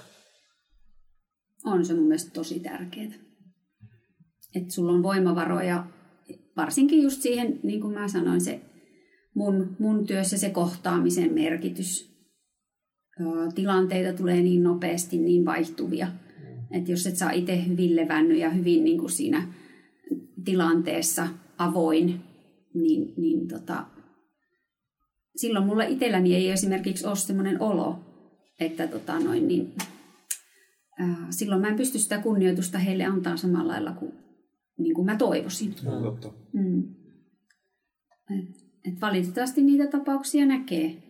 On 1.64 1.84
se 1.84 1.94
mun 1.94 2.04
mielestä 2.04 2.30
tosi 2.30 2.60
tärkeää. 2.60 3.12
Että 4.54 4.74
sulla 4.74 4.92
on 4.92 5.02
voimavaroja 5.02 5.84
varsinkin 6.56 7.02
just 7.02 7.22
siihen, 7.22 7.60
niin 7.62 7.80
kuin 7.80 7.94
mä 7.94 8.08
sanoin, 8.08 8.40
se 8.40 8.60
mun, 9.34 9.76
mun 9.78 10.06
työssä 10.06 10.38
se 10.38 10.50
kohtaamisen 10.50 11.34
merkitys. 11.34 12.12
Tilanteita 13.54 14.16
tulee 14.16 14.40
niin 14.40 14.62
nopeasti, 14.62 15.18
niin 15.18 15.44
vaihtuvia, 15.44 16.08
että 16.70 16.90
jos 16.90 17.06
et 17.06 17.16
saa 17.16 17.30
itse 17.30 17.66
hyvin 17.66 17.96
levännyt 17.96 18.38
ja 18.38 18.50
hyvin 18.50 18.84
niin 18.84 18.98
kuin 18.98 19.10
siinä 19.10 19.52
tilanteessa 20.44 21.28
avoin, 21.58 22.20
niin, 22.74 23.14
niin 23.16 23.48
tota, 23.48 23.86
silloin 25.36 25.66
mulla 25.66 25.84
itselläni 25.84 26.34
ei 26.34 26.50
esimerkiksi 26.50 27.06
ole 27.06 27.16
sellainen 27.16 27.62
olo, 27.62 27.98
että 28.60 28.86
tota 28.86 29.20
noin, 29.20 29.48
niin, 29.48 29.74
ää, 30.98 31.26
silloin 31.30 31.60
mä 31.60 31.68
en 31.68 31.76
pysty 31.76 31.98
sitä 31.98 32.18
kunnioitusta 32.18 32.78
heille 32.78 33.04
antaa 33.04 33.36
samalla 33.36 33.72
lailla 33.72 33.92
kuin, 33.92 34.12
niin 34.78 34.94
kuin 34.94 35.06
mä 35.06 35.16
toivoisin. 35.16 35.74
Totta. 36.02 36.32
Mm. 36.52 36.94
Et, 38.38 38.48
et 38.84 39.00
valitettavasti 39.00 39.62
niitä 39.62 39.86
tapauksia 39.86 40.46
näkee, 40.46 41.02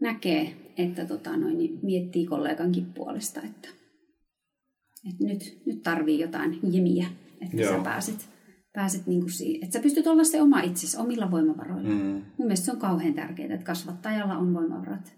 näkee 0.00 0.56
että 0.76 1.04
tota 1.04 1.36
noin, 1.36 1.58
niin 1.58 1.78
miettii 1.82 2.26
kollegankin 2.26 2.86
puolesta, 2.86 3.40
että, 3.42 3.68
että 5.08 5.24
nyt, 5.24 5.62
nyt 5.66 5.82
tarvii 5.82 6.20
jotain 6.20 6.58
jimiä, 6.72 7.06
että 7.40 7.56
Joo. 7.56 7.76
sä 7.76 7.84
pääset, 7.84 8.28
pääset 8.76 9.06
niin 9.06 9.20
kuin 9.20 9.32
siihen, 9.32 9.64
että 9.64 9.78
sä 9.78 9.82
pystyt 9.82 10.06
olla 10.06 10.24
se 10.24 10.42
oma 10.42 10.60
itsesi 10.60 10.96
omilla 10.96 11.30
voimavaroilla. 11.30 11.88
Mm. 11.88 11.96
Mun 12.04 12.46
mielestä 12.46 12.64
se 12.64 12.72
on 12.72 12.78
kauhean 12.78 13.14
tärkeää, 13.14 13.54
että 13.54 13.66
kasvattajalla 13.66 14.38
on 14.38 14.54
voimavarat. 14.54 15.16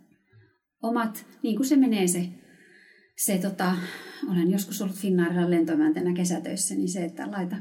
Omat, 0.83 1.27
niin 1.43 1.57
kuin 1.57 1.67
se 1.67 1.77
menee 1.77 2.07
se, 2.07 2.29
se 3.17 3.39
tota, 3.39 3.77
olen 4.33 4.51
joskus 4.51 4.83
ollut 4.83 4.97
Finnairilla 4.97 5.51
lentoimäntänä 5.51 6.13
kesätöissä, 6.13 6.75
niin 6.75 6.89
se, 6.89 7.05
että 7.05 7.31
laita 7.31 7.57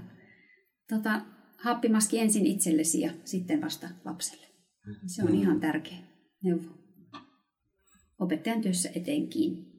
tota, 0.90 1.22
happimaski 1.58 2.20
ensin 2.20 2.46
itsellesi 2.46 3.02
ja 3.02 3.12
sitten 3.26 3.62
vasta 3.62 3.90
lapselle. 4.06 4.48
Se 5.06 5.24
on 5.24 5.36
ihan 5.36 5.60
tärkeä 5.60 5.98
neuvo. 6.44 6.78
Opettajan 8.20 8.62
työssä 8.62 8.90
etenkin. 8.96 9.77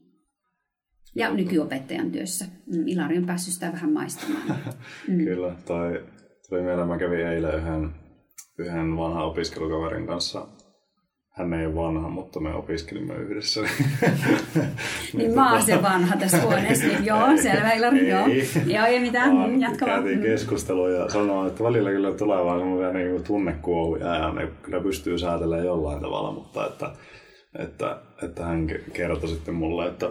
Ja 1.15 1.31
nykyopettajan 1.35 2.11
työssä. 2.11 2.45
Mm, 2.67 2.89
Ilari 2.89 3.19
on 3.19 3.27
päässyt 3.27 3.55
sitä 3.55 3.73
vähän 3.73 3.93
maistamaan. 3.93 4.43
Mm. 5.09 5.25
Kyllä, 5.25 5.53
tai 5.65 6.03
tuli 6.49 6.63
mieleen, 6.63 6.89
mä 6.89 6.99
kävin 6.99 7.27
eilen 7.27 7.55
yhden, 7.55 7.91
yhden 8.59 8.97
vanhan 8.97 9.25
opiskelukaverin 9.27 10.07
kanssa. 10.07 10.47
Hän 11.37 11.55
ei 11.55 11.67
ole 11.67 11.75
vanha, 11.75 12.09
mutta 12.09 12.41
me 12.41 12.55
opiskelimme 12.55 13.15
yhdessä. 13.15 13.61
Niin 15.15 15.35
mä 15.35 15.53
oon 15.53 15.63
se 15.63 15.83
vanha 15.83 16.17
tässä 16.17 16.41
huoneessa. 16.43 16.87
Niin 16.87 17.05
joo, 17.05 17.37
selvä 17.43 17.73
Ilari, 17.73 17.99
Ei. 18.01 18.09
joo. 18.09 18.27
Joo, 18.67 18.87
ei 18.87 19.01
mitään, 19.01 19.37
Vaan 19.37 19.61
jatka 19.61 19.87
vaan. 19.87 19.99
Käytiin 19.99 20.19
Mm. 20.19 20.25
keskustelua 20.25 20.91
ja 20.91 21.09
sanoin, 21.09 21.49
että 21.49 21.65
välillä 21.65 21.91
kyllä 21.91 22.13
tulee 22.13 22.45
vaan 22.45 22.61
semmoisia 22.61 22.93
niin 22.93 23.25
tunnekuohuja 23.25 24.15
ja 24.15 24.33
ne 24.33 24.49
kyllä 24.63 24.81
pystyy 24.81 25.19
säätelemään 25.19 25.67
jollain 25.67 26.01
tavalla, 26.01 26.33
mutta 26.33 26.67
että, 26.67 26.91
että, 27.59 27.99
että 28.23 28.45
hän 28.45 28.71
ke- 28.71 28.91
kertoi 28.93 29.29
sitten 29.29 29.55
mulle, 29.55 29.87
että 29.87 30.11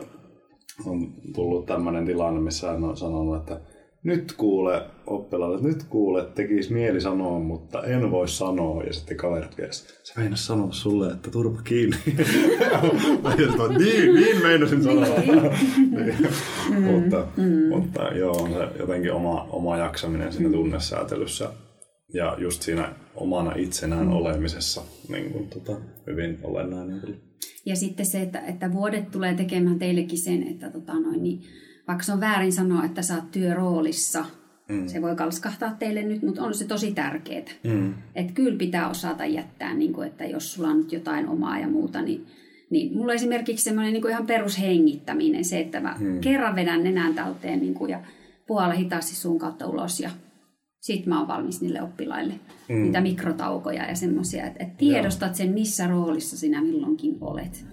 on 0.86 1.13
tullut 1.36 1.65
tämmöinen 1.65 2.05
tilanne, 2.05 2.41
missä 2.41 2.71
hän 2.71 2.84
on 2.84 2.97
sanonut, 2.97 3.38
että 3.38 3.59
nyt 4.03 4.34
kuule 4.38 4.82
oppilaalle, 5.07 5.61
nyt 5.61 5.84
kuule, 5.84 6.25
tekisi 6.36 6.73
mieli 6.73 7.01
sanoa, 7.01 7.39
mutta 7.39 7.84
en 7.84 8.11
voi 8.11 8.28
sanoa. 8.28 8.84
Ja 8.84 8.93
sitten 8.93 9.17
kaverit 9.17 9.57
vieressä, 9.57 9.93
se 10.03 10.13
meinas 10.19 10.45
sanoa 10.45 10.71
sulle, 10.71 11.11
että 11.11 11.32
turpa 11.32 11.61
kiinni. 11.61 11.97
ja 13.23 13.47
sitten, 13.47 13.78
niin, 13.78 14.15
niin 14.15 14.41
meinasin 14.41 14.84
sanoa. 14.84 15.05
niin. 15.95 16.28
mutta, 16.91 17.28
mutta 17.69 18.03
joo, 18.03 18.32
on 18.32 18.51
se 18.51 18.80
jotenkin 18.80 19.13
oma, 19.13 19.47
oma 19.49 19.78
jaksaminen 19.78 20.34
siinä 20.34 20.51
tunnesäätelyssä 20.51 21.49
ja 22.13 22.36
just 22.39 22.61
siinä 22.61 22.93
omana 23.15 23.51
itsenään 23.55 24.09
olemisessa 24.09 24.82
niin 25.09 25.32
kuin, 25.32 25.49
tota, 25.49 25.82
hyvin 26.07 26.39
olennainen 26.43 26.99
kyllä. 26.99 27.26
Ja 27.68 27.76
sitten 27.76 28.05
se, 28.05 28.22
että, 28.22 28.39
että 28.39 28.72
vuodet 28.72 29.11
tulee 29.11 29.34
tekemään 29.34 29.80
teillekin 29.80 30.18
sen, 30.18 30.47
että 30.47 30.70
tota 30.70 30.93
noin, 30.93 31.24
niin, 31.24 31.41
vaikka 31.88 32.03
se 32.03 32.13
on 32.13 32.20
väärin 32.20 32.53
sanoa, 32.53 32.86
että 32.86 33.01
sä 33.01 33.15
oot 33.15 33.32
työroolissa, 33.32 34.26
mm. 34.70 34.88
se 34.88 35.01
voi 35.01 35.15
kalskahtaa 35.15 35.76
teille 35.80 36.03
nyt, 36.03 36.22
mutta 36.22 36.43
on 36.43 36.53
se 36.53 36.68
tosi 36.68 36.91
tärkeää. 36.91 37.45
Mm. 37.63 37.93
Että 38.15 38.34
kyllä 38.34 38.57
pitää 38.57 38.89
osata 38.89 39.26
jättää, 39.26 39.74
niin 39.74 39.93
kuin, 39.93 40.07
että 40.07 40.26
jos 40.26 40.53
sulla 40.53 40.70
on 40.70 40.78
nyt 40.78 40.91
jotain 40.91 41.28
omaa 41.28 41.59
ja 41.59 41.68
muuta, 41.68 42.01
niin, 42.01 42.26
niin 42.70 42.93
mulla 42.93 43.11
on 43.11 43.15
esimerkiksi 43.15 43.63
semmoinen 43.63 43.93
niin 43.93 44.01
kuin 44.01 44.11
ihan 44.11 44.28
perushengittäminen, 44.28 45.45
se, 45.45 45.59
että 45.59 45.80
mä 45.80 45.95
mm. 45.99 46.22
kerran 46.22 46.55
vedän 46.55 46.84
nenän 46.84 47.13
talteen 47.13 47.59
niin 47.59 47.74
kuin, 47.74 47.91
ja 47.91 47.99
puola 48.47 48.74
hitaasti 48.74 49.15
suun 49.15 49.39
kautta 49.39 49.68
ulos 49.68 49.99
ja 49.99 50.09
sitten 50.88 51.10
mä 51.10 51.20
oon 51.20 51.28
valmis 51.28 51.62
niille 51.62 51.82
oppilaille. 51.82 52.34
Mm. 52.70 52.82
Niitä 52.84 53.02
mikrotaukoja 53.02 53.86
ja 53.90 53.96
semmoisia, 53.96 54.46
että 54.46 54.64
et 54.64 54.78
tiedostat 54.78 55.36
sen, 55.36 55.54
missä 55.54 55.88
roolissa 55.88 56.38
sinä 56.38 56.62
milloinkin 56.62 57.18
olet. 57.22 57.66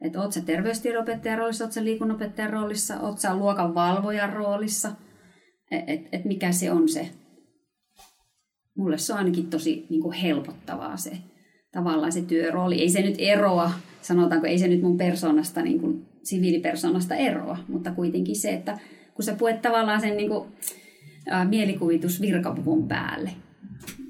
Että 0.00 0.20
oot 0.20 0.32
sä 0.32 0.40
terveystiedonopettajan 0.40 1.38
roolissa, 1.38 1.64
oot 1.64 1.72
sä 1.72 1.84
liikunnanopettajan 1.84 2.52
roolissa, 2.52 3.00
oot 3.00 3.18
sä 3.18 3.36
luokan 3.36 3.74
valvojan 3.74 4.32
roolissa. 4.32 4.92
Että 5.70 5.92
et, 5.92 6.00
et 6.12 6.24
mikä 6.24 6.52
se 6.52 6.72
on 6.72 6.88
se. 6.88 7.10
Mulle 8.76 8.98
se 8.98 9.12
on 9.12 9.18
ainakin 9.18 9.50
tosi 9.50 9.86
niin 9.90 10.02
kuin 10.02 10.12
helpottavaa 10.12 10.96
se 10.96 11.18
tavallaan 11.72 12.12
se 12.12 12.22
työrooli. 12.22 12.80
Ei 12.80 12.88
se 12.88 13.02
nyt 13.02 13.14
eroa, 13.18 13.70
sanotaanko, 14.02 14.46
ei 14.46 14.58
se 14.58 14.68
nyt 14.68 14.82
mun 14.82 14.98
persoonasta, 14.98 15.62
niin 15.62 15.80
kuin 15.80 16.06
siviilipersoonasta 16.22 17.14
eroa, 17.14 17.58
mutta 17.68 17.90
kuitenkin 17.90 18.36
se, 18.36 18.50
että 18.50 18.78
kun 19.14 19.24
sä 19.24 19.34
puet 19.34 19.62
tavallaan 19.62 20.00
sen 20.00 20.16
niin 20.16 20.28
kuin, 20.28 20.48
ää, 21.30 21.44
mielikuvitus 21.44 22.20
virkapuvun 22.20 22.88
päälle, 22.88 23.30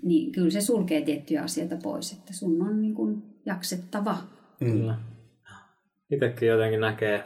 niin 0.02 0.32
kyllä 0.32 0.50
se 0.50 0.60
sulkee 0.60 1.00
tiettyjä 1.00 1.42
asioita 1.42 1.76
pois, 1.82 2.12
että 2.12 2.32
sun 2.32 2.62
on 2.62 2.80
niin 2.80 2.94
kuin 2.94 3.22
jaksettava. 3.46 4.16
Kyllä. 4.58 4.98
Itsekin 6.10 6.48
jotenkin 6.48 6.80
näkee, 6.80 7.24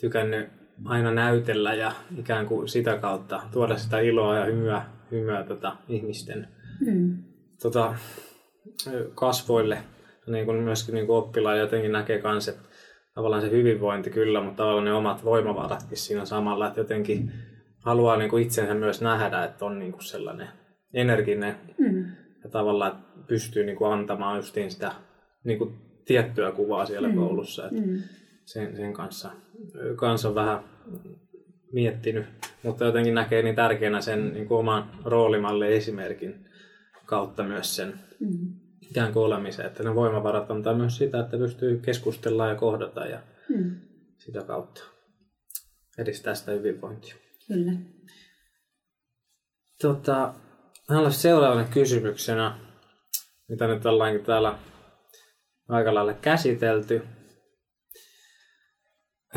tykännyt 0.00 0.48
aina 0.84 1.10
näytellä 1.10 1.74
ja 1.74 1.92
ikään 2.18 2.46
kuin 2.46 2.68
sitä 2.68 2.96
kautta 2.96 3.42
tuoda 3.52 3.76
sitä 3.76 4.00
iloa 4.00 4.36
ja 4.36 4.44
hymyä, 4.44 4.82
hymyä 5.10 5.44
tota, 5.44 5.76
ihmisten 5.88 6.48
Mm. 6.80 7.16
tota, 7.62 7.94
kasvoille. 9.14 9.78
Niin 10.26 10.44
kuin 10.46 10.56
myöskin 10.56 10.94
niin 10.94 11.06
kuin 11.06 11.16
oppilaan 11.16 11.58
jotenkin 11.58 11.92
näkee 11.92 12.22
myös, 12.22 12.48
että 12.48 12.62
tavallaan 13.14 13.42
se 13.42 13.50
hyvinvointi 13.50 14.10
kyllä, 14.10 14.40
mutta 14.40 14.56
tavallaan 14.56 14.84
ne 14.84 14.92
omat 14.92 15.24
voimavaratkin 15.24 15.98
siinä 15.98 16.24
samalla, 16.24 16.66
että 16.66 16.80
jotenkin 16.80 17.32
haluaa 17.86 18.16
niin 18.16 18.30
kuin 18.30 18.42
itsensä 18.42 18.74
myös 18.74 19.00
nähdä, 19.02 19.44
että 19.44 19.64
on 19.64 19.78
niin 19.78 19.92
kuin 19.92 20.04
sellainen 20.04 20.48
energinen 20.94 21.54
Mm. 21.78 22.04
ja 22.44 22.50
tavallaan 22.50 22.92
että 22.92 23.02
pystyy 23.26 23.64
niin 23.64 23.76
kuin 23.76 23.92
antamaan 23.92 24.36
justiin 24.36 24.70
sitä 24.70 24.92
niin 25.44 25.58
kuin 25.58 25.74
tiettyä 26.04 26.52
kuvaa 26.52 26.86
siellä 26.86 27.08
mm. 27.08 27.14
koulussa. 27.14 27.64
Että 27.68 27.80
Mm. 27.80 27.98
sen, 28.44 28.76
sen 28.76 28.92
kanssa, 28.92 29.30
kanssa 29.96 30.28
on 30.28 30.34
vähän 30.34 30.58
miettinyt, 31.72 32.26
mutta 32.62 32.84
jotenkin 32.84 33.14
näkee 33.14 33.42
niin 33.42 33.54
tärkeänä 33.54 34.00
sen 34.00 34.32
niin 34.34 34.48
kuin 34.48 34.58
oman 34.58 34.90
roolimalleen 35.04 35.72
esimerkin 35.72 36.46
kautta 37.06 37.42
myös 37.42 37.76
sen 37.76 37.94
Mm. 38.20 38.54
ikään 38.90 39.12
kuin 39.12 39.24
olemisen, 39.24 39.66
että 39.66 39.82
ne 39.82 39.94
voimavarat 39.94 40.50
antaa 40.50 40.74
myös 40.74 40.96
sitä, 40.96 41.20
että 41.20 41.38
pystyy 41.38 41.78
keskustella 41.78 42.48
ja 42.48 42.54
kohdata 42.54 43.06
ja 43.06 43.18
Mm. 43.48 43.70
sitä 44.18 44.42
kautta 44.42 44.82
edistää 45.98 46.34
sitä 46.34 46.52
hyvinvointia. 46.52 47.14
Kyllä. 47.48 47.72
Tota, 49.82 50.34
olisi 50.90 51.20
seuraavana 51.20 51.64
kysymyksenä, 51.64 52.58
mitä 53.48 53.66
nyt 53.66 53.86
ollaankin 53.86 54.24
täällä 54.24 54.58
aika 55.68 55.94
lailla 55.94 56.12
käsitelty, 56.12 57.02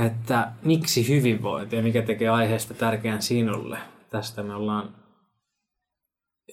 että 0.05 0.51
miksi 0.63 1.09
hyvinvointi 1.09 1.75
ja 1.75 1.83
mikä 1.83 2.01
tekee 2.01 2.29
aiheesta 2.29 2.73
tärkeän 2.73 3.21
sinulle? 3.21 3.77
Tästä 4.09 4.43
me 4.43 4.55
ollaan 4.55 4.95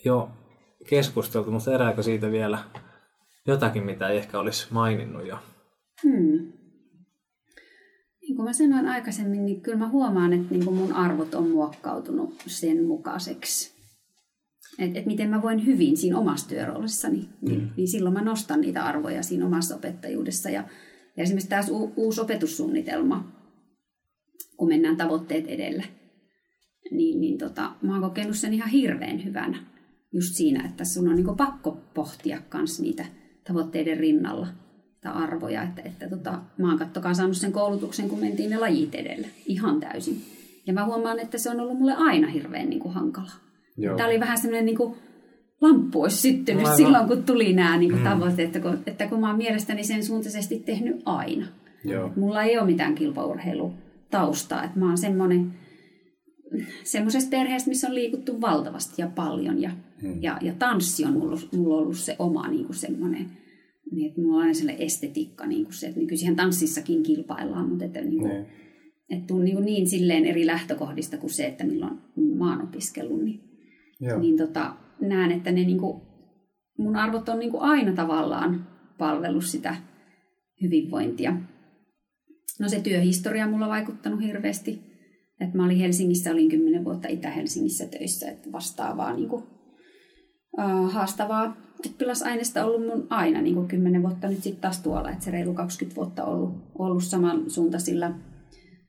jo 0.05 0.31
keskusteltu, 0.89 1.51
mutta 1.51 1.75
erääkö 1.75 2.03
siitä 2.03 2.31
vielä 2.31 2.59
jotakin, 3.47 3.85
mitä 3.85 4.09
ei 4.09 4.19
ehkä 4.19 4.39
olisi 4.39 4.67
maininnut 4.71 5.27
jo? 5.27 5.39
Hmm. 6.03 6.53
Niin 8.27 8.37
kuin 8.37 8.47
mä 8.47 8.53
sanoin 8.53 8.87
aikaisemmin, 8.87 9.45
niin 9.47 9.61
kyllä 9.61 9.79
mä 9.79 9.89
huomaan, 9.89 10.33
että 10.33 10.47
niin 10.51 10.65
kuin 10.65 10.77
mun 10.77 10.93
arvot 10.93 11.35
on 11.35 11.51
muokkautunut 11.51 12.35
sen 12.47 12.85
mukaiseksi. 12.85 13.77
Että 14.79 14.99
et 14.99 15.07
miten 15.07 15.31
mä 15.31 15.43
voin 15.43 15.67
hyvin 15.67 15.97
siinä 15.97 16.19
omassa 16.19 16.49
työroolissani, 16.49 17.29
niin, 17.41 17.61
mm. 17.61 17.69
niin 17.77 17.89
silloin 17.89 18.13
mä 18.13 18.23
nostan 18.23 18.61
niitä 18.61 18.85
arvoja 18.85 19.23
siinä 19.23 19.47
omassa 19.47 19.77
opettajuudessa. 19.77 20.51
Ja, 20.51 20.65
ja 21.17 21.23
esimerkiksi 21.23 21.49
taas 21.49 21.69
u, 21.69 21.93
uusi 21.97 22.21
opetussuunnitelma, 22.21 23.33
kun 24.57 24.69
mennään 24.69 24.97
tavoitteet 24.97 25.47
edellä, 25.47 25.85
niin, 26.91 27.21
niin 27.21 27.39
tota, 27.39 27.73
mä 27.83 27.93
oon 27.93 28.03
kokenut 28.03 28.37
sen 28.37 28.55
ihan 28.55 28.69
hirveän 28.69 29.25
hyvänä. 29.25 29.59
Just 30.13 30.35
siinä, 30.35 30.65
että 30.65 30.85
sun 30.85 31.09
on 31.09 31.17
niin 31.17 31.37
pakko 31.37 31.81
pohtia 31.95 32.43
kans 32.49 32.81
niitä 32.81 33.05
tavoitteiden 33.47 33.99
rinnalla 33.99 34.47
tai 35.07 35.23
arvoja. 35.23 35.63
Että, 35.63 35.83
että 35.85 36.09
tota, 36.09 36.39
mä 36.59 36.69
oon 36.69 36.79
kattokaa 36.79 37.15
saanut 37.15 37.37
sen 37.37 37.53
koulutuksen, 37.53 38.09
kun 38.09 38.21
mentiin 38.21 38.51
ne 38.51 38.59
lajit 38.59 38.95
edellä. 38.95 39.29
Ihan 39.47 39.81
täysin. 39.81 40.23
Ja 40.67 40.73
mä 40.73 40.85
huomaan, 40.85 41.19
että 41.19 41.39
se 41.39 41.51
on 41.51 41.61
ollut 41.61 41.79
mulle 41.79 41.95
aina 41.97 42.29
hirveän 42.29 42.71
niin 42.71 42.81
kuin 42.81 42.95
hankala. 42.95 43.31
Joo. 43.77 43.97
Tämä 43.97 44.09
oli 44.09 44.21
vähän 44.21 44.39
semmoinen 44.39 44.67
niin 44.67 44.77
kuin, 44.77 44.95
lamppu 45.61 46.03
olisi 46.03 46.17
syttynyt 46.17 46.65
Aivan. 46.65 46.77
silloin, 46.77 47.09
kun 47.09 47.23
tuli 47.23 47.53
nämä 47.53 47.77
niin 47.77 47.91
kuin 47.91 48.05
tavoitteet, 48.05 48.57
että 48.57 48.69
kun, 48.69 48.79
että 48.87 49.07
kun 49.07 49.21
mä 49.21 49.29
oon 49.29 49.37
mielestäni 49.37 49.85
sen 49.85 50.05
suuntaisesti 50.05 50.59
tehnyt 50.59 51.03
aina. 51.05 51.47
Joo. 51.85 52.13
Mulla 52.17 52.43
ei 52.43 52.59
ole 52.59 52.67
mitään 52.67 52.95
kilpaurheilutaustaa, 52.95 54.65
että 54.65 54.79
mä 54.79 54.87
oon 54.87 54.99
semmoinen 54.99 55.53
semmoisesta 56.85 57.31
perheestä, 57.31 57.69
missä 57.69 57.89
on 57.89 57.95
liikuttu 57.95 58.41
valtavasti 58.41 59.03
ja 59.03 59.09
paljon 59.15 59.63
ja, 59.63 59.71
Hmm. 60.03 60.23
ja, 60.23 60.39
ja 60.41 60.53
tanssi 60.59 61.05
on 61.05 61.13
mulla, 61.13 61.39
mulla 61.57 61.77
ollut 61.77 61.97
se 61.97 62.17
oma 62.19 62.49
niin 62.49 62.65
kuin 62.65 62.77
semmoinen, 62.77 63.27
niin 63.91 64.09
että 64.09 64.21
mulla 64.21 64.37
on 64.37 64.41
aina 64.43 64.55
sellainen 64.55 64.87
estetiikka, 64.87 65.47
niin 65.47 65.65
kuin 65.65 65.75
se, 65.75 65.87
että 65.87 66.01
nykyisin 66.01 66.37
tanssissakin 66.37 67.03
kilpaillaan, 67.03 67.69
mutta 67.69 67.85
että, 67.85 68.01
niin 68.01 68.19
kuin, 68.19 68.31
Niin. 68.31 68.47
että 69.11 69.27
tuun 69.27 69.45
niin, 69.45 69.55
kuin 69.55 69.67
niin 69.67 69.89
silleen 69.89 70.25
eri 70.25 70.47
lähtökohdista 70.47 71.17
kuin 71.17 71.31
se, 71.31 71.47
että 71.47 71.65
milloin 71.65 71.99
mä 72.39 72.51
oon 72.51 72.63
opiskellut, 72.63 73.25
niin, 73.25 73.41
Joo. 74.01 74.21
niin 74.21 74.37
tota, 74.37 74.77
näen, 75.01 75.33
että 75.33 75.53
ne 75.53 75.65
niin 75.65 75.79
kuin, 75.79 76.03
mun 76.79 76.97
arvot 76.97 77.29
on 77.29 77.39
niin 77.39 77.51
kuin 77.51 77.63
aina 77.63 77.93
tavallaan 77.93 78.67
palvellut 78.99 79.45
sitä 79.45 79.77
hyvinvointia. 80.63 81.37
No 82.61 82.69
se 82.69 82.81
työhistoria 82.81 83.45
on 83.45 83.51
mulla 83.51 83.69
vaikuttanut 83.69 84.21
hirveästi. 84.21 84.81
Et 85.41 85.55
mä 85.55 85.65
olin 85.65 85.79
Helsingissä, 85.79 86.31
olin 86.31 86.49
kymmenen 86.49 86.85
vuotta 86.85 87.09
Itä-Helsingissä 87.09 87.87
töissä, 87.87 88.31
että 88.31 88.53
vastaavaa 88.53 89.17
niin 89.17 89.29
kuin, 89.29 89.43
uh, 90.59 90.93
haastavaa 90.93 91.57
oppilasaineista 91.87 92.65
ollut 92.65 92.87
mun 92.87 93.07
aina 93.11 93.43
niin 93.43 93.55
kuin 93.55 93.69
kymmenen 93.69 94.03
vuotta 94.03 94.29
nyt 94.29 94.43
sitten 94.43 94.61
taas 94.61 94.81
tuolla, 94.81 95.11
että 95.11 95.25
se 95.25 95.31
reilu 95.31 95.55
20 95.55 95.97
vuotta 95.97 96.25
ollut, 96.25 96.55
ollut 96.79 97.05
samansuuntaisilla 97.05 98.11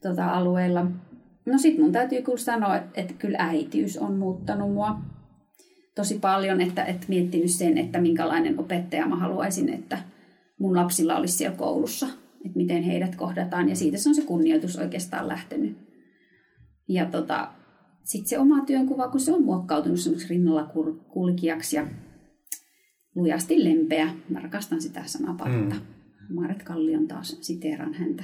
tota, 0.02 0.30
alueilla. 0.30 0.86
No 1.46 1.58
sit 1.58 1.78
mun 1.78 1.92
täytyy 1.92 2.22
kyllä 2.22 2.38
sanoa, 2.38 2.78
että, 2.78 3.02
että 3.02 3.14
kyllä 3.14 3.38
äitiys 3.40 3.98
on 3.98 4.18
muuttanut 4.18 4.74
mua 4.74 5.00
tosi 5.96 6.20
paljon, 6.20 6.62
että, 6.62 6.84
että 6.84 7.06
miettinyt 7.08 7.52
sen, 7.52 7.78
että 7.78 8.02
minkälainen 8.02 8.60
opettaja 8.60 9.08
mä 9.08 9.16
haluaisin, 9.16 9.70
että 9.70 9.98
mun 10.60 10.76
lapsilla 10.76 11.16
olisi 11.16 11.38
siellä 11.38 11.58
koulussa, 11.58 12.06
että 12.46 12.58
miten 12.58 12.84
heidät 12.84 13.16
kohdataan, 13.16 13.70
ja 13.70 13.76
siitä 13.76 13.98
se 13.98 14.10
on 14.10 14.16
se 14.16 14.22
kunnioitus 14.22 14.78
oikeastaan 14.78 15.28
lähtenyt. 15.28 15.78
Ja 16.88 17.06
tota, 17.06 17.48
sitten 18.04 18.30
se 18.30 18.40
oma 18.40 18.66
työnkuva, 18.66 19.08
kun 19.08 19.20
se 19.20 19.34
on 19.34 19.44
muokkautunut 19.44 20.00
semmoiksi 20.00 20.30
rinnalla 20.30 20.72
kulkijaksi 21.10 21.76
ja 21.76 21.88
lujasti 23.18 23.64
lempeä. 23.64 24.10
Mä 24.30 24.40
rakastan 24.40 24.82
sitä 24.82 25.04
sanapartta. 25.06 25.76
Mm. 25.76 26.36
Maaret 26.36 26.64
Kallion 26.64 27.08
taas 27.08 27.38
siteeran 27.42 27.94
häntä. 27.94 28.24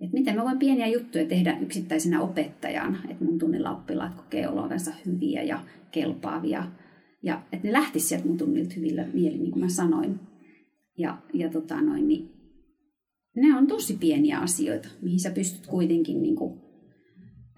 Että 0.00 0.14
miten 0.14 0.36
mä 0.36 0.44
voin 0.44 0.58
pieniä 0.58 0.86
juttuja 0.86 1.26
tehdä 1.26 1.58
yksittäisenä 1.60 2.20
opettajana, 2.20 2.98
että 3.08 3.24
mun 3.24 3.38
tunnilla 3.38 3.70
oppilaat 3.70 4.14
kokee 4.14 4.48
olovensa 4.48 4.92
hyviä 5.06 5.42
ja 5.42 5.62
kelpaavia. 5.90 6.64
Ja 7.22 7.42
että 7.52 7.66
ne 7.66 7.72
lähtis 7.72 8.08
sieltä 8.08 8.26
mun 8.26 8.36
tunnilta 8.36 8.74
hyvillä 8.76 9.04
mielin, 9.12 9.40
niin 9.40 9.52
kuin 9.52 9.64
mä 9.64 9.68
sanoin. 9.68 10.20
Ja, 10.98 11.18
ja 11.34 11.50
tota 11.50 11.82
noin, 11.82 12.08
niin 12.08 12.30
ne 13.36 13.56
on 13.56 13.66
tosi 13.66 13.96
pieniä 14.00 14.38
asioita, 14.38 14.88
mihin 15.02 15.20
sä 15.20 15.30
pystyt 15.30 15.66
kuitenkin 15.66 16.22
niin 16.22 16.36
kuin, 16.36 16.60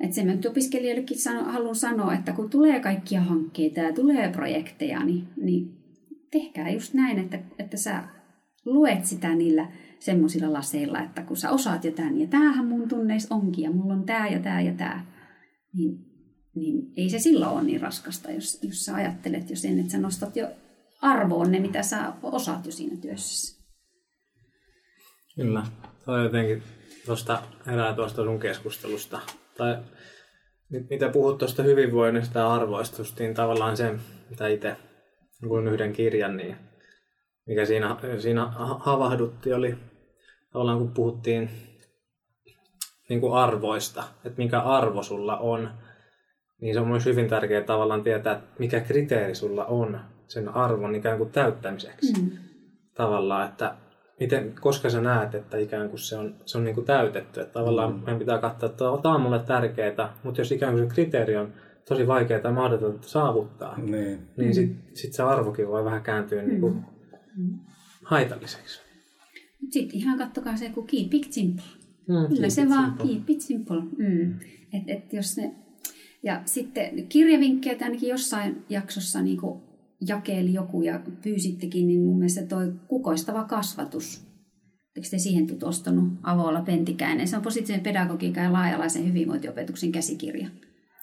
että 0.01 0.17
sen 0.17 0.27
mä 0.27 0.35
nyt 0.35 0.47
opiskelijoillekin 0.47 1.19
sano, 1.19 1.45
haluan 1.45 1.75
sanoa, 1.75 2.15
että 2.15 2.33
kun 2.33 2.51
tulee 2.51 2.81
kaikkia 2.81 3.21
hankkeita 3.21 3.81
ja 3.81 3.93
tulee 3.93 4.33
projekteja, 4.33 5.05
niin, 5.05 5.29
niin 5.37 5.80
tehkää 6.31 6.71
just 6.71 6.95
näin, 6.95 7.19
että, 7.19 7.39
että 7.59 7.77
sä 7.77 8.05
luet 8.65 9.05
sitä 9.05 9.35
niillä 9.35 9.69
semmoisilla 9.99 10.53
laseilla, 10.53 11.01
että 11.01 11.23
kun 11.23 11.37
sä 11.37 11.51
osaat 11.51 11.85
jotain, 11.85 12.21
ja 12.21 12.27
tämähän 12.27 12.67
mun 12.67 12.89
tunneis 12.89 13.27
onkin, 13.31 13.65
ja 13.65 13.71
mulla 13.71 13.95
on 13.95 14.05
tää 14.05 14.29
ja 14.29 14.41
tää 14.41 14.61
ja 14.61 14.73
tää, 14.73 15.07
niin, 15.75 15.99
niin 16.55 16.93
ei 16.97 17.11
se 17.11 17.19
silloin 17.19 17.53
ole 17.53 17.63
niin 17.63 17.81
raskasta, 17.81 18.31
jos, 18.31 18.59
jos 18.63 18.85
sä 18.85 18.95
ajattelet 18.95 19.51
jo 19.51 19.57
sen, 19.57 19.81
että 19.81 19.93
sä 19.93 19.99
nostat 19.99 20.37
jo 20.37 20.49
arvoon 21.03 21.53
ne, 21.53 21.61
mitä 21.61 21.83
sä 21.83 22.13
osaat 22.23 22.67
jo 22.67 22.73
siinä 22.73 22.97
työssä. 22.97 23.61
Kyllä. 25.37 25.63
Toi 26.05 26.23
jotenkin 26.23 26.63
tuosta 27.07 27.43
herää 27.67 27.95
tuosta 27.95 28.25
sun 28.25 28.41
keskustelusta. 28.41 29.21
Tai 29.57 29.79
mitä 30.91 31.09
puhut 31.09 31.39
tuosta 31.39 31.63
hyvinvoinnista 31.63 32.39
ja 32.39 32.53
arvoista, 32.53 33.03
niin 33.19 33.35
tavallaan 33.35 33.77
se, 33.77 33.99
mitä 34.31 34.49
itse 34.49 34.77
luin 35.43 35.69
yhden 35.69 35.93
kirjan, 35.93 36.37
niin 36.37 36.57
mikä 37.47 37.65
siinä, 37.65 37.97
siinä 38.19 38.47
ha- 38.47 38.81
havahdutti, 38.81 39.53
oli 39.53 39.77
tavallaan 40.53 40.79
kun 40.79 40.91
puhuttiin 40.91 41.51
niin 43.09 43.21
kuin 43.21 43.35
arvoista, 43.35 44.05
että 44.25 44.43
mikä 44.43 44.61
arvo 44.61 45.03
sulla 45.03 45.39
on, 45.39 45.71
niin 46.61 46.75
se 46.75 46.81
on 46.81 46.89
myös 46.89 47.07
hyvin 47.07 47.29
tärkeää 47.29 47.63
tavallaan 47.63 48.03
tietää, 48.03 48.33
että 48.33 48.47
mikä 48.59 48.81
kriteeri 48.81 49.35
sulla 49.35 49.65
on 49.65 50.01
sen 50.27 50.49
arvon 50.49 50.95
ikään 50.95 51.19
kuin 51.19 51.31
täyttämiseksi. 51.31 52.13
Mm. 52.21 52.31
Tavallaan, 52.95 53.49
että 53.49 53.75
miten, 54.21 54.55
koska 54.61 54.91
sä 54.91 55.01
näet, 55.01 55.35
että 55.35 55.59
ikään 55.59 55.89
kuin 55.89 55.99
se 55.99 56.17
on, 56.17 56.35
se 56.45 56.59
on 56.59 56.65
niin 56.65 56.75
kuin 56.75 56.87
täytetty. 56.87 57.41
Että 57.41 57.53
tavallaan 57.53 57.95
meidän 57.95 58.19
pitää 58.19 58.39
katsoa, 58.39 58.69
että 58.69 58.85
tämä 59.03 59.15
on 59.15 59.21
mulle 59.21 59.39
tärkeää, 59.39 60.15
mutta 60.23 60.41
jos 60.41 60.53
ikään 60.53 60.73
kuin 60.73 60.89
se 60.89 60.95
kriteeri 60.95 61.37
on 61.37 61.53
tosi 61.91 62.07
vaikeaa 62.07 62.41
tai 62.41 62.53
mahdotonta 62.53 63.09
saavuttaa, 63.09 63.79
Niin. 63.79 64.19
niin 64.37 64.55
sit, 64.55 64.73
sit 64.95 65.13
se 65.13 65.23
arvokin 65.23 65.69
voi 65.69 65.85
vähän 65.85 66.03
kääntyä 66.03 66.43
niin 66.43 66.61
kuin 66.61 66.85
haitalliseksi. 68.05 68.81
Sitten 69.71 69.99
ihan 70.01 70.19
kattokaa 70.19 70.57
se, 70.57 70.69
kun 70.69 70.87
keep 70.87 71.15
it 71.15 71.33
simple. 71.33 71.63
Mm, 72.09 72.35
Kyllä 72.35 72.49
se 72.51 72.69
vaan, 72.69 72.99
keep 72.99 73.31
it 73.31 73.41
simple. 73.41 73.81
Mm. 73.81 74.31
Et, 74.73 74.83
et 74.87 75.13
jos 75.13 75.37
ne, 75.37 75.55
ja 76.23 76.43
sitten 76.45 77.07
kirjavinkkejä 77.09 77.77
ainakin 77.81 78.09
jossain 78.09 78.65
jaksossa 78.69 79.23
niin 79.23 79.39
jakeeli 80.07 80.53
joku 80.53 80.83
ja 80.83 81.01
pyysittekin, 81.23 81.87
niin 81.87 82.01
mun 82.01 82.19
mielestä 82.19 82.47
toi 82.47 82.73
kukoistava 82.89 83.45
kasvatus. 83.45 84.27
Eikö 84.97 85.09
te 85.11 85.19
siihen 85.19 85.47
tutustunut 85.47 86.13
Avolla 86.23 86.61
Pentikäinen? 86.63 87.29
Se 87.29 87.37
on 87.37 87.43
positiivisen 87.43 87.81
pedagogiikan 87.81 88.45
ja 88.45 88.53
laajalaisen 88.53 89.09
hyvinvointiopetuksen 89.09 89.93
käsikirja. 89.93 90.49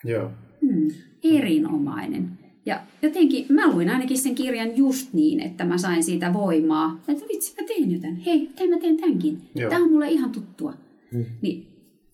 Joo. 0.03 0.31
Mm, 0.61 0.87
erinomainen. 1.23 2.29
Ja 2.65 2.81
jotenkin 3.01 3.45
mä 3.49 3.73
luin 3.73 3.89
ainakin 3.89 4.17
sen 4.17 4.35
kirjan 4.35 4.77
just 4.77 5.13
niin, 5.13 5.39
että 5.39 5.65
mä 5.65 5.77
sain 5.77 6.03
siitä 6.03 6.33
voimaa. 6.33 6.99
Että 7.07 7.25
vitsi, 7.33 7.53
mä 7.61 7.67
teen 7.67 7.91
jotain. 7.91 8.15
Hei, 8.15 8.39
miten 8.39 8.69
mä 8.69 8.77
teen 8.79 8.97
tämänkin? 8.97 9.41
Joo. 9.55 9.69
Tämä 9.69 9.83
on 9.83 9.91
mulle 9.91 10.09
ihan 10.09 10.31
tuttua. 10.31 10.73
Mm. 11.11 11.25
Niin, 11.41 11.67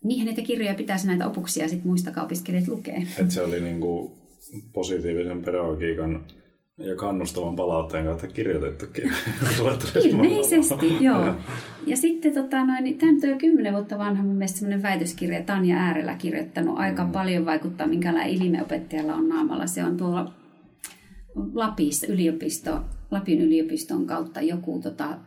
niihin 0.03 0.25
näitä 0.25 0.41
kirjoja 0.41 0.73
pitäisi 0.73 1.07
näitä 1.07 1.27
opuksia 1.27 1.67
sitten 1.67 1.87
muistakaa 1.87 2.23
opiskelijat 2.23 2.67
lukee. 2.67 3.07
Että 3.19 3.33
se 3.33 3.41
oli 3.41 3.61
niinku 3.61 4.11
positiivisen 4.73 5.41
pedagogiikan 5.41 6.25
ja 6.77 6.95
kannustavan 6.95 7.55
palautteen 7.55 8.05
kautta 8.05 8.27
kirjoitettukin. 8.27 9.03
Ilmeisesti, 10.09 11.03
joo. 11.03 11.35
Ja 11.87 11.97
sitten 11.97 12.33
tota, 12.33 12.65
noin, 12.65 12.83
niin 12.83 12.97
tämä 12.97 13.11
on 13.23 13.29
jo 13.29 13.37
kymmenen 13.37 13.73
vuotta 13.73 13.97
vanha 13.97 14.23
mun 14.23 14.35
mielestä 14.35 14.59
semmoinen 14.59 14.83
väitöskirja, 14.83 15.43
Tanja 15.43 15.77
Äärellä 15.77 16.15
kirjoittanut 16.15 16.79
aika 16.79 17.05
paljon 17.13 17.45
vaikuttaa, 17.45 17.87
minkälainen 17.87 18.33
ilmeopettajalla 18.43 19.15
on 19.15 19.29
naamalla. 19.29 19.67
Se 19.67 19.83
on 19.83 19.97
tuolla 19.97 20.33
Lapissa 21.53 22.07
yliopisto, 22.07 22.79
Lapin 23.11 23.41
yliopiston 23.41 24.05
kautta 24.05 24.41
joku 24.41 24.79
tota, 24.83 25.17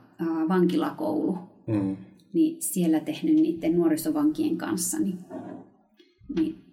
vankilakoulu, 0.48 1.38
Mm. 1.66 1.96
niin 2.32 2.62
siellä 2.62 3.00
tehnyt 3.00 3.34
niiden 3.34 3.76
nuorisovankien 3.76 4.56
kanssa. 4.56 4.98
Niin, 4.98 5.18
niin 6.36 6.65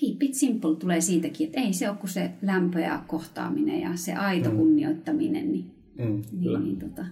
keep 0.00 0.22
it 0.22 0.34
simple 0.34 0.76
tulee 0.76 1.00
siitäkin, 1.00 1.46
että 1.46 1.60
ei 1.60 1.72
se 1.72 1.88
ole 1.90 1.96
kuin 1.98 2.10
se 2.10 2.30
lämpö 2.42 2.80
ja 2.80 3.02
kohtaaminen 3.06 3.80
ja 3.80 3.90
se 3.94 4.12
aito 4.14 4.50
kunnioittaminen. 4.50 5.52
Niin, 5.52 5.70
Mm. 5.98 6.22
niin, 6.32 6.64
niin 6.64 6.78
tota, 6.78 7.04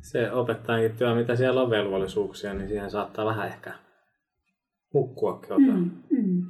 Se 0.00 0.32
opettajankin 0.32 0.98
työ, 0.98 1.14
mitä 1.14 1.36
siellä 1.36 1.62
on 1.62 1.70
velvollisuuksia, 1.70 2.54
niin 2.54 2.68
siihen 2.68 2.90
saattaa 2.90 3.26
vähän 3.26 3.48
ehkä 3.48 3.74
hukkuakin 4.94 5.52
osa. 5.52 5.72
mm, 5.72 5.90
mm. 6.10 6.42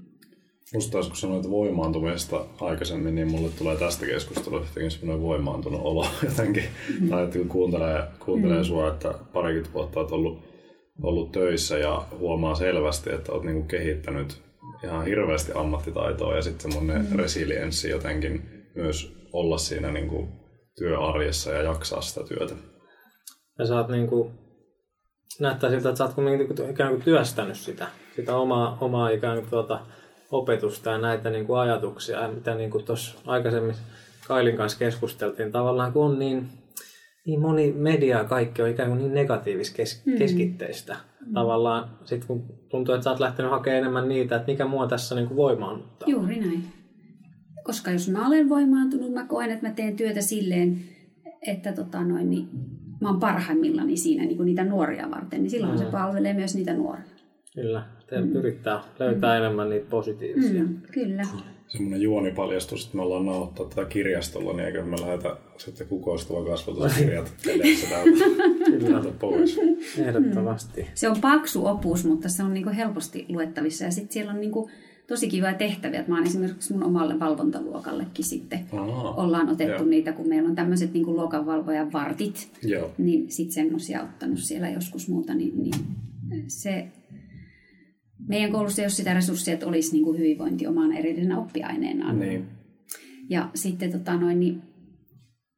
Musta 0.75 0.93
taas 0.93 1.07
kun 1.09 1.17
sanoit 1.17 1.51
voimaantumisesta 1.51 2.45
aikaisemmin, 2.61 3.15
niin 3.15 3.31
mulle 3.31 3.49
tulee 3.59 3.77
tästä 3.77 4.07
keskustelusta 4.07 4.69
jotenkin 4.69 4.91
semmoinen 4.91 5.23
voimaantunut 5.23 5.81
olo 5.85 6.07
jotenkin. 6.29 6.65
Mm. 7.01 7.09
Tai 7.09 7.25
että 7.25 7.39
kun 7.39 7.49
kuuntelee, 7.49 8.03
kuuntelee 8.25 8.59
mm. 8.59 8.65
sua, 8.65 8.89
että 8.89 9.15
parikymmentä 9.33 9.75
vuotta 9.75 10.01
olet 10.01 10.13
ollut, 10.13 10.39
ollut 11.03 11.33
töissä 11.33 11.79
ja 11.79 12.07
huomaa 12.19 12.55
selvästi, 12.55 13.11
että 13.13 13.33
olet 13.33 13.45
niinku 13.45 13.63
kehittänyt 13.63 14.43
ihan 14.85 15.07
hirveästi 15.07 15.53
ammattitaitoa 15.55 16.37
ja 16.37 16.43
sitten 16.43 16.73
semmoinen 16.73 17.07
mm. 17.11 17.19
resilienssi 17.19 17.91
jotenkin 17.91 18.43
myös 18.75 19.17
olla 19.33 19.59
siinä 19.59 19.91
niinku 19.91 20.29
työarjessa 20.79 21.51
ja 21.51 21.63
jaksaa 21.63 22.01
sitä 22.01 22.27
työtä. 22.29 22.55
Ja 23.59 23.67
sä 23.67 23.77
oot 23.77 23.89
niinku, 23.89 24.31
näyttää 25.41 25.71
siltä, 25.71 25.89
että 25.89 25.99
sä 25.99 26.05
oot 26.05 26.15
kumminkin 26.15 26.49
niinku 26.49 26.71
ikään 26.71 26.91
kuin 26.91 27.03
työstänyt 27.03 27.57
sitä, 27.57 27.87
sitä 28.17 28.37
omaa, 28.37 28.79
omaa 28.81 29.11
ikään 29.11 29.39
kuin 29.39 29.51
tuota 29.51 29.81
opetusta 30.31 30.91
ja 30.91 30.99
näitä 30.99 31.31
niinku 31.31 31.55
ajatuksia, 31.55 32.21
ja 32.21 32.29
mitä 32.29 32.55
niinku 32.55 32.83
tuossa 32.83 33.19
aikaisemmin 33.27 33.75
Kailin 34.29 34.57
kanssa 34.57 34.79
keskusteltiin, 34.79 35.53
tavallaan 35.53 35.93
kun 35.93 36.05
on 36.05 36.19
niin, 36.19 36.49
niin 37.27 37.41
moni 37.41 37.73
media 37.73 38.19
ja 38.19 38.25
kaikki 38.25 38.63
on 38.63 38.69
ikään 38.69 38.89
kuin 38.89 38.99
niin 38.99 39.15
negatiivis 39.15 39.71
kes, 39.71 40.03
Mm. 40.07 40.19
keskitteistä. 40.19 40.97
Tavallaan 41.35 41.91
sit 42.05 42.25
kun 42.25 42.45
tuntuu, 42.69 42.95
että 42.95 43.05
sä 43.05 43.11
oot 43.11 43.21
lähtenyt 43.21 43.51
hakemaan 43.51 43.79
enemmän 43.79 44.09
niitä, 44.09 44.37
että 44.37 44.53
mikä 44.53 44.67
mua 44.67 44.87
tässä 44.87 45.15
niinku 45.15 45.37
voimaannuttaa. 45.37 46.09
Juuri 46.09 46.41
näin. 46.41 46.65
koska 47.65 47.91
jos 47.91 48.09
mä 48.09 48.27
olen 48.27 48.49
voimaantunut, 48.49 49.13
mä 49.13 49.27
koen, 49.27 49.51
että 49.51 49.69
mä 49.69 49.75
teen 49.75 49.97
työtä 49.97 50.21
silleen, 50.21 50.81
että 51.47 51.73
tota 51.73 52.05
noin, 52.05 52.31
niin 52.31 52.49
mä 53.01 53.09
oon 53.09 53.21
parhaimmillani 53.21 53.97
siinä 53.97 54.25
niin 54.25 54.37
kuin 54.37 54.47
niitä 54.47 54.65
nuoria 54.65 55.11
varten, 55.11 55.43
niin 55.43 55.51
silloin 55.51 55.73
mm. 55.73 55.79
se 55.79 55.85
palvelee 55.85 56.35
myös 56.35 56.55
niitä 56.55 56.75
nuoria. 56.75 57.05
Kyllä, 57.55 57.83
te 58.07 58.21
mm. 58.21 58.33
yrittää 58.33 58.81
löytää 58.99 59.39
mm. 59.39 59.45
enemmän 59.45 59.71
niitä 59.71 59.87
positiivisia. 59.91 60.63
Mm, 60.63 60.83
kyllä. 60.93 61.23
Semmoinen 61.73 62.03
juonipaljastus, 62.03 62.85
että 62.85 62.97
me 62.97 63.03
ollaan 63.03 63.27
nauhoittaa 63.27 63.67
tätä 63.67 63.85
kirjastolla, 63.85 64.53
niin 64.53 64.67
eikö 64.67 64.85
me 64.85 65.01
lähdetä 65.01 65.37
sitten 65.57 65.87
kukoistuva 65.87 66.45
kasvatuskirjat 66.45 67.33
edessä 67.47 67.87
täältä 67.89 69.11
pois. 69.21 69.61
Ehdottomasti. 69.99 70.87
Se 70.95 71.09
on 71.09 71.21
paksu 71.21 71.67
opus, 71.67 72.05
mutta 72.05 72.29
se 72.29 72.43
on 72.43 72.55
niinku 72.55 72.71
helposti 72.77 73.27
luettavissa. 73.29 73.85
Ja 73.85 73.91
sitten 73.91 74.13
siellä 74.13 74.33
on 74.33 74.41
niinku 74.41 74.71
tosi 75.07 75.29
kivoja 75.29 75.55
tehtäviä. 75.55 76.01
Että 76.01 76.13
mä 76.13 76.19
oon 76.19 76.27
esimerkiksi 76.27 76.73
mun 76.73 76.85
omalle 76.85 77.21
valvontaluokallekin 77.21 78.25
sitten 78.25 78.61
Aha, 78.73 79.11
ollaan 79.11 79.49
otettu 79.49 79.83
jo. 79.83 79.89
niitä, 79.89 80.13
kun 80.13 80.29
meillä 80.29 80.49
on 80.49 80.55
tämmöiset 80.55 80.93
niin 80.93 81.07
luokanvalvojan 81.07 81.93
vartit, 81.93 82.51
Joo. 82.63 82.91
niin 82.99 83.31
sitten 83.31 83.55
semmoisia 83.55 84.03
ottanut 84.03 84.39
siellä 84.39 84.71
joskus 84.71 85.09
muuta, 85.09 85.35
niin, 85.35 85.63
niin 85.63 85.75
se 86.49 86.87
meidän 88.29 88.53
koulussa 88.53 88.83
ei 88.83 88.87
ole 88.87 88.91
sitä 88.91 89.15
resurssia, 89.15 89.55
että 89.55 89.67
olisi 89.67 89.93
niin 89.93 90.05
kuin 90.05 90.19
hyvinvointi 90.19 90.67
omaan 90.67 90.93
erillisenä 90.93 91.39
oppiaineenaan. 91.39 92.21
Niin. 92.21 92.47
Ja 93.29 93.49
sitten 93.55 93.93
tota 93.93 94.17
noin, 94.17 94.41
niin 94.41 94.63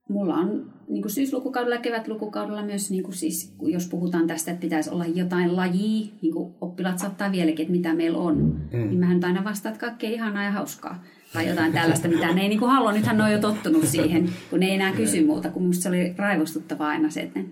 mulla 0.09 0.35
on 0.35 0.73
niin 0.89 1.03
kuin 1.03 1.12
syyslukukaudella 1.12 1.75
ja 1.75 1.81
kevätlukukaudella 1.81 2.62
myös, 2.62 2.91
niin 2.91 3.03
kuin 3.03 3.15
siis, 3.15 3.57
jos 3.62 3.89
puhutaan 3.89 4.27
tästä, 4.27 4.51
että 4.51 4.61
pitäisi 4.61 4.91
olla 4.91 5.07
jotain 5.07 5.57
lajia, 5.57 6.07
niin 6.23 6.33
kuin 6.33 6.55
oppilaat 6.61 6.99
saattaa 6.99 7.33
vieläkin, 7.33 7.62
että 7.62 7.73
mitä 7.73 7.95
meillä 7.95 8.19
on, 8.19 8.61
mm. 8.73 8.79
niin 8.79 8.99
mähän 8.99 9.25
aina 9.25 9.45
vastaan, 9.45 9.75
että 9.75 9.87
kaikkea 9.87 10.11
ihanaa 10.11 10.45
ja 10.45 10.51
hauskaa. 10.51 11.05
Tai 11.33 11.49
jotain 11.49 11.73
tällaista, 11.73 12.09
mitä 12.09 12.35
ne 12.35 12.43
ei 12.43 12.49
niin 12.49 12.59
kuin 12.59 12.71
halua. 12.71 12.93
Nythän 12.93 13.17
ne 13.17 13.25
on 13.25 13.33
jo 13.33 13.39
tottunut 13.39 13.87
siihen, 13.87 14.29
kun 14.51 14.61
ne 14.61 14.67
ei 14.67 14.75
enää 14.75 14.93
kysy 14.93 15.27
muuta, 15.27 15.51
kun 15.51 15.67
musta 15.67 15.83
se 15.83 15.89
oli 15.89 16.15
raivostuttavaa 16.17 16.89
aina 16.89 17.11
se, 17.11 17.21
että 17.21 17.39
ne 17.39 17.47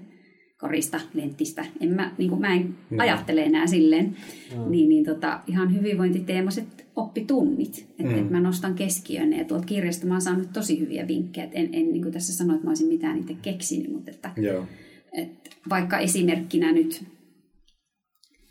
korista, 0.63 1.01
lenttistä. 1.15 1.65
En 1.81 1.89
mä, 1.89 2.13
niin 2.19 2.31
kuin 2.31 2.41
mä 2.41 2.55
en 2.55 2.75
no. 2.91 3.03
ajattele 3.03 3.43
enää 3.43 3.67
silleen. 3.67 4.17
No. 4.57 4.69
Niin, 4.69 4.89
niin 4.89 5.05
tota, 5.05 5.41
ihan 5.47 5.75
hyvinvointiteemaiset 5.75 6.87
oppitunnit. 6.97 7.87
Että 7.99 8.13
mm. 8.13 8.19
et 8.19 8.31
mä 8.31 8.41
nostan 8.41 8.75
keskiöön 8.75 9.33
ja 9.33 9.45
tuolta 9.45 9.67
kirjasta 9.67 10.07
mä 10.07 10.15
oon 10.15 10.23
saanut 10.23 10.53
tosi 10.53 10.81
hyviä 10.81 11.09
vinkkejä. 11.09 11.45
Et 11.45 11.51
en, 11.55 11.69
en 11.73 11.93
niin 11.93 12.03
kuin 12.03 12.13
tässä 12.13 12.33
sano, 12.33 12.55
että 12.55 12.67
mä 12.67 12.71
olisin 12.71 12.89
mitään 12.89 13.17
niitä 13.17 13.35
keksinyt, 13.43 13.93
mutta 13.93 14.11
että, 14.11 14.31
Joo. 14.37 14.67
Et 15.13 15.57
vaikka 15.71 15.99
esimerkkinä 15.99 16.73
nyt 16.73 17.05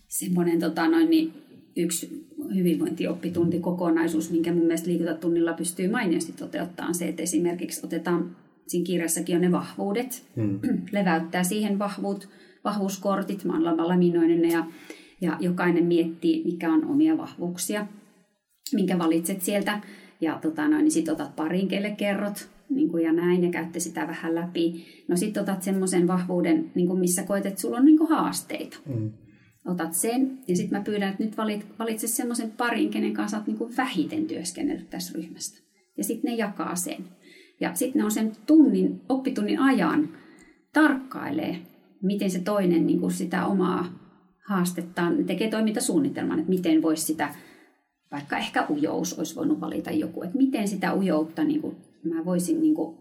semmoinen 0.07 0.59
tota, 0.59 0.88
noin, 0.88 1.09
niin 1.09 1.34
yksi 1.76 2.28
hyvinvointioppituntikokonaisuus, 2.55 4.32
minkä 4.32 4.53
mun 4.53 4.66
mielestä 4.66 4.89
liikuntatunnilla 4.89 5.53
pystyy 5.53 5.88
mainiosti 5.88 6.32
toteuttamaan, 6.32 6.95
se, 6.95 7.07
että 7.07 7.24
esimerkiksi 7.24 7.82
otetaan 7.84 8.36
siinä 8.68 8.86
kirjassakin 8.86 9.36
on 9.36 9.41
ne 9.41 9.51
vahvuudet, 9.51 10.28
hmm. 10.36 10.59
leväyttää 10.91 11.43
siihen 11.43 11.80
vahvuut, 11.80 12.30
vahvuuskortit, 12.64 13.45
mä 13.45 13.53
oon 13.53 13.88
laminoinen 13.88 14.51
ja, 14.51 14.66
ja 15.22 15.38
jokainen 15.39 15.86
miettii, 15.86 16.43
mikä 16.45 16.74
on 16.74 16.86
omia 16.86 17.18
vahvuuksia, 17.18 17.88
minkä 18.74 18.99
valitset 18.99 19.41
sieltä 19.41 19.82
ja 20.22 20.39
tota 20.41 20.68
noin, 20.68 20.84
niin 20.84 20.91
sit 20.91 21.09
otat 21.09 21.36
parin, 21.36 21.68
kelle 21.68 21.91
kerrot 21.91 22.49
niin 22.70 22.89
kuin 22.89 23.03
ja 23.03 23.14
näin, 23.14 23.43
ja 23.43 23.51
käytte 23.51 23.80
sitä 23.80 24.07
vähän 24.07 24.36
läpi. 24.36 24.86
No 25.07 25.18
sitten 25.18 25.43
otat 25.43 25.64
semmoisen 25.64 26.07
vahvuuden, 26.07 26.72
niin 26.76 26.88
kuin 26.88 26.99
missä 26.99 27.24
koet, 27.24 27.45
että 27.45 27.62
sulla 27.62 27.78
on 27.78 27.86
niin 27.86 27.97
kuin 27.97 28.09
haasteita. 28.09 28.78
Mm. 28.86 29.12
Otat 29.66 29.93
sen, 29.93 30.39
ja 30.47 30.55
sitten 30.55 30.80
mä 30.80 30.84
pyydän, 30.84 31.09
että 31.09 31.24
nyt 31.24 31.38
valit, 31.38 31.66
valitse 31.80 32.07
semmoisen 32.07 32.51
parin, 32.51 32.89
kenen 32.89 33.14
kanssa 33.14 33.38
olet 33.38 33.47
niin 33.47 33.57
kuin 33.57 33.78
vähiten 33.78 34.26
työskennellyt 34.26 34.89
tässä 34.89 35.14
ryhmästä. 35.16 35.59
Ja 35.97 36.03
sitten 36.03 36.32
ne 36.32 36.38
jakaa 36.38 36.76
sen. 36.76 37.05
Ja 37.62 37.76
sitten 37.76 37.99
ne 37.99 38.05
on 38.05 38.12
sen 38.12 38.32
tunnin, 38.45 39.01
oppitunnin 39.09 39.59
ajan 39.59 40.09
tarkkailee, 40.74 41.57
miten 42.01 42.32
se 42.32 42.39
toinen 42.39 42.88
niin 42.88 42.99
kuin 42.99 43.12
sitä 43.12 43.45
omaa 43.45 43.86
haastettaan, 44.47 45.26
tekee 45.26 45.49
toimintasuunnitelman, 45.49 46.39
että 46.39 46.49
miten 46.49 46.82
voisi 46.82 47.05
sitä, 47.05 47.36
vaikka 48.12 48.38
ehkä 48.38 48.66
ujous 48.70 49.20
olisi 49.20 49.36
voinut 49.36 49.62
valita 49.62 49.91
joku, 49.91 50.24
että 50.24 50.38
miten 50.38 50.68
sitä 50.68 50.95
ujoutta 50.95 51.43
niin 51.43 51.62
kuin, 51.62 51.76
mä 52.03 52.26
voisin 52.26 52.62
niin 52.62 52.76
kuin, 52.76 52.97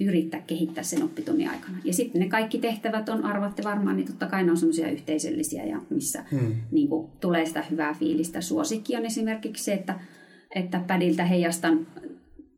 yrittää 0.00 0.40
kehittää 0.40 0.84
sen 0.84 1.02
oppitunnin 1.02 1.50
aikana. 1.50 1.78
Ja 1.84 1.92
sitten 1.92 2.20
ne 2.20 2.28
kaikki 2.28 2.58
tehtävät 2.58 3.08
on, 3.08 3.24
arvatte 3.24 3.64
varmaan, 3.64 3.96
niin 3.96 4.06
totta 4.06 4.26
kai 4.26 4.44
ne 4.44 4.50
on 4.50 4.56
semmoisia 4.56 4.90
yhteisöllisiä 4.90 5.64
ja 5.64 5.80
missä 5.90 6.24
hmm. 6.30 6.54
niin 6.70 6.88
kuin, 6.88 7.10
tulee 7.20 7.46
sitä 7.46 7.62
hyvää 7.70 7.94
fiilistä. 7.94 8.40
Suosikki 8.40 8.96
on 8.96 9.06
esimerkiksi 9.06 9.64
se, 9.64 9.72
että, 9.72 10.00
että 10.54 10.80
pädiltä 10.86 11.24
heijastan 11.24 11.86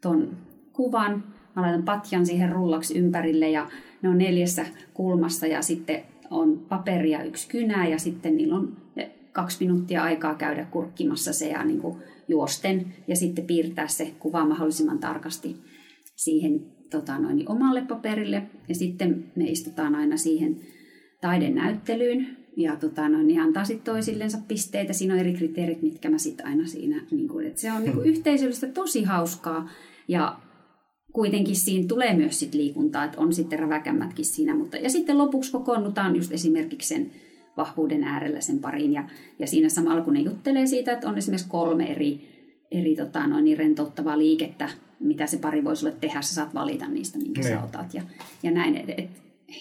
ton 0.00 0.36
kuvan 0.72 1.24
Mä 1.56 1.62
laitan 1.62 1.82
patjan 1.82 2.26
siihen 2.26 2.52
rullaksi 2.52 2.98
ympärille 2.98 3.50
ja 3.50 3.70
ne 4.02 4.08
on 4.08 4.18
neljässä 4.18 4.66
kulmassa 4.94 5.46
ja 5.46 5.62
sitten 5.62 6.02
on 6.30 6.58
paperia 6.68 7.22
yksi 7.22 7.48
kynä 7.48 7.86
ja 7.88 7.98
sitten 7.98 8.36
niillä 8.36 8.56
on 8.56 8.76
kaksi 9.32 9.64
minuuttia 9.64 10.02
aikaa 10.02 10.34
käydä 10.34 10.64
kurkkimassa 10.64 11.32
se 11.32 11.48
ja 11.48 11.64
niin 11.64 11.80
kuin 11.80 11.96
juosten 12.28 12.94
ja 13.08 13.16
sitten 13.16 13.46
piirtää 13.46 13.88
se 13.88 14.14
kuva 14.18 14.46
mahdollisimman 14.46 14.98
tarkasti 14.98 15.56
siihen 16.16 16.60
tota 16.90 17.18
noin, 17.18 17.48
omalle 17.48 17.82
paperille. 17.88 18.42
Ja 18.68 18.74
sitten 18.74 19.24
me 19.36 19.44
istutaan 19.44 19.94
aina 19.94 20.16
siihen 20.16 20.60
taidenäyttelyyn 21.20 22.36
ja 22.56 22.76
tota 22.76 23.08
noin, 23.08 23.26
niin 23.26 23.40
antaa 23.40 23.64
sitten 23.64 23.94
toisillensa 23.94 24.38
pisteitä. 24.48 24.92
Siinä 24.92 25.14
on 25.14 25.20
eri 25.20 25.32
kriteerit, 25.32 25.82
mitkä 25.82 26.10
mä 26.10 26.18
sitten 26.18 26.46
aina 26.46 26.66
siinä, 26.66 27.02
niin 27.10 27.28
kuin, 27.28 27.46
että 27.46 27.60
se 27.60 27.72
on 27.72 27.82
niin 27.82 27.92
kuin 27.92 28.06
yhteisöllistä 28.12 28.66
tosi 28.66 29.04
hauskaa 29.04 29.68
ja 30.08 30.40
kuitenkin 31.18 31.56
siinä 31.56 31.88
tulee 31.88 32.16
myös 32.16 32.38
sit 32.38 32.54
liikuntaa, 32.54 33.04
että 33.04 33.20
on 33.20 33.32
sitten 33.32 33.58
räväkämmätkin 33.58 34.24
siinä. 34.24 34.54
Mutta, 34.54 34.76
ja 34.76 34.90
sitten 34.90 35.18
lopuksi 35.18 35.52
kokoonnutaan 35.52 36.16
just 36.16 36.32
esimerkiksi 36.32 36.88
sen 36.88 37.10
vahvuuden 37.56 38.04
äärellä 38.04 38.40
sen 38.40 38.58
pariin. 38.58 38.92
Ja, 38.92 39.08
ja 39.38 39.46
siinä 39.46 39.68
samalla 39.68 40.00
kun 40.00 40.14
ne 40.14 40.20
juttelee 40.20 40.66
siitä, 40.66 40.92
että 40.92 41.08
on 41.08 41.18
esimerkiksi 41.18 41.48
kolme 41.48 41.92
eri, 41.92 42.20
eri 42.70 42.96
tota, 42.96 43.26
noin, 43.26 43.44
niin 43.44 43.58
rentouttavaa 43.58 44.18
liikettä, 44.18 44.68
mitä 45.00 45.26
se 45.26 45.38
pari 45.38 45.64
voi 45.64 45.76
sulle 45.76 45.94
tehdä, 46.00 46.22
sä 46.22 46.34
saat 46.34 46.54
valita 46.54 46.88
niistä, 46.88 47.18
minkä 47.18 47.40
ne. 47.40 47.48
sä 47.48 47.54
niin. 47.54 47.64
otat. 47.64 47.94
Ja, 47.94 48.02
ja 48.42 48.50
näin, 48.50 48.76
et, 48.76 48.88
et, 48.98 49.10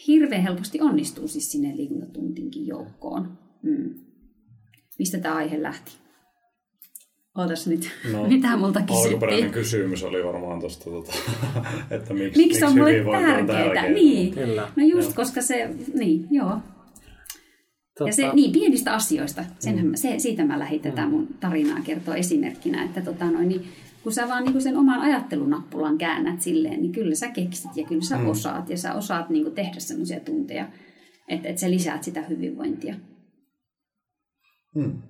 hirveän 0.07 0.43
helposti 0.43 0.81
onnistuu 0.81 1.27
siis 1.27 1.51
sinne 1.51 1.75
liikuntatuntinkin 1.75 2.67
joukkoon. 2.67 3.37
Mm. 3.61 3.93
Mistä 4.99 5.17
tämä 5.17 5.35
aihe 5.35 5.61
lähti? 5.61 5.91
Ootas 7.37 7.67
nyt, 7.67 7.89
no, 8.11 8.23
mitä 8.33 8.57
multa 8.57 8.79
kysyttiin? 8.81 9.13
Alkuperäinen 9.13 9.51
kysymys 9.51 10.03
oli 10.03 10.23
varmaan 10.23 10.59
tuosta, 10.59 10.89
tota, 10.89 11.13
että 11.91 12.13
miksi, 12.13 12.41
miksi 12.41 12.65
on 12.65 12.77
mulle 12.77 12.93
tärkeää. 12.93 13.37
On 13.37 13.47
tärkeää. 13.47 13.89
Niin, 13.89 14.33
Kyllä. 14.33 14.69
no 14.75 14.83
just 14.83 15.07
joo. 15.07 15.15
koska 15.15 15.41
se, 15.41 15.69
niin, 15.93 16.27
joo. 16.31 16.57
Totta. 17.97 18.09
Ja 18.09 18.13
se, 18.13 18.29
niin, 18.33 18.51
pienistä 18.51 18.93
asioista, 18.93 19.45
senhän, 19.59 19.87
mm. 19.87 19.95
se, 19.95 20.19
siitä 20.19 20.45
mä 20.45 20.59
lähdin 20.59 20.81
tätä 20.81 21.05
mm. 21.05 21.11
mun 21.11 21.27
tarinaa 21.39 21.79
kertoa 21.83 22.15
esimerkkinä, 22.15 22.83
että 22.83 23.01
tota 23.01 23.31
noin, 23.31 23.49
niin, 23.49 23.67
kun 24.03 24.13
sä 24.13 24.27
vaan 24.27 24.43
niin 24.43 24.61
sen 24.61 24.77
oman 24.77 24.99
ajattelunappulan 24.99 25.97
käännät 25.97 26.41
silleen, 26.41 26.81
niin 26.81 26.91
kyllä 26.91 27.15
sä 27.15 27.27
keksit 27.27 27.71
ja 27.75 27.87
kyllä 27.87 28.01
sä 28.01 28.17
mm. 28.17 28.27
osaat 28.27 28.69
ja 28.69 28.77
sä 28.77 28.93
osaat 28.93 29.29
niin 29.29 29.51
tehdä 29.51 29.79
semmoisia 29.79 30.19
tunteja, 30.19 30.67
että, 31.27 31.49
että 31.49 31.61
sä 31.61 31.71
lisäät 31.71 32.03
sitä 32.03 32.21
hyvinvointia. 32.21 32.95
Mm. 34.75 35.01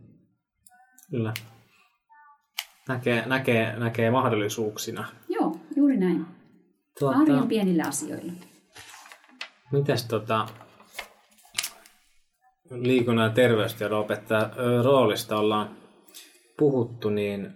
Kyllä 1.11 1.33
näkee, 2.87 3.25
näkee, 3.25 3.79
näkee 3.79 4.11
mahdollisuuksina. 4.11 5.07
Joo, 5.29 5.59
juuri 5.75 5.97
näin. 5.97 6.25
Tuota, 6.99 7.17
Arjen 7.17 7.47
pienillä 7.47 7.83
asioilla. 7.87 8.31
Mitäs 9.71 10.05
tota, 10.05 10.47
liikunnan 12.69 13.25
ja 13.25 13.33
terveystiedon 13.33 13.99
opettaja 13.99 14.49
roolista 14.83 15.37
ollaan 15.37 15.69
puhuttu, 16.57 17.09
niin 17.09 17.53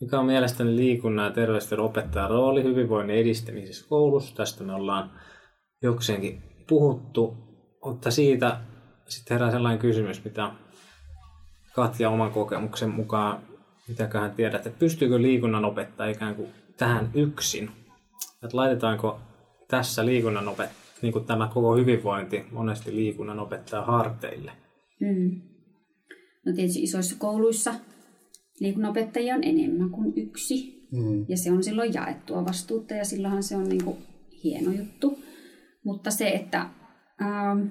mikä 0.00 0.18
on 0.18 0.26
mielestäni 0.26 0.76
liikunnan 0.76 1.24
ja 1.24 1.30
terveystiedon 1.30 1.86
opettajan 1.86 2.30
rooli 2.30 2.62
hyvinvoinnin 2.62 3.16
edistämisessä 3.16 3.88
koulussa? 3.88 4.36
Tästä 4.36 4.64
me 4.64 4.74
ollaan 4.74 5.10
jokseenkin 5.82 6.42
puhuttu, 6.68 7.36
mutta 7.84 8.10
siitä 8.10 8.60
sitten 9.08 9.34
herää 9.34 9.50
sellainen 9.50 9.78
kysymys, 9.78 10.24
mitä 10.24 10.50
Katja 11.74 12.10
oman 12.10 12.30
kokemuksen 12.30 12.90
mukaan 12.90 13.53
mitäköhän 13.88 14.32
tiedät, 14.32 14.66
että 14.66 14.78
pystyykö 14.78 15.22
liikunnan 15.22 15.64
opettaja 15.64 16.10
ikään 16.10 16.34
kuin 16.34 16.48
tähän 16.76 17.10
yksin? 17.14 17.70
Että 18.44 18.56
laitetaanko 18.56 19.20
tässä 19.68 20.06
liikunnan 20.06 20.48
opettaja, 20.48 20.80
niin 21.02 21.12
kuin 21.12 21.24
tämä 21.24 21.50
koko 21.54 21.76
hyvinvointi 21.76 22.44
monesti 22.52 22.96
liikunnan 22.96 23.40
opettaja 23.40 23.82
harteille? 23.82 24.52
Mm. 25.00 25.40
No 26.46 26.52
tietysti 26.52 26.82
isoissa 26.82 27.16
kouluissa 27.18 27.74
liikunnanopettajia 28.60 29.34
on 29.34 29.44
enemmän 29.44 29.90
kuin 29.90 30.12
yksi. 30.16 30.88
Mm. 30.92 31.24
Ja 31.28 31.36
se 31.36 31.52
on 31.52 31.64
silloin 31.64 31.94
jaettua 31.94 32.44
vastuutta 32.44 32.94
ja 32.94 33.04
silloinhan 33.04 33.42
se 33.42 33.56
on 33.56 33.68
niin 33.68 33.84
kuin 33.84 33.96
hieno 34.44 34.72
juttu. 34.72 35.18
Mutta 35.84 36.10
se, 36.10 36.28
että 36.28 36.60
ähm, 37.22 37.66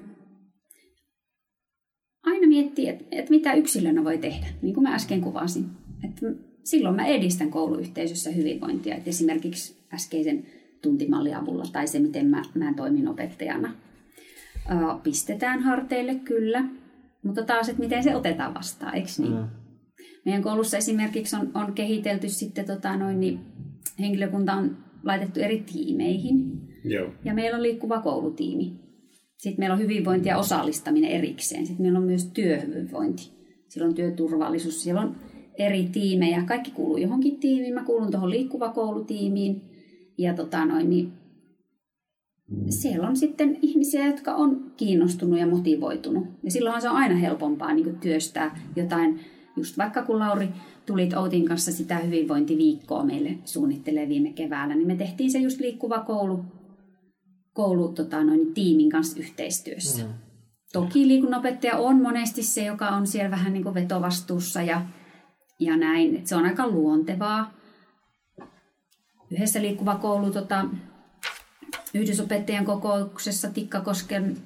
aina 2.22 2.46
miettii, 2.46 2.88
että, 2.88 3.04
että 3.10 3.30
mitä 3.30 3.54
yksilönä 3.54 4.04
voi 4.04 4.18
tehdä, 4.18 4.46
niin 4.62 4.74
kuin 4.74 4.82
mä 4.82 4.94
äsken 4.94 5.20
kuvasin. 5.20 5.70
Että 6.04 6.26
silloin 6.64 6.96
mä 6.96 7.06
edistän 7.06 7.50
kouluyhteisössä 7.50 8.30
hyvinvointia. 8.30 8.94
Et 8.94 9.08
esimerkiksi 9.08 9.76
äskeisen 9.94 10.46
tuntimallin 10.82 11.36
avulla 11.36 11.64
tai 11.72 11.88
se, 11.88 11.98
miten 11.98 12.26
mä, 12.26 12.42
mä 12.54 12.74
toimin 12.76 13.08
opettajana. 13.08 13.74
Ö, 14.70 14.74
pistetään 15.02 15.60
harteille 15.60 16.14
kyllä, 16.14 16.64
mutta 17.22 17.42
taas, 17.42 17.68
että 17.68 17.82
miten 17.82 18.02
se 18.02 18.16
otetaan 18.16 18.54
vastaan, 18.54 18.94
eikö 18.94 19.08
niin? 19.18 19.32
Mm. 19.32 19.48
Meidän 20.24 20.42
koulussa 20.42 20.76
esimerkiksi 20.76 21.36
on, 21.36 21.50
on 21.54 21.72
kehitelty 21.72 22.28
sitten, 22.28 22.64
tota 22.64 22.96
noin, 22.96 23.20
niin 23.20 23.40
henkilökunta 24.00 24.52
on 24.52 24.76
laitettu 25.02 25.40
eri 25.40 25.64
tiimeihin. 25.72 26.60
Joo. 26.84 27.10
Ja 27.24 27.34
meillä 27.34 27.56
on 27.56 27.62
liikkuva 27.62 28.00
koulutiimi. 28.00 28.72
Sitten 29.36 29.62
meillä 29.62 29.74
on 29.74 29.80
hyvinvointi 29.80 30.28
ja 30.28 30.38
osallistaminen 30.38 31.10
erikseen. 31.10 31.66
Sitten 31.66 31.82
meillä 31.82 31.98
on 31.98 32.04
myös 32.04 32.26
työhyvinvointi. 32.26 33.30
Siellä 33.68 33.88
on 33.88 33.94
työturvallisuus. 33.94 34.82
Siellä 34.82 35.00
on 35.00 35.16
eri 35.58 35.88
tiimejä. 35.92 36.42
Kaikki 36.42 36.70
kuuluu 36.70 36.96
johonkin 36.96 37.36
tiimiin. 37.36 37.74
Mä 37.74 37.84
kuulun 37.84 38.10
tuohon 38.10 38.30
liikkuva 38.30 38.68
koulutiimiin. 38.68 39.62
Ja 40.18 40.34
tota 40.34 40.64
noin, 40.64 40.90
niin 40.90 41.12
siellä 42.68 43.08
on 43.08 43.16
sitten 43.16 43.58
ihmisiä, 43.62 44.06
jotka 44.06 44.34
on 44.34 44.72
kiinnostunut 44.76 45.38
ja 45.38 45.46
motivoitunut. 45.46 46.26
Ja 46.42 46.50
silloinhan 46.50 46.82
se 46.82 46.88
on 46.88 46.96
aina 46.96 47.14
helpompaa 47.16 47.74
niin 47.74 47.98
työstää 47.98 48.58
jotain, 48.76 49.20
just 49.56 49.78
vaikka 49.78 50.02
kun 50.02 50.18
Lauri 50.18 50.48
tulit 50.86 51.12
Outin 51.12 51.44
kanssa 51.44 51.72
sitä 51.72 51.98
hyvinvointiviikkoa 51.98 53.04
meille 53.04 53.38
suunnittelee 53.44 54.08
viime 54.08 54.32
keväällä, 54.32 54.74
niin 54.74 54.86
me 54.86 54.96
tehtiin 54.96 55.30
se 55.30 55.38
just 55.38 55.60
liikkuva 55.60 55.98
koulu, 56.00 56.44
koulu 57.52 57.88
tota, 57.88 58.24
noin, 58.24 58.54
tiimin 58.54 58.90
kanssa 58.90 59.20
yhteistyössä. 59.20 60.04
Mm. 60.04 60.10
Toki 60.72 61.08
liikunnanopettaja 61.08 61.76
on 61.76 62.02
monesti 62.02 62.42
se, 62.42 62.64
joka 62.64 62.88
on 62.88 63.06
siellä 63.06 63.30
vähän 63.30 63.52
niin 63.52 63.62
kuin 63.62 63.74
vetovastuussa 63.74 64.62
ja, 64.62 64.82
ja 65.60 65.76
näin. 65.76 66.16
Et 66.16 66.26
se 66.26 66.36
on 66.36 66.44
aika 66.44 66.68
luontevaa. 66.68 67.54
Yhdessä 69.30 69.62
liikkuva 69.62 69.94
koulu 69.94 70.30
tota, 70.30 70.66
yhdysopettajan 71.94 72.64
kokouksessa 72.64 73.50
Tikkakosken 73.50 74.36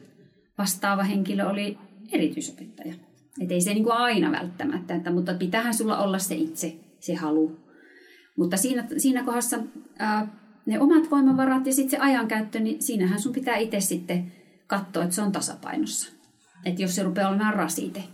vastaava 0.59 1.03
henkilö 1.03 1.49
oli 1.49 1.79
erityisopettaja. 2.13 2.95
Että 3.41 3.55
ei 3.55 3.61
se 3.61 3.75
niin 3.75 3.85
kuin 3.85 3.97
aina 3.97 4.33
välttämättä, 4.33 4.95
että, 4.95 5.11
mutta 5.11 5.35
pitäähän 5.35 5.75
sulla 5.75 5.99
olla 5.99 6.19
se 6.19 6.35
itse, 6.35 6.77
se 7.01 7.15
halu. 7.15 7.61
Mutta 8.37 8.57
siinä, 8.57 8.87
siinä 8.97 9.25
kohdassa 9.25 9.59
ää, 9.99 10.29
ne 10.67 10.81
omat 10.81 11.11
voimavarat 11.11 11.67
ja 11.67 11.73
sitten 11.73 11.91
se 11.91 12.05
ajankäyttö, 12.07 12.61
niin 12.61 12.83
siinähän 12.83 13.21
sun 13.21 13.33
pitää 13.33 13.57
itse 13.57 13.81
sitten 13.81 14.33
katsoa, 14.67 15.03
että 15.03 15.15
se 15.15 15.23
on 15.23 15.33
tasapainossa. 15.33 16.13
Että 16.65 16.83
jos 16.83 16.95
se 16.95 17.03
rupeaa 17.03 17.29
olemaan 17.29 17.55
rasite, 17.55 18.05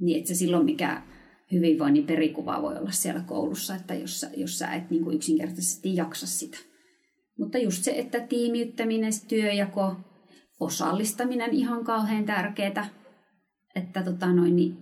niin 0.00 0.18
että 0.18 0.28
se 0.28 0.34
silloin 0.34 0.64
mikä 0.64 1.02
hyvinvoinnin 1.52 2.06
perikuva 2.06 2.62
voi 2.62 2.76
olla 2.76 2.90
siellä 2.90 3.20
koulussa, 3.20 3.74
että 3.74 3.94
jos 3.94 4.20
sä, 4.20 4.30
jos 4.36 4.58
sä 4.58 4.74
et 4.74 4.90
niin 4.90 5.04
kuin 5.04 5.16
yksinkertaisesti 5.16 5.96
jaksa 5.96 6.26
sitä. 6.26 6.58
Mutta 7.38 7.58
just 7.58 7.84
se, 7.84 7.90
että 7.90 8.20
tiimiyttäminen, 8.20 9.12
se 9.12 9.26
työjako, 9.26 9.96
osallistaminen 10.60 11.52
ihan 11.52 11.84
kauhean 11.84 12.24
tärkeää, 12.24 12.88
että 13.74 14.02
tota 14.02 14.32
noin, 14.32 14.56
niin 14.56 14.76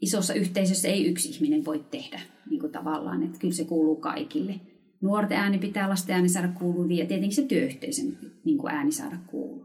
isossa 0.00 0.34
yhteisössä 0.34 0.88
ei 0.88 1.06
yksi 1.06 1.28
ihminen 1.28 1.64
voi 1.64 1.84
tehdä 1.90 2.20
niin 2.50 2.60
kuin 2.60 2.72
tavallaan, 2.72 3.22
että 3.22 3.38
kyllä 3.38 3.54
se 3.54 3.64
kuuluu 3.64 3.96
kaikille. 3.96 4.60
Nuorten 5.02 5.38
ääni 5.38 5.58
pitää 5.58 5.88
lasten 5.88 6.16
ääni 6.16 6.28
saada 6.28 6.48
kuuluviin 6.48 6.98
ja 6.98 7.06
tietenkin 7.06 7.36
se 7.36 7.42
työyhteisön 7.42 8.18
niin 8.44 8.58
kuin 8.58 8.74
ääni 8.74 8.92
saada 8.92 9.16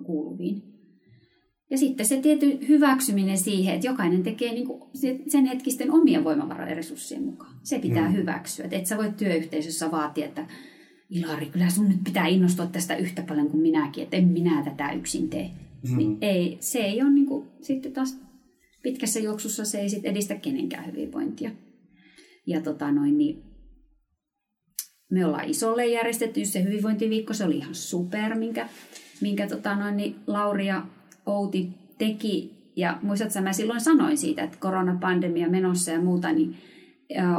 kuuluviin. 0.05 0.71
Ja 1.72 1.78
sitten 1.78 2.06
se 2.06 2.18
tietty 2.22 2.60
hyväksyminen 2.68 3.38
siihen, 3.38 3.76
että 3.76 3.88
jokainen 3.88 4.24
tekee 4.24 4.54
niin 4.54 4.68
kuin 4.68 4.84
sen 5.28 5.46
hetkisten 5.46 5.92
omien 5.92 6.24
voimavarojen 6.24 6.78
resurssien 6.78 7.24
mukaan. 7.24 7.56
Se 7.64 7.80
pitää 7.80 8.10
mm. 8.10 8.16
hyväksyä. 8.16 8.66
Että 8.66 8.78
et 8.78 8.86
sä 8.86 8.98
voit 8.98 9.18
työyhteisössä 9.18 9.92
vaatia, 9.92 10.26
että 10.26 10.46
Ilari, 11.10 11.46
kyllä 11.46 11.70
sun 11.70 11.88
nyt 11.88 12.04
pitää 12.04 12.28
innostua 12.28 12.66
tästä 12.66 12.96
yhtä 12.96 13.22
paljon 13.22 13.50
kuin 13.50 13.62
minäkin, 13.62 14.04
että 14.04 14.18
en 14.18 14.28
minä 14.28 14.64
tätä 14.64 14.92
yksin 14.92 15.30
tee. 15.30 15.50
Mm. 15.90 15.98
Niin 15.98 16.18
ei, 16.22 16.58
se 16.60 16.80
ei 16.80 17.02
ole 17.02 17.10
niin 17.10 17.26
kuin, 17.26 17.48
sitten 17.62 17.94
taas 17.94 18.18
pitkässä 18.84 19.20
juoksussa 19.20 19.66
se 19.66 19.80
ei 19.80 19.90
sit 19.90 20.06
edistä 20.06 20.36
kenenkään 20.36 20.86
hyvinvointia. 20.86 21.52
Ja 22.48 22.62
tota 22.62 22.92
noin, 22.92 23.18
niin 23.18 23.44
me 25.12 25.26
ollaan 25.26 25.50
isolle 25.50 25.88
järjestetty 25.88 26.46
se 26.46 26.64
hyvinvointiviikko, 26.64 27.34
se 27.34 27.46
oli 27.46 27.58
ihan 27.58 27.76
super, 27.76 28.36
minkä, 28.36 28.70
minkä 29.22 29.48
tota 29.48 29.76
noin, 29.76 29.98
niin 29.98 30.16
Lauri 30.28 30.68
ja 30.68 30.86
Outi 31.26 31.70
teki. 31.98 32.62
Ja 32.76 33.00
muistatko, 33.02 33.42
mä 33.42 33.54
silloin 33.54 33.82
sanoin 33.82 34.18
siitä, 34.18 34.44
että 34.44 34.58
koronapandemia 34.60 35.50
menossa 35.50 35.92
ja 35.92 36.02
muuta, 36.02 36.32
niin 36.32 36.56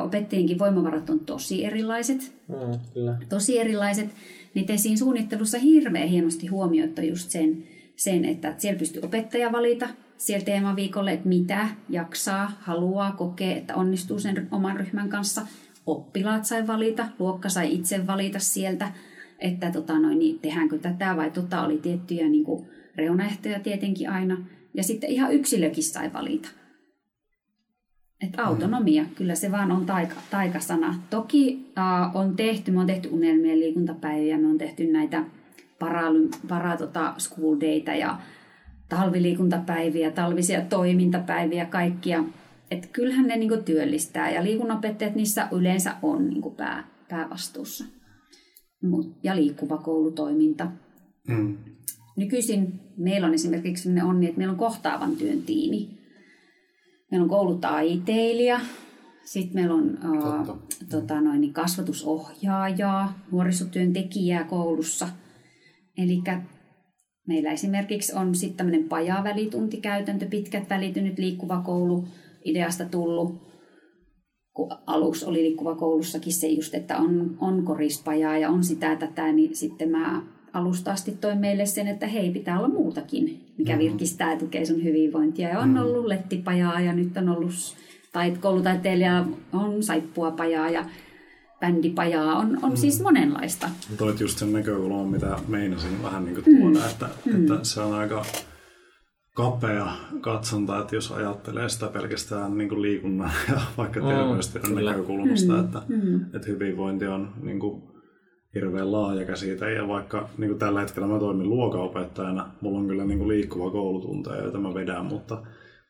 opettajienkin 0.03 0.59
voimavarat 0.59 1.11
on 1.11 1.21
tosi 1.21 1.65
erilaiset. 1.65 2.33
Mm, 2.49 2.79
kyllä. 2.95 3.19
Tosi 3.29 3.59
erilaiset. 3.59 4.11
Niin 4.55 4.67
te 4.67 4.77
siinä 4.77 4.97
suunnittelussa 4.97 5.59
hirveän 5.59 6.09
hienosti 6.09 6.47
huomioitte 6.47 7.05
just 7.05 7.31
sen, 7.31 7.65
sen, 7.97 8.25
että 8.25 8.55
siellä 8.59 8.79
pystyy 8.79 9.03
opettaja 9.03 9.53
valita 9.53 9.89
siellä 10.17 10.45
teemaviikolle, 10.45 11.13
että 11.13 11.29
mitä 11.29 11.69
jaksaa, 11.89 12.53
haluaa, 12.61 13.13
kokee, 13.13 13.59
että 13.59 13.77
onnistuu 13.77 14.19
sen 14.19 14.49
oman 14.51 14.77
ryhmän 14.77 15.09
kanssa. 15.09 15.47
Oppilaat 15.87 16.45
sai 16.45 16.67
valita, 16.67 17.09
luokka 17.19 17.49
sai 17.49 17.75
itse 17.75 18.07
valita 18.07 18.39
sieltä, 18.39 18.93
että 19.39 19.71
tota 19.71 19.99
noin, 19.99 20.19
niin 20.19 20.39
tehdäänkö 20.39 20.79
tätä 20.79 21.17
vai 21.17 21.31
tota 21.31 21.63
oli 21.63 21.79
tiettyjä 21.79 22.29
niin 22.29 22.45
kuin 22.45 22.67
reunaehtoja 22.97 23.61
tietenkin 23.61 24.11
aina. 24.11 24.37
Ja 24.75 24.83
sitten 24.83 25.11
ihan 25.11 25.33
yksilökin 25.33 25.85
sai 25.85 26.13
valita. 26.13 26.49
Että 28.27 28.47
autonomia, 28.47 29.03
mm. 29.03 29.09
kyllä 29.15 29.35
se 29.35 29.53
vaan 29.53 29.73
on 29.73 29.87
taika, 29.87 30.15
taikasana. 30.31 30.95
Toki 31.11 31.67
uh, 31.79 32.17
on 32.17 32.37
tehty, 32.37 32.71
me 32.71 32.81
on 32.81 32.87
tehty 32.87 33.09
unelmien 33.09 33.61
liikuntapäiviä, 33.61 34.39
me 34.39 34.47
on 34.47 34.59
tehty 34.59 34.87
näitä 34.87 35.25
para, 35.79 36.03
para 36.49 36.77
tota, 36.77 37.15
school 37.19 37.57
dayta 37.61 37.91
ja 37.91 38.19
talviliikuntapäiviä, 38.89 40.11
talvisia 40.11 40.61
toimintapäiviä, 40.61 41.67
kaikkia. 41.67 42.25
Että 42.71 42.89
kyllähän 42.93 43.27
ne 43.27 43.37
niinku 43.37 43.57
työllistää 43.65 44.31
ja 44.31 44.45
liikunnanopettajat 44.45 45.15
niissä 45.15 45.49
yleensä 45.53 45.95
on 46.03 46.29
niinku 46.31 46.51
pää, 46.51 46.85
päävastuussa. 47.09 47.85
Ja 49.23 49.37
liikkuva 49.37 49.79
koulutoiminta. 49.79 50.71
Mm. 51.29 51.59
Nykyisin 52.17 52.81
meillä 52.97 53.27
on 53.27 53.35
esimerkiksi 53.35 53.83
sellainen 53.83 54.05
onni, 54.05 54.27
että 54.27 54.39
meillä 54.39 54.53
on 54.53 54.59
kohtaavan 54.59 55.17
työn 55.17 55.43
tiimi. 55.43 55.99
Meillä 57.11 57.25
on 57.25 57.31
koulutaiteilija, 57.31 58.61
sitten 59.25 59.55
meillä 59.55 59.75
on 59.75 59.99
uh, 60.11 60.59
tota 60.91 61.21
noin, 61.21 61.41
niin 61.41 61.53
kasvatusohjaajaa, 61.53 63.19
nuorisotyöntekijää 63.33 64.45
koulussa. 64.45 65.09
Eli 65.99 66.23
meillä 67.27 67.53
esimerkiksi 67.53 68.13
on 68.15 68.35
sitten 68.35 68.57
tämmöinen 68.57 68.89
pajavälituntikäytäntö, 68.89 70.27
pitkät 70.27 70.71
välitynyt 70.71 71.19
liikkuva 71.19 71.61
koulu 71.61 72.09
ideasta 72.45 72.85
tullut. 72.85 73.53
Kun 74.55 74.69
aluksi 74.87 75.25
oli 75.25 75.43
liikkuva 75.43 75.75
koulussakin 75.75 76.33
se 76.33 76.47
just, 76.47 76.75
että 76.75 76.97
on, 76.97 77.37
on 77.41 77.65
korispajaa 77.65 78.39
ja 78.39 78.51
on 78.51 78.65
sitä 78.65 78.97
tätä, 78.97 79.33
niin 79.33 79.57
sitten 79.57 79.91
mä 79.91 80.23
alusta 80.53 80.93
asti 80.93 81.13
toi 81.21 81.37
meille 81.37 81.67
sen, 81.67 81.89
että 81.89 82.07
hei, 82.07 82.31
pitää 82.31 82.59
olla 82.59 82.69
muutakin, 82.69 83.41
mikä 83.59 83.73
mm-hmm. 83.73 83.85
virkistää 83.85 84.33
ja 84.33 84.39
tukee 84.39 84.65
sun 84.65 84.85
hyvinvointia. 84.85 85.49
Ja 85.49 85.59
on 85.59 85.69
mm-hmm. 85.69 85.85
ollut 85.85 86.07
lettipajaa 86.07 86.81
ja 86.81 86.93
nyt 86.93 87.17
on 87.17 87.29
ollut 87.29 87.77
tai 88.13 88.31
koulutaiteilija 88.41 89.25
on 89.53 89.83
saippuapajaa 89.83 90.71
ja 90.71 90.85
bändipajaa, 91.61 92.37
on, 92.37 92.59
on 92.63 92.71
mm. 92.71 92.77
siis 92.77 93.03
monenlaista. 93.03 93.69
Toit 93.97 94.21
just 94.21 94.39
sen 94.39 94.53
näkökulman, 94.53 95.07
mitä 95.07 95.39
meinasin 95.49 96.03
vähän 96.03 96.25
niin 96.25 96.35
kuin 96.35 96.45
tuoda, 96.59 96.79
mm. 96.79 96.91
että, 96.91 97.09
mm. 97.25 97.53
että 97.53 97.59
se 97.63 97.81
on 97.81 97.95
aika 97.95 98.25
kapea 99.35 99.87
katsonta, 100.21 100.81
että 100.81 100.95
jos 100.95 101.13
ajattelee 101.13 101.69
sitä 101.69 101.87
pelkästään 101.87 102.59
niin 102.59 102.69
kuin 102.69 102.83
liikunnan 102.83 103.31
ja 103.53 103.61
vaikka 103.79 104.01
terveystiedon 104.01 104.71
mm, 104.71 104.85
näkökulmasta, 104.85 105.53
mm. 105.53 105.61
että, 105.61 105.83
mm. 105.89 106.25
että 106.25 106.47
hyvinvointi 106.47 107.07
on 107.07 107.33
niin 107.43 107.61
kuin 107.61 107.83
hirveän 108.55 108.93
laaja 108.93 109.27
käsite. 109.27 109.73
Ja 109.73 109.89
vaikka 109.89 110.29
niin 110.39 110.49
kuin 110.49 110.59
tällä 110.59 110.81
hetkellä 110.81 111.09
mä 111.09 111.19
toimin 111.19 111.49
luokaopettajana, 111.49 112.53
mulla 112.61 112.79
on 112.79 112.87
kyllä 112.87 113.05
niin 113.05 113.19
kuin 113.19 113.29
liikkuva 113.29 113.71
koulutunteja, 113.71 114.43
joita 114.43 114.59
mä 114.59 114.75
vedän, 114.75 115.07
mutta, 115.07 115.43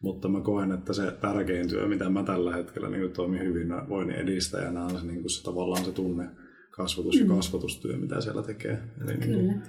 mutta 0.02 0.28
mä 0.28 0.40
koen, 0.40 0.72
että 0.72 0.92
se 0.92 1.10
tärkein 1.10 1.68
työ, 1.68 1.88
mitä 1.88 2.08
mä 2.08 2.22
tällä 2.22 2.56
hetkellä 2.56 2.88
niin 2.88 3.00
kuin 3.00 3.12
toimin 3.12 3.40
hyvinvoinnin 3.40 4.16
edistäjänä, 4.16 4.84
on 4.84 5.00
se, 5.00 5.06
niin 5.06 5.20
kuin 5.20 5.30
se 5.30 5.44
tavallaan 5.44 5.84
se 5.84 5.92
tunne 5.92 6.28
kasvatus 6.70 7.18
ja 7.18 7.24
mm. 7.24 7.36
kasvatustyö, 7.36 7.96
mitä 7.96 8.20
siellä 8.20 8.42
tekee. 8.42 8.78
Eli, 9.04 9.16
niin 9.16 9.34
kuin, 9.34 9.62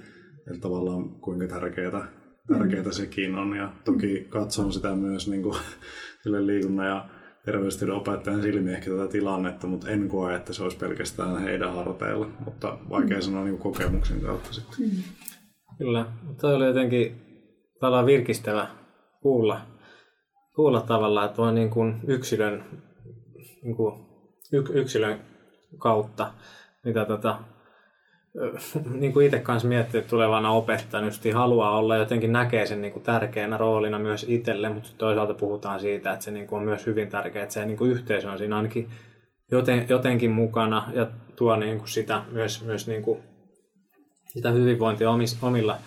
eli 0.46 0.58
tavallaan 0.58 1.08
kuinka 1.08 1.46
tärkeää, 1.46 2.08
tärkeää 2.48 2.82
mm. 2.82 2.90
sekin 2.90 3.34
on. 3.34 3.56
Ja 3.56 3.72
toki 3.84 4.26
katson 4.28 4.72
sitä 4.72 4.96
myös 4.96 5.28
niin 5.28 5.42
kuin, 5.42 5.56
liikunnan 6.46 6.86
ja 6.86 7.08
terveystiedon 7.44 7.96
opettajan 7.96 8.42
silmiin 8.42 8.76
ehkä 8.76 8.90
tätä 8.90 9.08
tilannetta, 9.08 9.66
mutta 9.66 9.90
en 9.90 10.08
koe, 10.08 10.34
että 10.34 10.52
se 10.52 10.62
olisi 10.62 10.76
pelkästään 10.76 11.42
heidän 11.42 11.74
harteilla, 11.74 12.28
mutta 12.44 12.78
vaikea 12.90 13.16
mm. 13.16 13.22
sanoa 13.22 13.44
niin 13.44 13.58
kokemuksen 13.58 14.20
kautta 14.20 14.52
sitten. 14.52 14.78
Mm. 14.78 15.02
Kyllä, 15.78 16.06
mutta 16.22 16.48
oli 16.48 16.66
jotenkin 16.66 17.22
tavallaan 17.80 18.06
virkistävä 18.06 18.68
kuulla, 19.22 19.60
kuulla 20.56 20.80
tavallaan, 20.80 21.26
että 21.26 21.42
on 21.42 21.54
niin 21.54 21.70
kuin 21.70 22.00
yksilön 22.06 22.64
niin 23.62 23.76
kuin 23.76 24.06
yksilön 24.72 25.20
kautta, 25.78 26.32
mitä 26.84 27.04
tota, 27.04 27.38
niin 29.00 29.12
kuin 29.12 29.26
itse 29.26 29.38
kanssa 29.38 29.68
miettii, 29.68 29.98
että 29.98 30.10
tulevana 30.10 30.50
opettajana 30.50 31.06
just 31.06 31.24
haluaa 31.34 31.78
olla 31.78 31.96
jotenkin 31.96 32.32
näkee 32.32 32.66
sen 32.66 32.80
niin 32.82 32.92
kuin 32.92 33.02
tärkeänä 33.02 33.56
roolina 33.56 33.98
myös 33.98 34.26
itselle, 34.28 34.68
mutta 34.68 34.90
toisaalta 34.98 35.34
puhutaan 35.34 35.80
siitä, 35.80 36.12
että 36.12 36.24
se 36.24 36.30
niin 36.30 36.46
kuin 36.46 36.58
on 36.58 36.64
myös 36.64 36.86
hyvin 36.86 37.08
tärkeää, 37.08 37.42
että 37.42 37.52
se 37.52 37.66
niin 37.66 37.76
kuin 37.76 37.90
yhteisö 37.90 38.30
on 38.30 38.38
siinä 38.38 38.56
ainakin 38.56 38.88
joten, 39.50 39.86
jotenkin 39.88 40.30
mukana 40.30 40.88
ja 40.94 41.10
tuo 41.36 41.56
niin 41.56 41.78
kuin 41.78 41.88
sitä 41.88 42.22
myös, 42.30 42.64
myös 42.64 42.86
niin 42.86 43.02
kuin 43.02 43.18
sitä 44.26 44.50
hyvinvointia 44.50 45.10
omilla 45.42 45.78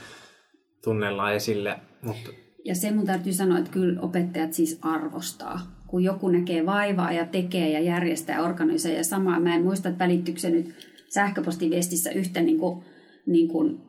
tunnellaan 0.83 1.33
esille. 1.33 1.79
Mutta... 2.01 2.29
Ja 2.65 2.75
se 2.75 2.91
mun 2.91 3.05
täytyy 3.05 3.33
sanoa, 3.33 3.57
että 3.57 3.71
kyllä 3.71 4.01
opettajat 4.01 4.53
siis 4.53 4.79
arvostaa, 4.81 5.59
kun 5.87 6.03
joku 6.03 6.29
näkee 6.29 6.65
vaivaa 6.65 7.11
ja 7.11 7.25
tekee 7.25 7.69
ja 7.69 7.79
järjestää 7.79 8.35
ja 8.35 8.43
organisoi 8.43 8.95
ja 8.95 9.03
samaa. 9.03 9.39
Mä 9.39 9.55
en 9.55 9.63
muista, 9.63 9.89
että 9.89 10.03
välittyykö 10.03 10.39
se 10.39 10.49
nyt 10.49 10.96
sähköpostiviestissä 11.09 12.11
yhtä 12.11 12.41
niin 12.41 12.57
kuin, 12.57 12.83
niin 13.25 13.47
kuin 13.47 13.81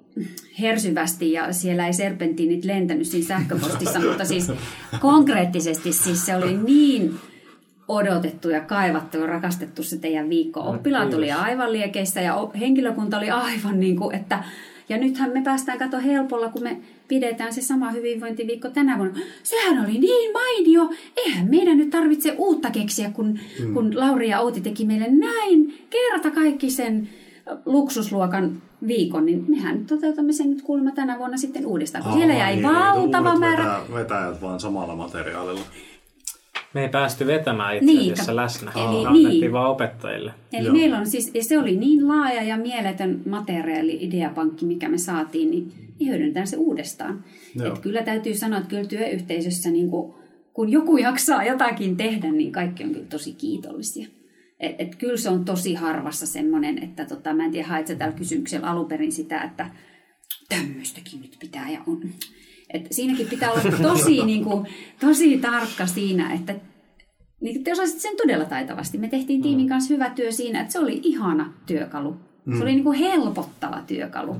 hersyvästi 0.60 1.32
ja 1.32 1.52
siellä 1.52 1.86
ei 1.86 1.92
serpentiinit 1.92 2.64
lentänyt 2.64 3.06
siinä 3.06 3.26
sähköpostissa, 3.26 4.00
mutta 4.00 4.24
siis 4.24 4.52
konkreettisesti 5.00 5.92
siis 5.92 6.26
se 6.26 6.36
oli 6.36 6.56
niin 6.56 7.14
odotettu 7.88 8.50
ja 8.50 8.60
kaivattu 8.60 9.18
ja 9.18 9.26
rakastettu 9.26 9.82
se 9.82 9.98
teidän 9.98 10.28
viikko. 10.28 10.60
No, 10.60 10.70
Oppilaat 10.70 11.14
oli 11.14 11.32
aivan 11.32 11.72
liekeissä 11.72 12.20
ja 12.20 12.50
henkilökunta 12.60 13.18
oli 13.18 13.30
aivan 13.30 13.80
niin 13.80 13.96
kuin, 13.96 14.16
että 14.16 14.44
ja 14.88 14.96
nythän 14.96 15.32
me 15.32 15.42
päästään 15.42 15.78
kato 15.78 16.00
helpolla, 16.00 16.48
kun 16.48 16.62
me 16.62 16.80
pidetään 17.08 17.52
se 17.52 17.62
sama 17.62 17.90
hyvinvointiviikko 17.90 18.68
tänä 18.68 18.98
vuonna. 18.98 19.20
Sehän 19.42 19.84
oli 19.84 19.98
niin 19.98 20.32
mainio. 20.32 20.90
Eihän 21.16 21.50
meidän 21.50 21.78
nyt 21.78 21.90
tarvitse 21.90 22.34
uutta 22.38 22.70
keksiä, 22.70 23.10
kun, 23.10 23.38
mm. 23.64 23.74
kun 23.74 24.00
Lauri 24.00 24.28
ja 24.28 24.40
Outi 24.40 24.60
teki 24.60 24.84
meille 24.84 25.06
näin 25.10 25.78
kerta 25.90 26.30
kaikki 26.30 26.70
sen 26.70 27.08
luksusluokan 27.66 28.62
viikon, 28.86 29.26
niin 29.26 29.44
mehän 29.48 29.86
toteutamme 29.86 30.32
sen 30.32 30.50
nyt 30.50 30.62
kuulemma 30.62 30.90
tänä 30.90 31.18
vuonna 31.18 31.36
sitten 31.36 31.66
uudestaan. 31.66 32.04
Kun 32.04 32.12
siellä 32.12 32.34
jäi 32.34 32.56
niin, 32.56 32.68
valtava 32.68 33.30
niin, 33.30 33.40
määrä... 33.40 33.64
Vetää, 33.64 33.82
vetäjät 33.94 34.42
vaan 34.42 34.60
samalla 34.60 34.96
materiaalilla. 34.96 35.64
Me 36.74 36.82
ei 36.82 36.88
päästy 36.88 37.26
vetämään 37.26 37.76
itse 37.76 37.86
niin, 37.86 38.12
asiassa 38.12 38.36
läsnä, 38.36 38.72
eli, 38.74 39.06
annettiin 39.06 39.40
niin. 39.40 39.52
vaan 39.52 39.70
opettajille. 39.70 40.32
Eli 40.52 40.64
Joo. 40.64 40.74
meillä 40.74 40.98
on 40.98 41.06
siis, 41.06 41.30
ja 41.34 41.44
se 41.44 41.58
oli 41.58 41.76
niin 41.76 42.08
laaja 42.08 42.42
ja 42.42 42.56
mieletön 42.56 43.20
materiaali, 43.26 43.98
ideapankki, 44.00 44.66
mikä 44.66 44.88
me 44.88 44.98
saatiin, 44.98 45.50
niin, 45.50 45.72
niin 45.98 46.10
hyödyntään 46.10 46.46
se 46.46 46.56
uudestaan. 46.56 47.24
Et 47.66 47.78
kyllä 47.78 48.02
täytyy 48.02 48.34
sanoa, 48.34 48.58
että 48.58 48.70
kyllä 48.70 48.84
työyhteisössä, 48.84 49.70
niin 49.70 49.90
kun, 49.90 50.14
kun 50.52 50.68
joku 50.68 50.96
jaksaa 50.96 51.44
jotakin 51.44 51.96
tehdä, 51.96 52.32
niin 52.32 52.52
kaikki 52.52 52.84
on 52.84 52.90
kyllä 52.90 53.06
tosi 53.06 53.32
kiitollisia. 53.32 54.08
Et, 54.60 54.74
et 54.78 54.94
kyllä 54.94 55.16
se 55.16 55.30
on 55.30 55.44
tosi 55.44 55.74
harvassa 55.74 56.26
semmoinen, 56.26 56.82
että 56.82 57.04
tota, 57.04 57.34
mä 57.34 57.44
en 57.44 57.50
tiedä, 57.50 57.68
haet 57.68 57.86
tällä 57.98 58.16
kysymyksellä 58.16 58.66
alunperin 58.66 59.12
sitä, 59.12 59.42
että 59.42 59.70
tämmöistäkin 60.48 61.20
nyt 61.20 61.36
pitää 61.40 61.70
ja 61.70 61.80
on. 61.86 62.00
Et 62.72 62.86
siinäkin 62.90 63.26
pitää 63.26 63.52
olla 63.52 63.62
tosi, 63.92 64.24
niin 64.24 64.44
kuin, 64.44 64.66
tosi 65.00 65.38
tarkka 65.38 65.86
siinä, 65.86 66.34
että 66.34 66.54
niin 67.40 67.64
te 67.64 67.72
osaisit 67.72 68.00
sen 68.00 68.16
todella 68.16 68.44
taitavasti. 68.44 68.98
Me 68.98 69.08
tehtiin 69.08 69.42
tiimin 69.42 69.64
mm. 69.64 69.68
kanssa 69.68 69.94
hyvä 69.94 70.10
työ 70.10 70.32
siinä, 70.32 70.60
että 70.60 70.72
se 70.72 70.78
oli 70.78 71.00
ihana 71.02 71.52
työkalu. 71.66 72.16
Se 72.56 72.62
oli 72.62 72.70
mm. 72.70 72.74
niin 72.74 72.84
kuin 72.84 72.98
helpottava 72.98 73.82
työkalu 73.86 74.36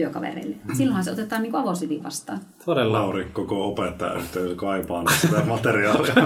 työkaverille. 0.00 0.56
Silloinhan 0.72 1.04
se 1.04 1.10
otetaan 1.10 1.42
niin 1.42 1.56
avosylin 1.56 2.02
vastaan. 2.02 2.40
Todella. 2.64 2.98
Lauri, 2.98 3.24
koko 3.32 3.68
opettajayhteisö 3.68 4.54
kaipaa 4.54 5.04
sitä 5.20 5.42
materiaalia. 5.46 6.14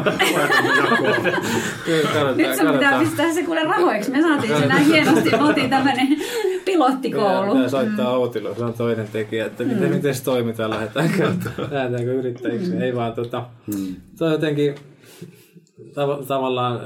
Nyt 2.36 2.56
sun 2.56 2.72
pitää 2.72 2.98
pistää 2.98 3.32
se 3.32 3.42
kuule 3.42 3.64
rahoiksi. 3.64 4.10
Me 4.10 4.22
saatiin 4.22 4.58
se 4.58 4.66
näin 4.66 4.86
hienosti. 4.86 5.30
Me 5.30 5.44
oltiin 5.44 5.70
tämmöinen 5.70 6.08
pilottikoulu. 6.64 7.52
Pitää 7.52 7.68
soittaa 7.68 8.06
mm. 8.06 8.12
Outilo, 8.12 8.54
se 8.54 8.64
on 8.64 8.74
toinen 8.74 9.08
tekijä, 9.12 9.46
että 9.46 9.64
miten, 9.64 9.88
mm. 9.88 9.94
miten 9.94 10.14
se 10.14 10.24
toimitaan, 10.24 10.70
lähdetäänkö, 10.70 11.32
lähdetäänkö 11.70 12.14
yrittäjiksi. 12.14 12.72
Mm. 12.72 12.82
Ei 12.82 12.94
vaan 12.94 13.12
tota, 13.12 13.46
mm. 13.66 13.96
toi 14.18 14.32
jotenkin 14.32 14.74
tav- 15.78 16.26
tavallaan 16.26 16.80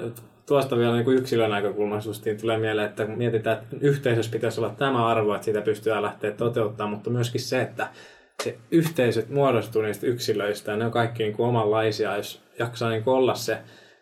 tuosta 0.49 0.79
vielä 0.79 0.95
niin 0.95 1.05
kuin 1.05 1.19
yksilön 1.19 1.51
näkökulmasta 1.51 2.11
tulee 2.41 2.59
mieleen, 2.59 2.89
että 2.89 3.07
mietitään, 3.07 3.59
että 3.59 3.77
yhteisössä 3.81 4.33
pitäisi 4.33 4.61
olla 4.61 4.75
tämä 4.79 5.07
arvo, 5.07 5.35
että 5.35 5.45
sitä 5.45 5.61
pystyy 5.61 6.03
lähteä 6.03 6.31
toteuttamaan, 6.31 6.91
mutta 6.91 7.11
myöskin 7.11 7.41
se, 7.41 7.61
että 7.63 7.89
se 8.43 8.59
yhteisöt 8.71 9.29
muodostuu 9.29 9.83
niistä 9.83 10.07
yksilöistä 10.07 10.71
ja 10.71 10.77
ne 10.77 10.85
on 10.85 10.91
kaikki 10.91 11.23
niin 11.23 11.37
kuin 11.37 11.49
omanlaisia, 11.49 12.17
jos 12.17 12.43
jaksaa 12.59 12.91
niin 12.91 13.05
kuin 13.05 13.15
olla 13.15 13.35
se, 13.35 13.59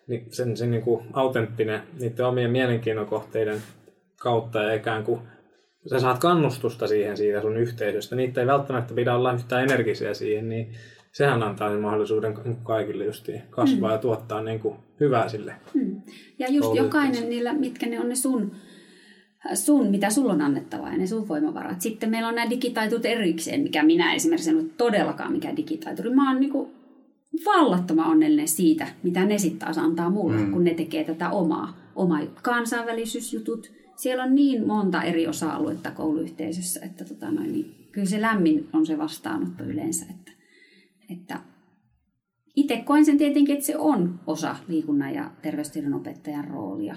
niin 0.06 0.26
sen, 0.30 0.56
sen 0.56 0.70
niin 0.70 0.82
kuin 0.82 1.06
autenttinen 1.12 1.82
niiden 2.00 2.26
omien 2.26 2.50
mielenkiinnon 2.50 3.06
kohteiden 3.06 3.62
kautta 4.20 4.62
ja 4.62 4.74
ikään 4.74 5.04
kuin 5.04 5.20
sä 5.90 6.00
saat 6.00 6.18
kannustusta 6.18 6.86
siihen 6.86 7.16
siitä 7.16 7.40
sun 7.40 7.56
yhteisöstä. 7.56 8.16
Niitä 8.16 8.40
ei 8.40 8.46
välttämättä 8.46 8.94
pidä 8.94 9.14
olla 9.14 9.32
yhtään 9.32 9.62
energisiä 9.62 10.14
siihen, 10.14 10.48
niin 10.48 10.72
sehän 11.16 11.42
antaa 11.42 11.70
sen 11.70 11.80
mahdollisuuden 11.80 12.34
kaikille 12.62 13.04
justiin 13.04 13.42
kasvaa 13.50 13.90
mm. 13.90 13.92
ja 13.92 13.98
tuottaa 13.98 14.42
niin 14.42 14.60
kuin 14.60 14.76
hyvää 15.00 15.28
sille. 15.28 15.54
Mm. 15.74 16.02
Ja 16.38 16.48
just 16.50 16.74
jokainen 16.74 17.28
niillä, 17.28 17.52
mitkä 17.52 17.86
ne 17.86 18.00
on 18.00 18.08
ne 18.08 18.14
sun, 18.14 18.52
sun, 19.54 19.86
mitä 19.86 20.10
sulla 20.10 20.32
on 20.32 20.40
annettavaa 20.40 20.90
ja 20.90 20.98
ne 20.98 21.06
sun 21.06 21.28
voimavarat. 21.28 21.80
Sitten 21.80 22.10
meillä 22.10 22.28
on 22.28 22.34
nämä 22.34 22.50
digitaitut 22.50 23.06
erikseen, 23.06 23.60
mikä 23.60 23.82
minä 23.82 24.14
esimerkiksi 24.14 24.50
en 24.50 24.56
ole 24.56 24.64
todellakaan 24.76 25.32
mikään 25.32 25.56
digitaituri. 25.56 26.10
Mä 26.10 26.30
oon 26.30 26.40
niin 26.40 26.52
kuin 26.52 26.70
vallattoman 27.46 28.10
onnellinen 28.10 28.48
siitä, 28.48 28.88
mitä 29.02 29.24
ne 29.24 29.38
sitten 29.38 29.58
taas 29.58 29.78
antaa 29.78 30.10
mulle, 30.10 30.36
mm. 30.36 30.52
kun 30.52 30.64
ne 30.64 30.74
tekee 30.74 31.04
tätä 31.04 31.30
omaa, 31.30 31.76
omaa 31.94 32.20
kansainvälisyysjutut. 32.42 33.72
Siellä 33.96 34.24
on 34.24 34.34
niin 34.34 34.66
monta 34.66 35.02
eri 35.02 35.26
osa-aluetta 35.26 35.90
kouluyhteisössä, 35.90 36.80
että 36.84 37.04
tota 37.04 37.30
noin, 37.30 37.52
niin 37.52 37.88
kyllä 37.92 38.06
se 38.06 38.20
lämmin 38.20 38.68
on 38.72 38.86
se 38.86 38.98
vastaanotto 38.98 39.64
yleensä. 39.64 40.06
Että 40.10 40.35
että 41.10 41.40
itse 42.56 42.76
koen 42.76 43.04
sen 43.04 43.18
tietenkin, 43.18 43.54
että 43.54 43.66
se 43.66 43.76
on 43.76 44.20
osa 44.26 44.56
liikunnan 44.68 45.14
ja 45.14 45.30
terveystiedon 45.42 45.94
opettajan 45.94 46.48
roolia. 46.48 46.96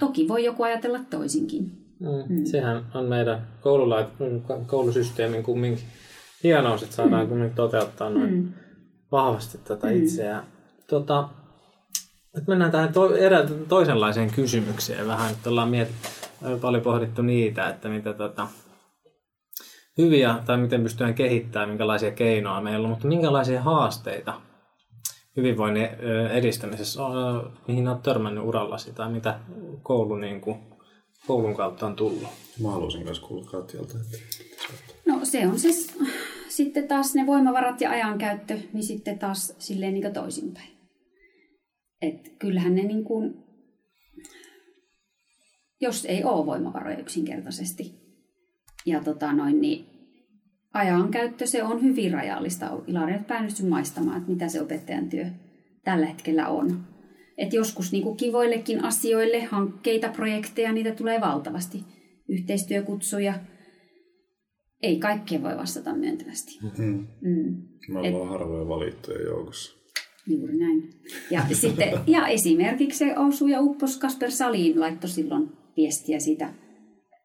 Toki 0.00 0.28
voi 0.28 0.44
joku 0.44 0.62
ajatella 0.62 0.98
toisinkin. 1.10 1.62
Mm, 2.00 2.34
mm. 2.36 2.44
Sehän 2.44 2.86
on 2.94 3.04
meidän 3.04 3.46
koululait- 3.60 4.66
koulusysteemin 4.66 5.42
kumminkin 5.42 5.84
hienous, 6.44 6.82
että 6.82 6.96
saadaan 6.96 7.22
mm. 7.22 7.28
kumminkin 7.28 7.56
toteuttaa 7.56 8.10
noin 8.10 8.34
mm. 8.34 8.52
vahvasti 9.12 9.58
tätä 9.58 9.86
mm. 9.86 9.96
itseään. 10.02 10.44
Tota, 10.86 11.28
nyt 12.36 12.46
mennään 12.46 12.70
tähän 12.70 12.92
to- 12.92 13.16
erä- 13.16 13.48
toisenlaiseen 13.68 14.30
kysymykseen 14.30 15.06
vähän. 15.06 15.30
Nyt 15.30 15.46
ollaan 15.46 15.70
miet- 15.70 16.58
paljon 16.60 16.82
pohdittu 16.82 17.22
niitä, 17.22 17.68
että 17.68 17.88
mitä 17.88 18.12
tota, 18.12 18.46
hyviä 19.98 20.34
tai 20.46 20.58
miten 20.58 20.82
pystytään 20.82 21.14
kehittämään, 21.14 21.68
minkälaisia 21.68 22.10
keinoja 22.10 22.60
meillä 22.60 22.84
on, 22.84 22.90
mutta 22.90 23.08
minkälaisia 23.08 23.62
haasteita 23.62 24.40
hyvinvoinnin 25.36 25.88
edistämisessä, 26.32 27.00
mihin 27.68 27.88
olet 27.88 28.02
törmännyt 28.02 28.44
urallasi 28.44 28.92
tai 28.92 29.12
mitä 29.12 29.40
koulu, 29.82 30.16
niin 30.16 30.40
kuin, 30.40 30.58
koulun 31.26 31.56
kautta 31.56 31.86
on 31.86 31.96
tullut? 31.96 32.28
Mä 32.62 32.70
haluaisin 32.70 33.04
myös 33.04 33.20
kuulla 33.20 33.50
Katjalta. 33.50 33.94
Että... 33.98 34.18
No 35.06 35.20
se 35.22 35.46
on 35.46 35.58
siis 35.58 35.98
sitten 36.48 36.88
taas 36.88 37.14
ne 37.14 37.26
voimavarat 37.26 37.80
ja 37.80 37.90
ajankäyttö, 37.90 38.58
niin 38.72 38.84
sitten 38.84 39.18
taas 39.18 39.54
silleen 39.58 39.94
niin 39.94 40.12
toisinpäin. 40.12 40.68
Et 42.02 42.34
kyllähän 42.38 42.74
ne 42.74 42.82
niin 42.82 43.04
kuin, 43.04 43.34
jos 45.80 46.04
ei 46.04 46.24
ole 46.24 46.46
voimavaroja 46.46 46.98
yksinkertaisesti, 46.98 48.07
ja 48.86 49.00
tota 49.04 49.32
noin, 49.32 49.60
niin 49.60 49.86
ajankäyttö 50.74 51.46
se 51.46 51.62
on 51.62 51.82
hyvin 51.82 52.12
rajallista. 52.12 52.80
Ilari 52.86 53.14
on 53.14 53.24
päänyt 53.24 53.62
maistamaan, 53.68 54.18
että 54.18 54.30
mitä 54.30 54.48
se 54.48 54.62
opettajan 54.62 55.08
työ 55.08 55.26
tällä 55.84 56.06
hetkellä 56.06 56.48
on. 56.48 56.84
Et 57.38 57.52
joskus 57.52 57.92
niin 57.92 58.02
kuin 58.02 58.16
kivoillekin 58.16 58.84
asioille, 58.84 59.44
hankkeita, 59.44 60.08
projekteja, 60.08 60.72
niitä 60.72 60.90
tulee 60.94 61.20
valtavasti. 61.20 61.84
Yhteistyökutsuja. 62.28 63.34
Ei 64.82 64.98
kaikkea 64.98 65.42
voi 65.42 65.56
vastata 65.56 65.94
myöntävästi. 65.94 66.58
Mm-hmm. 66.62 67.06
Mm. 67.20 67.62
Me 67.88 67.98
ollaan 67.98 68.24
Et, 68.24 68.30
harvoja 68.30 68.68
valittuja 68.68 69.22
joukossa. 69.22 69.78
Juuri 70.26 70.58
näin. 70.58 70.90
Ja, 71.30 71.42
sitten, 71.52 71.88
ja 72.06 72.26
esimerkiksi 72.26 72.98
se 72.98 73.18
Ousu 73.18 73.46
ja 73.46 73.60
Uppos 73.60 73.96
Kasper 73.96 74.30
Saliin 74.30 74.80
laittoi 74.80 75.10
silloin 75.10 75.52
viestiä 75.76 76.20
siitä 76.20 76.54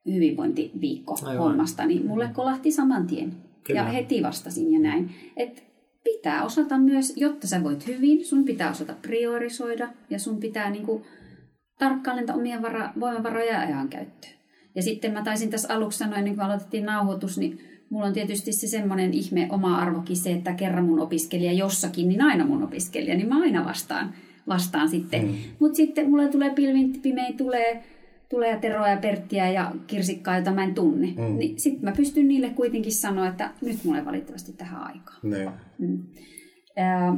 hyvinvointiviikko 0.06 1.18
Aivan. 1.24 1.44
hommasta, 1.44 1.86
niin 1.86 2.06
mulle 2.06 2.30
kolahti 2.34 2.72
saman 2.72 3.08
tien. 3.08 3.34
Kyllä. 3.64 3.80
Ja 3.80 3.86
heti 3.86 4.24
vastasin 4.24 4.74
ja 4.74 4.80
näin. 4.80 5.10
Että 5.38 5.62
pitää 6.04 6.46
osata 6.46 6.78
myös, 6.78 7.14
jotta 7.18 7.48
sä 7.48 7.64
voit 7.64 7.88
hyvin, 7.88 8.26
sun 8.26 8.44
pitää 8.46 8.72
osata 8.72 8.96
priorisoida 9.02 9.90
ja 10.10 10.20
sun 10.20 10.40
pitää 10.40 10.70
niinku 10.70 11.06
tarkkailla 11.80 12.34
omia 12.34 12.62
vara, 12.62 12.94
voimavaroja 13.00 13.54
ja 13.54 13.60
ajankäyttöä. 13.60 14.30
Ja 14.76 14.82
sitten 14.82 15.14
mä 15.14 15.24
taisin 15.24 15.50
tässä 15.50 15.74
aluksi 15.74 15.98
sanoa, 15.98 16.18
ennen 16.18 16.36
kuin 16.36 16.46
aloitettiin 16.46 16.86
nauhoitus, 16.86 17.38
niin 17.38 17.60
mulla 17.90 18.06
on 18.06 18.14
tietysti 18.14 18.52
se 18.52 18.68
semmoinen 18.68 19.14
ihme 19.14 19.48
oma 19.52 19.78
arvokin 19.78 20.18
se, 20.18 20.32
että 20.32 20.54
kerran 20.54 20.86
mun 20.86 21.00
opiskelija 21.00 21.52
jossakin, 21.52 22.08
niin 22.08 22.22
aina 22.22 22.46
mun 22.46 22.64
opiskelija, 22.64 23.16
niin 23.16 23.30
mä 23.30 23.42
aina 23.42 23.66
vastaan 23.66 24.14
vastaan 24.48 24.90
sitten. 24.90 25.26
Mm. 25.26 25.36
Mutta 25.60 25.76
sitten 25.76 26.10
mulle 26.10 26.28
tulee 26.28 26.50
pilvin 26.50 27.02
pimein, 27.02 27.38
tulee, 27.38 27.84
tulee 28.30 28.58
Teroa 28.58 28.90
ja 28.90 28.98
Perttiä 28.98 29.50
ja 29.50 29.72
Kirsikkaa, 29.88 30.38
jota 30.38 30.52
mä 30.52 30.64
en 30.64 30.76
tunne. 30.76 31.08
Mm. 31.08 31.38
Niin 31.38 31.60
sitten 31.60 31.86
mä 31.86 31.92
pystyn 31.92 32.28
niille 32.28 32.50
kuitenkin 32.50 32.92
sanoa, 32.92 33.28
että 33.28 33.52
nyt 33.62 33.84
mulle 33.84 34.00
ei 34.00 34.06
valitettavasti 34.06 34.54
tähän 34.54 34.84
aikaan. 34.84 35.20
Niin. 35.24 35.50
Mm. 35.80 36.04
Ää, 36.78 37.18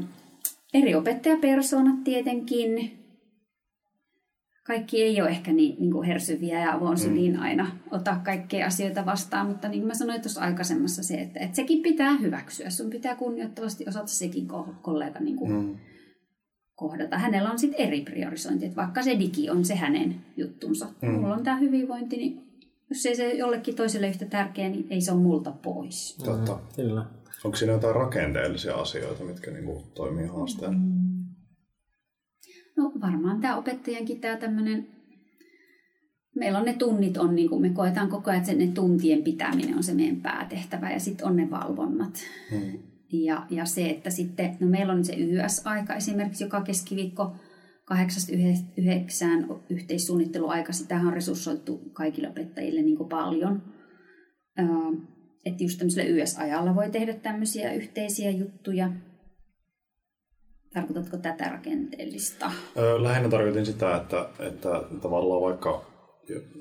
eri 0.73 0.95
opettajapersoonat 0.95 2.03
tietenkin. 2.03 2.99
Kaikki 4.63 5.03
ei 5.03 5.21
ole 5.21 5.29
ehkä 5.29 5.53
niin, 5.53 5.75
niin 5.79 5.91
kuin 5.91 6.07
hersyviä 6.07 6.59
ja 6.59 6.73
avoinsyliin 6.73 7.33
mm. 7.33 7.41
aina 7.41 7.71
ottaa 7.91 8.21
kaikkea 8.25 8.67
asioita 8.67 9.05
vastaan, 9.05 9.47
mutta 9.47 9.67
niin 9.67 9.81
kuin 9.81 9.87
mä 9.87 9.93
sanoin 9.93 10.21
tuossa 10.21 10.41
aikaisemmassa 10.41 11.03
se, 11.03 11.13
että, 11.13 11.39
että 11.39 11.55
sekin 11.55 11.81
pitää 11.81 12.17
hyväksyä. 12.17 12.69
Sun 12.69 12.89
pitää 12.89 13.15
kunnioittavasti 13.15 13.85
osata 13.87 14.07
sekin 14.07 14.47
kollega 14.81 15.19
niin 15.19 15.35
kuin 15.35 15.51
mm. 15.51 15.75
Kohdata. 16.75 17.17
Hänellä 17.17 17.51
on 17.51 17.59
sitten 17.59 17.87
eri 17.87 18.01
priorisointi, 18.01 18.65
että 18.65 18.75
vaikka 18.75 19.03
se 19.03 19.19
digi 19.19 19.49
on 19.49 19.65
se 19.65 19.75
hänen 19.75 20.15
juttunsa. 20.37 20.87
Mm. 21.01 21.11
Mulla 21.11 21.35
on 21.35 21.43
tämä 21.43 21.57
hyvinvointi, 21.57 22.17
niin 22.17 22.41
jos 22.89 23.05
ei 23.05 23.15
se 23.15 23.33
jollekin 23.33 23.75
toiselle 23.75 24.07
yhtä 24.07 24.25
tärkeä, 24.25 24.69
niin 24.69 24.87
ei 24.89 25.01
se 25.01 25.11
ole 25.11 25.21
multa 25.21 25.51
pois. 25.51 26.17
Totta. 26.25 26.53
Mm, 26.53 26.61
kyllä. 26.75 27.05
Onko 27.43 27.57
siinä 27.57 27.73
jotain 27.73 27.95
rakenteellisia 27.95 28.75
asioita, 28.75 29.23
mitkä 29.23 29.51
niinku 29.51 29.83
toimii 29.93 30.27
haasteena? 30.27 30.77
Mm. 30.77 31.25
No 32.77 32.91
varmaan 33.01 33.41
tämä 33.41 33.57
opettajankin 33.57 34.21
tämä 34.21 34.37
tämmöinen, 34.37 34.87
meillä 36.35 36.59
on 36.59 36.65
ne 36.65 36.73
tunnit, 36.73 37.17
on 37.17 37.35
niin 37.35 37.49
kuin 37.49 37.61
me 37.61 37.69
koetaan 37.69 38.09
koko 38.09 38.31
ajan, 38.31 38.41
että 38.41 38.53
ne 38.53 38.67
tuntien 38.67 39.23
pitäminen 39.23 39.75
on 39.75 39.83
se 39.83 39.93
meidän 39.93 40.21
päätehtävä 40.21 40.91
ja 40.91 40.99
sitten 40.99 41.27
on 41.27 41.35
ne 41.35 41.49
valvonnat. 41.49 42.13
Hmm. 42.51 42.79
Ja, 43.11 43.45
ja 43.49 43.65
se, 43.65 43.89
että 43.89 44.09
sitten, 44.09 44.57
no 44.59 44.67
meillä 44.67 44.93
on 44.93 45.05
se 45.05 45.13
YS-aika 45.13 45.95
esimerkiksi 45.95 46.43
joka 46.43 46.61
keskiviikko 46.61 47.35
8-9 47.93 47.95
yhteissuunnitteluaika, 49.69 50.73
sitä 50.73 50.95
on 50.95 51.13
resurssoitu 51.13 51.77
kaikille 51.93 52.29
opettajille 52.29 52.81
niin 52.81 52.97
kuin 52.97 53.09
paljon. 53.09 53.63
Että 55.45 55.63
just 55.63 55.77
tämmöisellä 55.77 56.09
YS-ajalla 56.09 56.75
voi 56.75 56.89
tehdä 56.89 57.13
tämmöisiä 57.13 57.73
yhteisiä 57.73 58.31
juttuja. 58.31 58.89
Tarkoitatko 60.73 61.17
tätä 61.17 61.49
rakenteellista? 61.49 62.51
Lähinnä 63.01 63.29
tarkoitin 63.29 63.65
sitä, 63.65 63.97
että, 63.97 64.29
että 64.39 64.69
tavallaan 65.01 65.41
vaikka, 65.41 65.85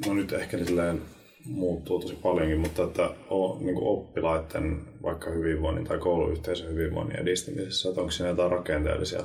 no 0.06 0.14
nyt 0.14 0.32
ehkä 0.32 0.64
silleen 0.64 1.02
muuttuu 1.46 2.00
tosi 2.00 2.14
paljonkin, 2.14 2.60
mutta 2.60 2.84
että 2.84 3.10
on, 3.30 3.64
niin 3.64 3.74
kuin 3.74 3.86
oppilaiden 3.86 4.80
vaikka 5.02 5.30
hyvinvoinnin 5.30 5.84
tai 5.84 5.98
kouluyhteisön 5.98 6.72
hyvinvoinnin 6.72 7.20
edistämisessä, 7.20 7.88
että 7.88 8.00
onko 8.00 8.10
siinä 8.10 8.28
jotain 8.28 8.52
rakenteellisia 8.52 9.24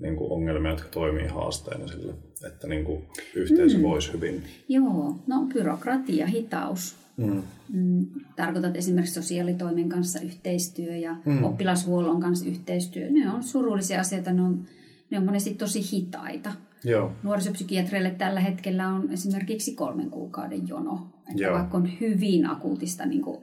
niin 0.00 0.16
kuin 0.16 0.32
ongelmia, 0.32 0.70
jotka 0.70 0.88
toimii 0.88 1.26
haasteena 1.26 1.86
sille, 1.86 2.14
että 2.46 2.66
niin 2.68 2.84
kuin 2.84 3.04
yhteisö 3.34 3.76
mm. 3.76 3.82
voisi 3.82 4.12
hyvin? 4.12 4.42
Joo, 4.68 5.16
no 5.26 5.46
byrokratia, 5.54 6.26
hitaus. 6.26 6.96
Mm. 7.16 7.42
Mm, 7.72 8.06
tarkoitat 8.36 8.76
esimerkiksi 8.76 9.14
sosiaalitoimen 9.14 9.88
kanssa 9.88 10.20
yhteistyö 10.20 10.96
ja 10.96 11.16
mm. 11.24 11.44
oppilashuollon 11.44 12.20
kanssa 12.20 12.46
yhteistyö. 12.46 13.10
Ne 13.10 13.30
on 13.30 13.42
surullisia 13.42 14.00
asioita, 14.00 14.32
ne 14.32 14.42
on, 14.42 14.64
ne 15.10 15.18
on 15.18 15.24
monesti 15.24 15.54
tosi 15.54 15.80
hitaita. 15.92 16.52
Joo. 16.84 17.12
Nuorisopsykiatreille 17.22 18.10
tällä 18.10 18.40
hetkellä 18.40 18.88
on 18.88 19.12
esimerkiksi 19.12 19.74
kolmen 19.74 20.10
kuukauden 20.10 20.68
jono. 20.68 21.06
Että 21.30 21.42
Joo. 21.42 21.54
vaikka 21.54 21.76
on 21.76 21.90
hyvin 22.00 22.50
akuutista 22.50 23.06
niin 23.06 23.22
kuin 23.22 23.38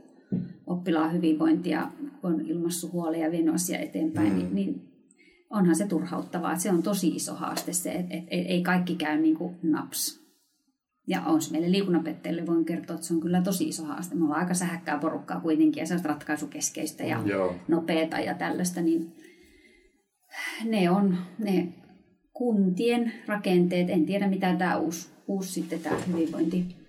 oppilaan 0.68 1.14
hyvinvointia, 1.14 1.92
kun 2.22 2.34
on 2.34 2.42
ilmassut 2.42 2.94
huolia 2.94 3.26
ja 3.26 3.32
vienyt 3.32 3.56
asia 3.56 3.80
eteenpäin, 3.80 4.34
mm. 4.34 4.38
niin, 4.38 4.56
niin 4.56 4.94
onhan 5.50 5.76
se 5.76 5.88
turhauttavaa. 5.88 6.52
Että 6.52 6.64
se 6.64 6.72
on 6.72 6.84
tosi 6.84 7.08
iso 7.08 7.36
haaste 7.36 7.74
se, 7.74 7.92
että 7.92 8.14
et, 8.14 8.24
et, 8.24 8.46
ei 8.48 8.64
kaikki 8.64 8.96
käy 8.96 9.18
niin 9.18 9.38
kuin 9.38 9.56
naps. 9.64 10.24
Ja 11.08 11.22
on 11.22 11.42
se 11.42 11.52
meille 11.52 11.72
liikunnanopettajille, 11.72 12.46
voin 12.46 12.66
kertoa, 12.66 12.96
että 12.96 13.08
se 13.08 13.14
on 13.14 13.22
kyllä 13.22 13.42
tosi 13.42 13.68
iso 13.68 13.84
haaste. 13.84 14.16
Me 14.16 14.24
ollaan 14.24 14.40
aika 14.40 14.54
sähäkkää 14.54 14.98
porukkaa 14.98 15.40
kuitenkin 15.40 15.82
ja 15.82 15.88
se 15.88 15.94
on 15.94 16.00
ratkaisukeskeistä 16.04 17.04
ja 17.04 17.22
Joo. 17.26 17.56
nopeata 17.68 18.20
ja 18.20 18.34
tällaista, 18.34 18.82
niin 18.82 19.12
ne 20.66 20.90
on 20.90 21.18
ne 21.40 21.68
kuntien 22.34 23.14
rakenteet. 23.28 23.90
En 23.90 24.06
tiedä, 24.06 24.28
mitä 24.28 24.56
tämä 24.56 24.78
uusi, 24.78 25.10
uusi 25.28 25.52
sitten 25.52 25.80
tämä 25.80 25.96
hyvinvointi 26.08 26.83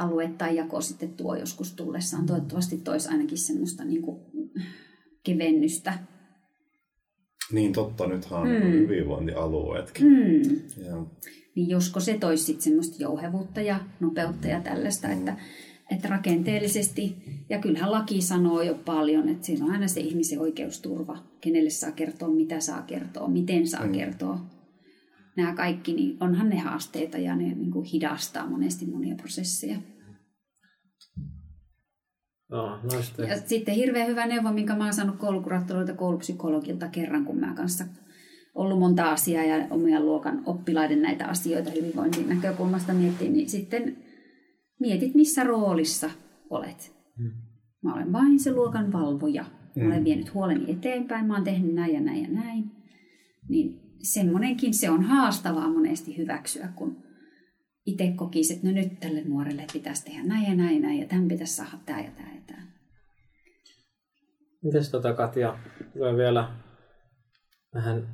alue 0.00 0.30
tai 0.38 0.56
jako 0.56 0.80
sitten 0.80 1.12
tuo 1.12 1.34
joskus 1.34 1.72
tullessaan. 1.72 2.26
Toivottavasti 2.26 2.76
toisi 2.76 3.08
ainakin 3.08 3.38
semmoista 3.38 3.84
niin 3.84 4.02
kuin 4.02 4.20
kevennystä 5.22 5.98
niin 7.52 7.72
totta, 7.72 8.06
nythän 8.06 8.40
on 8.40 8.48
mm. 8.48 8.72
hyvinvointialueetkin. 8.72 10.06
Mm. 10.06 10.42
Ja. 10.84 11.06
Niin 11.54 11.68
josko 11.68 12.00
se 12.00 12.18
toisi 12.18 12.44
sitten 12.44 12.62
semmoista 12.62 13.02
jouhevuutta 13.02 13.60
ja 13.60 13.80
nopeutta 14.00 14.48
ja 14.48 14.60
tällaista, 14.60 15.08
mm. 15.08 15.14
että, 15.14 15.36
että 15.90 16.08
rakenteellisesti, 16.08 17.16
ja 17.48 17.58
kyllähän 17.58 17.92
laki 17.92 18.22
sanoo 18.22 18.62
jo 18.62 18.74
paljon, 18.74 19.28
että 19.28 19.46
siinä 19.46 19.64
on 19.64 19.70
aina 19.70 19.88
se 19.88 20.00
ihmisen 20.00 20.40
oikeusturva, 20.40 21.18
kenelle 21.40 21.70
saa 21.70 21.92
kertoa, 21.92 22.28
mitä 22.28 22.60
saa 22.60 22.82
kertoa, 22.82 23.28
miten 23.28 23.66
saa 23.66 23.86
mm. 23.86 23.92
kertoa. 23.92 24.40
Nämä 25.36 25.54
kaikki, 25.54 25.92
niin 25.92 26.16
onhan 26.20 26.48
ne 26.48 26.58
haasteita 26.58 27.18
ja 27.18 27.36
ne 27.36 27.54
niin 27.54 27.70
kuin 27.70 27.84
hidastaa 27.84 28.46
monesti 28.46 28.86
monia 28.86 29.14
prosesseja. 29.14 29.78
No, 32.50 32.78
no 32.82 33.02
sitten. 33.02 33.28
Ja 33.28 33.36
sitten 33.36 33.74
hirveän 33.74 34.08
hyvä 34.08 34.26
neuvo, 34.26 34.52
minkä 34.52 34.76
mä 34.76 34.84
oon 34.84 34.94
saanut 34.94 35.16
koulukuraattorilta 35.16 35.94
koulupsykologilta 35.94 36.88
kerran, 36.88 37.24
kun 37.24 37.36
mä 37.36 37.54
kanssa 37.54 37.84
ollut 38.54 38.78
monta 38.78 39.10
asiaa 39.10 39.44
ja 39.44 39.66
omia 39.70 40.00
luokan 40.00 40.42
oppilaiden 40.46 41.02
näitä 41.02 41.26
asioita 41.26 41.70
hyvinvoinnin 41.70 42.28
näkökulmasta 42.28 42.92
miettii, 42.92 43.28
niin 43.28 43.50
sitten 43.50 43.96
mietit, 44.80 45.14
missä 45.14 45.44
roolissa 45.44 46.10
olet. 46.50 46.92
Hmm. 47.18 47.32
Mä 47.82 47.94
olen 47.94 48.12
vain 48.12 48.40
se 48.40 48.52
luokan 48.52 48.92
valvoja. 48.92 49.44
Mä 49.76 49.84
olen 49.84 49.94
hmm. 49.94 50.04
vienyt 50.04 50.34
huoleni 50.34 50.72
eteenpäin, 50.72 51.26
mä 51.26 51.34
oon 51.34 51.44
tehnyt 51.44 51.74
näin 51.74 51.94
ja 51.94 52.00
näin 52.00 52.22
ja 52.22 52.28
näin. 52.28 52.70
Niin 53.48 53.79
semmoinenkin 54.02 54.74
se 54.74 54.90
on 54.90 55.02
haastavaa 55.02 55.68
monesti 55.68 56.16
hyväksyä, 56.16 56.68
kun 56.74 57.02
itse 57.86 58.12
kokisi, 58.16 58.54
että 58.54 58.66
no 58.66 58.72
nyt 58.72 59.00
tälle 59.00 59.22
nuorelle 59.24 59.66
pitäisi 59.72 60.04
tehdä 60.04 60.22
näin 60.22 60.50
ja 60.50 60.54
näin 60.54 60.74
ja 60.74 60.80
näin 60.80 61.00
ja 61.00 61.06
tämän 61.06 61.28
pitäisi 61.28 61.54
saada 61.54 61.78
tämä 61.86 62.00
ja 62.00 62.10
tämä 62.16 62.28
ja 62.34 62.40
tämä. 62.46 62.62
Mites 64.62 64.90
tota 64.90 65.12
Katja, 65.12 65.58
tulee 65.92 66.16
vielä 66.16 66.48
vähän, 67.74 68.08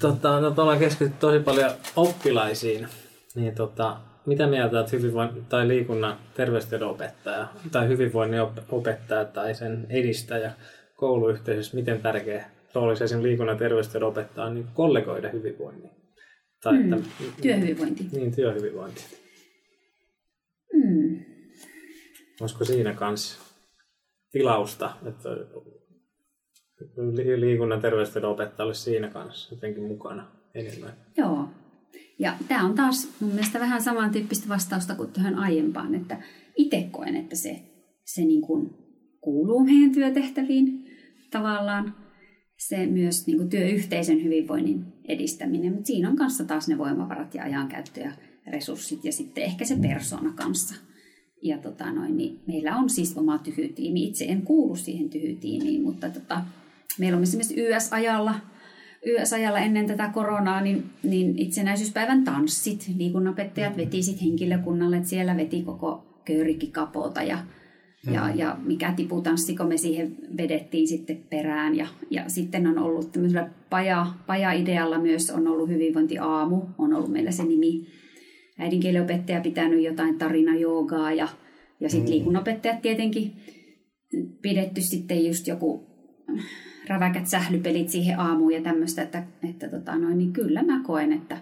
tota, 0.00 0.40
no 0.40 0.54
ollaan 0.56 0.78
keskitytty 0.78 1.20
tosi 1.20 1.40
paljon 1.40 1.70
oppilaisiin, 1.96 2.88
niin 3.34 3.54
tota, 3.54 4.00
mitä 4.26 4.46
mieltä 4.46 4.78
olet 4.78 4.92
hyvinvoin, 4.92 5.44
tai 5.48 5.68
liikunnan 5.68 6.18
terveystiedon 6.34 6.90
opettaja 6.90 7.48
tai 7.72 7.88
hyvinvoinnin 7.88 8.40
opettaja 8.70 9.24
tai 9.24 9.54
sen 9.54 9.86
edistäjä 9.90 10.52
kouluyhteisössä, 10.96 11.76
miten 11.76 12.02
tärkeä 12.02 12.50
rooli 12.74 12.96
se 12.96 13.04
esimerkiksi 13.04 13.28
liikunnan 13.28 13.58
opettaja 14.06 14.46
on 14.46 14.54
niin 14.54 14.66
kollegoida 14.74 15.28
hyvinvoinnin? 15.28 15.90
Tai 16.62 16.78
mm. 16.78 16.92
että, 16.92 17.08
työhyvinvointi. 17.42 18.08
Niin, 18.12 18.34
työhyvinvointi. 18.34 19.04
Mm. 20.74 21.20
Olisiko 22.40 22.64
siinä 22.64 22.94
kanssa 22.94 23.42
tilausta, 24.32 24.96
että 25.06 25.28
liikunnan 27.36 27.80
terveystiedon 27.80 28.30
opettaja 28.30 28.66
olisi 28.66 28.82
siinä 28.82 29.08
kanssa 29.08 29.54
jotenkin 29.54 29.82
mukana 29.82 30.26
enemmän? 30.54 30.92
Joo. 31.16 31.48
Ja 32.18 32.36
tämä 32.48 32.64
on 32.64 32.74
taas 32.74 33.20
mun 33.20 33.30
mielestä 33.30 33.60
vähän 33.60 33.82
samantyyppistä 33.82 34.48
vastausta 34.48 34.94
kuin 34.94 35.12
tähän 35.12 35.34
aiempaan, 35.34 35.94
että 35.94 36.22
itse 36.56 36.88
koen, 36.90 37.16
että 37.16 37.36
se, 37.36 37.62
se 38.04 38.20
niin 38.20 38.42
kuin 38.42 38.70
kuuluu 39.20 39.64
meidän 39.64 39.92
työtehtäviin 39.92 40.86
tavallaan 41.30 42.01
se 42.68 42.86
myös 42.86 43.26
niin 43.26 43.36
kuin 43.36 43.48
työyhteisön 43.48 44.24
hyvinvoinnin 44.24 44.84
edistäminen, 45.04 45.72
mutta 45.72 45.86
siinä 45.86 46.10
on 46.10 46.16
kanssa 46.16 46.44
taas 46.44 46.68
ne 46.68 46.78
voimavarat 46.78 47.34
ja 47.34 47.44
ajankäyttö 47.44 48.00
ja 48.00 48.12
resurssit 48.46 49.04
ja 49.04 49.12
sitten 49.12 49.44
ehkä 49.44 49.64
se 49.64 49.76
persona 49.76 50.32
kanssa. 50.36 50.74
Ja 51.42 51.58
tota 51.58 51.92
noin, 51.92 52.16
niin 52.16 52.40
meillä 52.46 52.76
on 52.76 52.90
siis 52.90 53.16
oma 53.16 53.38
tyhytiimi. 53.38 54.04
Itse 54.04 54.24
en 54.24 54.42
kuulu 54.42 54.76
siihen 54.76 55.10
tyhytiimiin, 55.10 55.82
mutta 55.82 56.10
tota, 56.10 56.40
meillä 56.98 57.16
on 57.16 57.22
esimerkiksi 57.22 57.60
YS-ajalla, 57.60 58.34
YS-ajalla 59.06 59.58
ennen 59.58 59.86
tätä 59.86 60.10
koronaa, 60.14 60.60
niin, 60.60 60.90
niin 61.02 61.38
itsenäisyyspäivän 61.38 62.24
tanssit, 62.24 62.90
liikunnanopettajat 62.96 63.76
veti 63.76 64.02
sitten 64.02 64.26
henkilökunnalle, 64.26 64.96
että 64.96 65.08
siellä 65.08 65.36
veti 65.36 65.62
koko 65.62 66.20
köyrikki 66.24 66.66
kapota 66.66 67.22
ja 67.22 67.38
ja, 67.38 67.38
mm. 68.06 68.38
ja 68.38 68.56
mikä 68.64 68.92
tiputanssi, 68.96 69.56
kun 69.56 69.66
me 69.66 69.76
siihen 69.76 70.16
vedettiin 70.36 70.88
sitten 70.88 71.24
perään. 71.30 71.76
Ja, 71.76 71.86
ja 72.10 72.28
sitten 72.28 72.66
on 72.66 72.78
ollut 72.78 73.12
tämmöisellä 73.12 73.50
paja, 73.70 74.06
paja-idealla 74.26 74.98
myös 74.98 75.30
on 75.30 75.48
ollut 75.48 75.68
hyvinvointiaamu, 75.68 76.62
on 76.78 76.94
ollut 76.94 77.12
meillä 77.12 77.30
se 77.30 77.44
nimi. 77.44 77.86
Äidinkielenopettaja 78.58 79.40
pitänyt 79.40 79.84
jotain 79.84 80.18
tarina-joogaa 80.18 81.12
ja, 81.12 81.28
ja 81.80 81.88
sitten 81.88 82.08
mm. 82.08 82.10
liikunnopettajat 82.10 82.82
tietenkin 82.82 83.32
pidetty 84.42 84.80
sitten 84.80 85.26
just 85.26 85.46
joku 85.46 85.86
räväkät 86.88 87.26
sählypelit 87.26 87.88
siihen 87.88 88.20
aamuun 88.20 88.52
ja 88.52 88.62
tämmöistä, 88.62 89.02
että, 89.02 89.24
että 89.48 89.68
tota 89.68 89.98
noin, 89.98 90.18
niin 90.18 90.32
kyllä 90.32 90.62
mä 90.62 90.82
koen, 90.86 91.12
että 91.12 91.38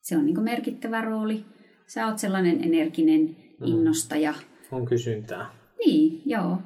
se 0.00 0.16
on 0.16 0.26
niin 0.26 0.42
merkittävä 0.42 1.00
rooli. 1.00 1.44
Sä 1.86 2.06
oot 2.06 2.18
sellainen 2.18 2.64
energinen 2.64 3.36
innostaja. 3.64 4.34
On 4.72 4.84
kysyntää. 4.84 5.57
Niin, 5.86 6.22
joo. 6.26 6.58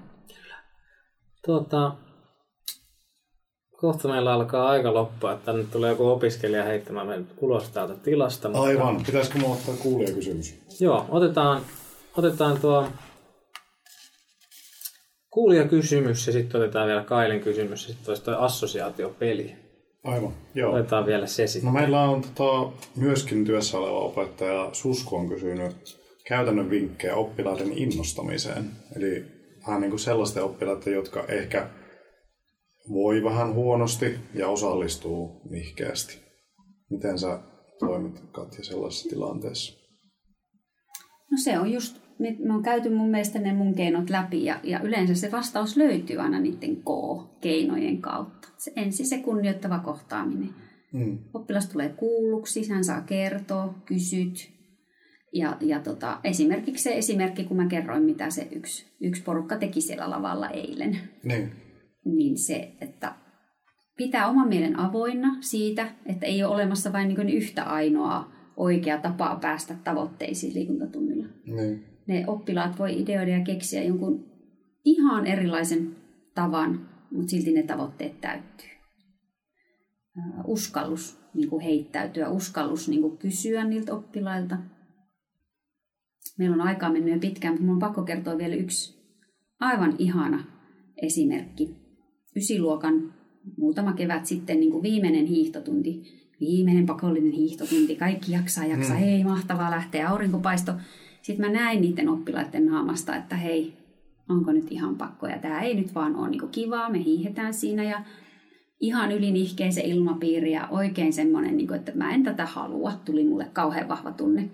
Tuota, 1.46 1.92
kohta 3.76 4.08
meillä 4.08 4.32
alkaa 4.32 4.68
aika 4.68 4.94
loppua, 4.94 5.32
että 5.32 5.44
tänne 5.44 5.64
tulee 5.64 5.90
joku 5.90 6.08
opiskelija 6.08 6.64
heittämään 6.64 7.06
meidät 7.06 7.26
ulos 7.40 7.68
täältä 7.68 7.94
tilasta. 7.94 8.48
Mutta... 8.48 8.62
Aivan. 8.62 9.02
Pitäisikö 9.06 9.38
mulla 9.38 9.54
ottaa 9.54 9.74
kuulijakysymys? 9.74 10.54
Joo, 10.80 11.06
otetaan, 11.08 11.62
otetaan 12.16 12.60
tuo 12.60 12.88
kuulijakysymys 15.30 16.26
ja 16.26 16.32
sitten 16.32 16.60
otetaan 16.60 16.88
vielä 16.88 17.04
Kailin 17.04 17.40
kysymys 17.40 17.88
ja 17.88 17.94
sitten 17.94 18.10
olisi 18.10 18.24
tuo 18.24 18.34
assosiaatiopeli. 18.34 19.56
Aivan, 20.04 20.32
joo. 20.54 20.74
Otetaan 20.74 21.06
vielä 21.06 21.26
se 21.26 21.46
sitten. 21.46 21.72
No 21.72 21.80
meillä 21.80 22.00
on 22.00 22.22
tota, 22.22 22.72
myöskin 22.96 23.44
työssä 23.44 23.78
oleva 23.78 23.98
opettaja 23.98 24.68
Susku 24.72 25.16
on 25.16 25.28
kysynyt 25.28 26.01
käytännön 26.32 26.70
vinkkejä 26.70 27.14
oppilaiden 27.14 27.72
innostamiseen. 27.72 28.70
Eli 28.96 29.24
vähän 29.66 29.80
niin 29.80 29.90
kuin 29.90 30.00
sellaisten 30.00 30.44
oppilaiden, 30.44 30.92
jotka 30.92 31.24
ehkä 31.28 31.68
voi 32.88 33.24
vähän 33.24 33.54
huonosti 33.54 34.18
ja 34.34 34.48
osallistuu 34.48 35.40
nihkeästi. 35.50 36.18
Miten 36.90 37.18
sä 37.18 37.40
toimit, 37.78 38.20
Katja, 38.32 38.64
sellaisessa 38.64 39.08
tilanteessa? 39.08 39.78
No 41.30 41.38
se 41.44 41.58
on 41.58 41.72
just, 41.72 41.96
me, 42.18 42.36
me 42.38 42.54
on 42.54 42.62
käyty 42.62 42.90
mun 42.90 43.10
mielestä 43.10 43.38
ne 43.38 43.52
mun 43.52 43.74
keinot 43.74 44.10
läpi 44.10 44.44
ja, 44.44 44.60
ja 44.62 44.80
yleensä 44.80 45.14
se 45.14 45.32
vastaus 45.32 45.76
löytyy 45.76 46.18
aina 46.18 46.40
niiden 46.40 46.76
K-keinojen 46.76 48.02
kautta. 48.02 48.48
Se, 48.58 48.72
ensin 48.76 49.06
se 49.06 49.18
kunnioittava 49.18 49.78
kohtaaminen. 49.78 50.54
Mm. 50.92 51.18
Oppilas 51.34 51.68
tulee 51.68 51.88
kuulluksi, 51.88 52.68
hän 52.68 52.84
saa 52.84 53.00
kertoa, 53.00 53.74
kysyt. 53.86 54.51
Ja, 55.32 55.56
ja 55.60 55.80
tota, 55.80 56.20
esimerkiksi 56.24 56.82
se 56.82 56.98
esimerkki, 56.98 57.44
kun 57.44 57.56
mä 57.56 57.66
kerroin, 57.66 58.02
mitä 58.02 58.30
se 58.30 58.48
yksi, 58.52 58.86
yksi 59.00 59.22
porukka 59.22 59.56
teki 59.56 59.80
siellä 59.80 60.10
lavalla 60.10 60.48
eilen. 60.48 60.98
Niin. 61.24 61.52
Niin 62.04 62.38
se, 62.38 62.72
että 62.80 63.14
pitää 63.96 64.28
oman 64.28 64.48
mielen 64.48 64.78
avoinna 64.78 65.36
siitä, 65.40 65.88
että 66.06 66.26
ei 66.26 66.44
ole 66.44 66.54
olemassa 66.54 66.92
vain 66.92 67.08
niin 67.08 67.28
yhtä 67.28 67.64
ainoaa 67.64 68.32
oikea 68.56 68.98
tapaa 68.98 69.36
päästä 69.36 69.74
tavoitteisiin 69.84 70.54
liikuntatunnilla. 70.54 71.26
Niin. 71.46 71.84
Ne 72.06 72.24
oppilaat 72.26 72.78
voi 72.78 73.00
ideoida 73.00 73.30
ja 73.30 73.44
keksiä 73.44 73.82
jonkun 73.84 74.32
ihan 74.84 75.26
erilaisen 75.26 75.96
tavan, 76.34 76.88
mutta 77.10 77.30
silti 77.30 77.52
ne 77.52 77.62
tavoitteet 77.62 78.20
täyttyy. 78.20 78.68
Uskallus 80.44 81.18
niin 81.34 81.50
kuin 81.50 81.64
heittäytyä, 81.64 82.28
uskallus 82.28 82.88
niin 82.88 83.02
kuin 83.02 83.18
kysyä 83.18 83.64
niiltä 83.64 83.94
oppilailta. 83.94 84.56
Meillä 86.38 86.54
on 86.54 86.60
aikaa 86.60 86.92
mennyt 86.92 87.14
jo 87.14 87.20
pitkään, 87.20 87.54
mutta 87.54 87.62
minun 87.62 87.76
on 87.76 87.80
pakko 87.80 88.02
kertoa 88.02 88.38
vielä 88.38 88.54
yksi 88.54 89.02
aivan 89.60 89.94
ihana 89.98 90.44
esimerkki. 91.02 91.76
Ysiluokan 92.36 93.14
muutama 93.56 93.92
kevät 93.92 94.26
sitten 94.26 94.60
niin 94.60 94.72
kuin 94.72 94.82
viimeinen 94.82 95.26
hiihtotunti 95.26 96.22
viimeinen 96.42 96.86
pakollinen 96.86 97.32
hiihtotunti, 97.32 97.96
kaikki 97.96 98.32
jaksaa, 98.32 98.64
jaksaa, 98.64 98.96
mm. 98.96 99.00
hei 99.00 99.24
mahtavaa 99.24 99.70
lähteä, 99.70 100.08
aurinkopaisto. 100.08 100.72
Sitten 101.22 101.46
mä 101.46 101.52
näin 101.52 101.80
niiden 101.80 102.08
oppilaiden 102.08 102.66
naamasta, 102.66 103.16
että 103.16 103.36
hei, 103.36 103.72
onko 104.28 104.52
nyt 104.52 104.66
ihan 104.72 104.96
pakko 104.96 105.26
ja 105.26 105.38
tämä 105.38 105.60
ei 105.60 105.74
nyt 105.74 105.94
vaan 105.94 106.16
ole 106.16 106.30
niin 106.30 106.48
kivaa, 106.50 106.90
me 106.90 107.04
hiihetään 107.04 107.54
siinä 107.54 107.84
ja 107.84 108.04
ihan 108.80 109.12
ylinihkeä 109.12 109.70
se 109.70 109.80
ilmapiiri 109.80 110.52
ja 110.52 110.68
oikein 110.70 111.12
semmoinen, 111.12 111.56
niin 111.56 111.74
että 111.74 111.92
mä 111.94 112.14
en 112.14 112.22
tätä 112.22 112.46
halua, 112.46 112.92
tuli 113.04 113.24
mulle 113.24 113.46
kauhean 113.52 113.88
vahva 113.88 114.12
tunne. 114.12 114.50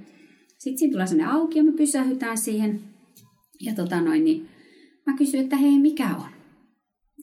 Sitten 0.59 0.79
siinä 0.79 0.93
tulee 0.93 1.07
sellainen 1.07 1.35
auki 1.35 1.59
ja 1.59 1.65
me 1.65 1.73
pysähytään 1.73 2.39
siihen 2.39 2.81
ja 3.61 3.75
tota 3.75 4.01
noin, 4.01 4.25
niin 4.25 4.49
mä 5.07 5.17
kysyin, 5.17 5.45
että 5.45 5.57
hei, 5.57 5.79
mikä 5.79 6.17
on? 6.17 6.31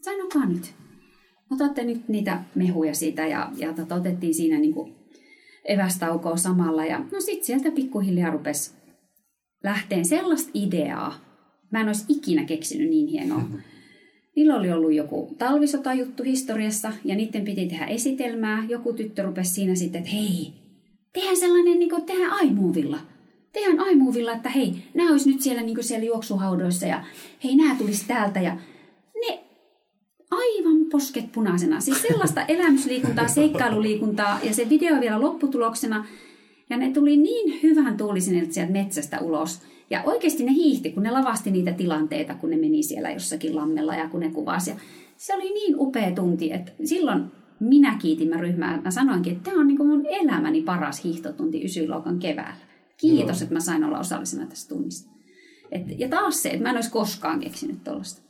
Sanokaa 0.02 0.46
nyt 0.46 0.74
otatte 1.52 1.84
nyt 1.84 2.08
niitä 2.08 2.44
mehuja 2.56 2.96
siitä 2.96 3.28
ja, 3.28 3.52
ja 3.58 3.74
tota, 3.74 3.96
otettiin 3.96 4.34
siinä 4.34 4.60
niin 4.60 4.74
kuin 4.74 4.96
evästaukoa 5.66 6.38
samalla. 6.38 6.86
Ja 6.86 7.00
no 7.00 7.22
sitten 7.22 7.46
sieltä 7.46 7.72
pikkuhiljaa 7.72 8.32
rupesi 8.32 8.72
lähteen 9.64 10.06
sellaista 10.06 10.52
ideaa. 10.54 11.20
Mä 11.72 11.82
en 11.82 11.88
olisi 11.88 12.06
ikinä 12.10 12.46
keksinyt 12.46 12.90
niin 12.90 13.08
hienoa. 13.08 13.40
Mm-hmm. 13.40 13.60
Niillä 14.36 14.56
oli 14.56 14.72
ollut 14.72 14.94
joku 14.94 15.36
talvisota-juttu 15.38 16.24
historiassa 16.24 16.94
ja 17.04 17.16
niiden 17.16 17.46
piti 17.46 17.68
tehdä 17.68 17.86
esitelmää. 17.86 18.66
Joku 18.70 18.94
tyttö 18.94 19.24
rupesi 19.24 19.54
siinä 19.54 19.76
sitten, 19.76 20.00
että 20.00 20.12
hei, 20.12 20.54
tehdään 21.14 21.38
sellainen, 21.38 21.80
niin 21.80 21.90
kuin, 21.90 22.04
tehdään 22.04 22.48
iMovilla. 22.48 23.00
Tehdään 23.56 23.90
iMovilla, 23.92 24.34
että 24.34 24.50
hei, 24.50 24.76
nämä 24.94 25.12
olisi 25.12 25.30
nyt 25.30 25.42
siellä, 25.42 25.62
niin 25.62 25.84
siellä 25.84 26.06
juoksuhaudoissa 26.06 26.86
ja 26.86 27.04
hei, 27.44 27.56
nämä 27.56 27.76
tulisi 27.76 28.08
täältä. 28.08 28.42
Ja 28.42 28.58
ne 29.22 29.44
aivan 30.32 30.86
posket 30.92 31.32
punaisena. 31.32 31.80
Siis 31.80 32.02
sellaista 32.02 32.46
elämysliikuntaa, 32.56 33.28
seikkailuliikuntaa 33.28 34.40
ja 34.44 34.54
se 34.54 34.70
video 34.70 35.02
vielä 35.02 35.22
lopputuloksena. 35.22 36.06
Ja 36.70 36.78
ne 36.78 36.92
tuli 36.92 37.18
niin 37.18 37.60
hyvän 37.64 37.98
tuulisin 37.98 38.54
sieltä 38.54 38.72
metsästä 38.72 39.20
ulos. 39.20 39.62
Ja 39.90 40.04
oikeasti 40.06 40.44
ne 40.44 40.54
hiihti, 40.54 40.92
kun 40.92 41.04
ne 41.04 41.12
lavasti 41.12 41.52
niitä 41.52 41.72
tilanteita, 41.72 42.36
kun 42.36 42.50
ne 42.50 42.58
meni 42.58 42.84
siellä 42.84 43.12
jossakin 43.12 43.56
lammella 43.56 43.96
ja 43.96 44.10
kun 44.10 44.20
ne 44.20 44.32
kuvasi. 44.32 44.70
Ja 44.70 44.76
se 45.18 45.36
oli 45.36 45.54
niin 45.54 45.76
upea 45.80 46.12
tunti, 46.12 46.52
että 46.52 46.72
silloin 46.84 47.24
minä 47.60 47.98
kiitin 48.02 48.30
mä 48.30 48.38
ryhmää. 48.38 48.82
Mä 48.82 48.92
sanoinkin, 48.92 49.34
että 49.34 49.50
tämä 49.50 49.62
on 49.62 49.68
niin 49.68 49.88
mun 49.88 50.06
elämäni 50.06 50.62
paras 50.62 51.04
hiihtotunti 51.04 51.64
ysyluokan 51.64 52.20
keväällä. 52.20 52.65
Kiitos, 52.98 53.40
Joo. 53.40 53.44
että 53.44 53.54
mä 53.54 53.60
sain 53.60 53.84
olla 53.84 54.00
osallisena 54.00 54.46
tässä 54.46 54.70
tunnissa. 54.70 55.10
Et, 55.72 56.00
ja 56.00 56.10
taas 56.10 56.44
se, 56.44 56.50
että 56.50 56.64
mä 56.64 56.70
en 56.70 56.76
olisi 56.76 56.92
koskaan 56.92 57.40
keksinyt 57.40 57.84
tuollaista. 57.84 58.22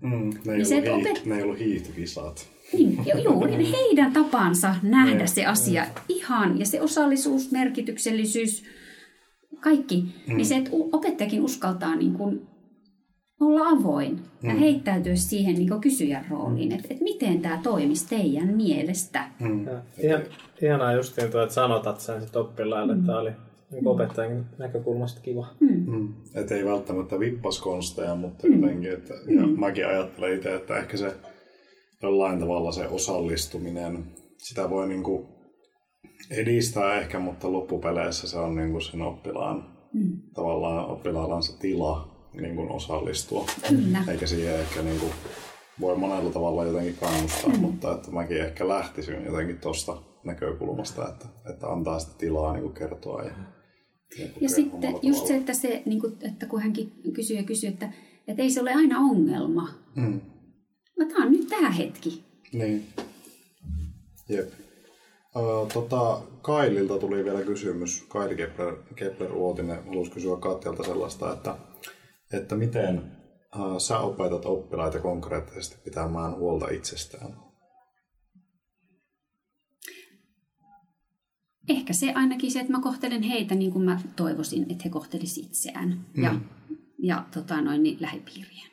Mm, 0.00 0.30
ne, 0.44 0.52
ei 0.52 0.56
niin 0.56 0.66
se, 0.66 0.92
opet... 0.92 1.26
ne 1.26 1.36
ei 1.36 1.42
ollut 1.42 1.58
hiihtokisat. 1.58 2.48
Niin, 2.72 2.98
joo, 3.24 3.46
niin 3.46 3.74
heidän 3.74 4.12
tapansa 4.12 4.74
nähdä 4.82 5.14
ne, 5.14 5.26
se 5.26 5.46
asia 5.46 5.82
ne. 5.82 5.90
ihan, 6.08 6.58
ja 6.58 6.66
se 6.66 6.80
osallisuus, 6.80 7.52
merkityksellisyys, 7.52 8.64
kaikki, 9.60 10.04
mm. 10.26 10.36
niin 10.36 10.46
se, 10.46 10.56
että 10.56 10.70
opettajakin 10.92 11.42
uskaltaa 11.42 11.96
niin 11.96 12.12
kuin 12.12 12.46
olla 13.40 13.68
avoin 13.68 14.20
mm. 14.42 14.48
ja 14.48 14.54
heittäytyä 14.54 15.14
siihen 15.14 15.54
niin 15.54 15.80
kysyjän 15.80 16.26
rooliin, 16.30 16.72
että, 16.72 16.88
että 16.90 17.04
miten 17.04 17.40
tämä 17.40 17.60
toimisi 17.62 18.08
teidän 18.08 18.48
mielestä. 18.48 19.24
Mm. 19.40 19.66
Ja, 19.66 19.80
ihan, 19.98 20.22
ihanaa 20.62 20.92
justiin 20.92 21.30
tuo, 21.30 21.42
että 21.42 21.54
sanotat 21.54 22.00
sen 22.00 22.20
sitten 22.22 22.42
oppilaille, 22.42 22.94
mm. 22.94 22.98
että 22.98 23.06
tämä 23.06 23.18
oli 23.18 23.30
niin 23.70 23.88
opettajan 23.88 24.46
näkökulmasta 24.58 25.20
kiva. 25.20 25.46
Mm. 25.60 25.84
Mm. 25.86 26.14
Että 26.34 26.54
ei 26.54 26.64
välttämättä 26.64 27.18
vippaskonsteja, 27.20 28.14
mutta 28.14 28.46
mm. 28.46 28.62
jotenkin, 28.62 28.92
että 28.92 29.14
mm. 29.26 29.40
ja 29.40 29.46
mäkin 29.46 29.86
ajattelen 29.86 30.36
itse, 30.36 30.54
että 30.54 30.76
ehkä 30.78 30.96
se 30.96 31.12
jollain 32.02 32.40
tavalla 32.40 32.72
se 32.72 32.88
osallistuminen, 32.88 34.04
sitä 34.38 34.70
voi 34.70 34.88
niinku 34.88 35.28
edistää 36.30 37.00
ehkä, 37.00 37.18
mutta 37.18 37.52
loppupeleissä 37.52 38.28
se 38.28 38.38
on 38.38 38.56
niinku 38.56 38.80
sen 38.80 39.02
oppilaan, 39.02 39.64
mm. 39.92 40.18
tavallaan 40.34 40.86
oppilaalla 40.86 41.40
se 41.40 41.58
tila 41.58 42.14
niinku 42.40 42.66
osallistua. 42.70 43.46
Kyllä. 43.68 44.04
Eikä 44.08 44.26
siihen 44.26 44.60
ehkä 44.60 44.82
niinku 44.82 45.06
voi 45.80 45.96
monella 45.96 46.30
tavalla 46.30 46.64
jotenkin 46.64 46.96
kannustaa, 47.00 47.50
mm. 47.50 47.60
mutta 47.60 47.94
että 47.94 48.10
mäkin 48.10 48.40
ehkä 48.40 48.68
lähtisin 48.68 49.24
jotenkin 49.24 49.58
tuosta 49.58 50.02
näkökulmasta, 50.24 51.08
että, 51.08 51.26
että 51.50 51.66
antaa 51.66 51.98
sitä 51.98 52.12
tilaa 52.18 52.52
niin 52.52 52.62
kuin 52.62 52.74
kertoa 52.74 53.22
ja 53.22 53.32
niin 54.18 54.32
ja 54.40 54.48
sitten 54.48 54.94
just 55.02 55.26
se, 55.26 55.36
että, 55.36 55.54
se, 55.54 55.82
niin 55.86 56.00
kuin, 56.00 56.16
että 56.22 56.46
kun 56.46 56.62
hänkin 56.62 56.92
kysyy 57.12 57.36
ja 57.36 57.42
kysyy, 57.42 57.68
että, 57.68 57.92
että 58.28 58.42
ei 58.42 58.50
se 58.50 58.60
ole 58.60 58.74
aina 58.74 58.98
ongelma. 58.98 59.68
Mm. 59.94 60.20
No, 60.98 61.06
tämä 61.06 61.24
on 61.24 61.32
nyt 61.32 61.48
tämä 61.48 61.70
hetki. 61.70 62.24
Niin. 62.52 62.86
Jep. 64.28 64.52
Tota, 65.72 66.20
Kaililta 66.42 66.98
tuli 66.98 67.24
vielä 67.24 67.42
kysymys. 67.42 68.04
Kaili 68.08 68.36
Kepler, 68.36 68.76
Kepler 68.96 69.32
Uotinen 69.32 69.84
halusi 69.86 70.10
kysyä 70.10 70.36
Katjalta 70.36 70.84
sellaista, 70.84 71.32
että, 71.32 71.56
että 72.32 72.56
miten 72.56 73.02
sä 73.78 73.98
opetat 73.98 74.46
oppilaita 74.46 75.00
konkreettisesti 75.00 75.76
pitämään 75.84 76.36
huolta 76.36 76.68
itsestään? 76.68 77.44
ehkä 81.68 81.92
se 81.92 82.12
ainakin 82.12 82.50
se, 82.50 82.60
että 82.60 82.72
mä 82.72 82.80
kohtelen 82.80 83.22
heitä 83.22 83.54
niin 83.54 83.72
kuin 83.72 83.84
mä 83.84 84.00
toivoisin, 84.16 84.66
että 84.68 84.84
he 84.84 84.90
kohtelisivat 84.90 85.48
itseään 85.48 86.06
mm. 86.16 86.22
ja, 86.22 86.40
ja 87.02 87.24
tota, 87.34 87.60
noin, 87.60 87.82
niin, 87.82 87.96
lähipiiriä. 88.00 88.64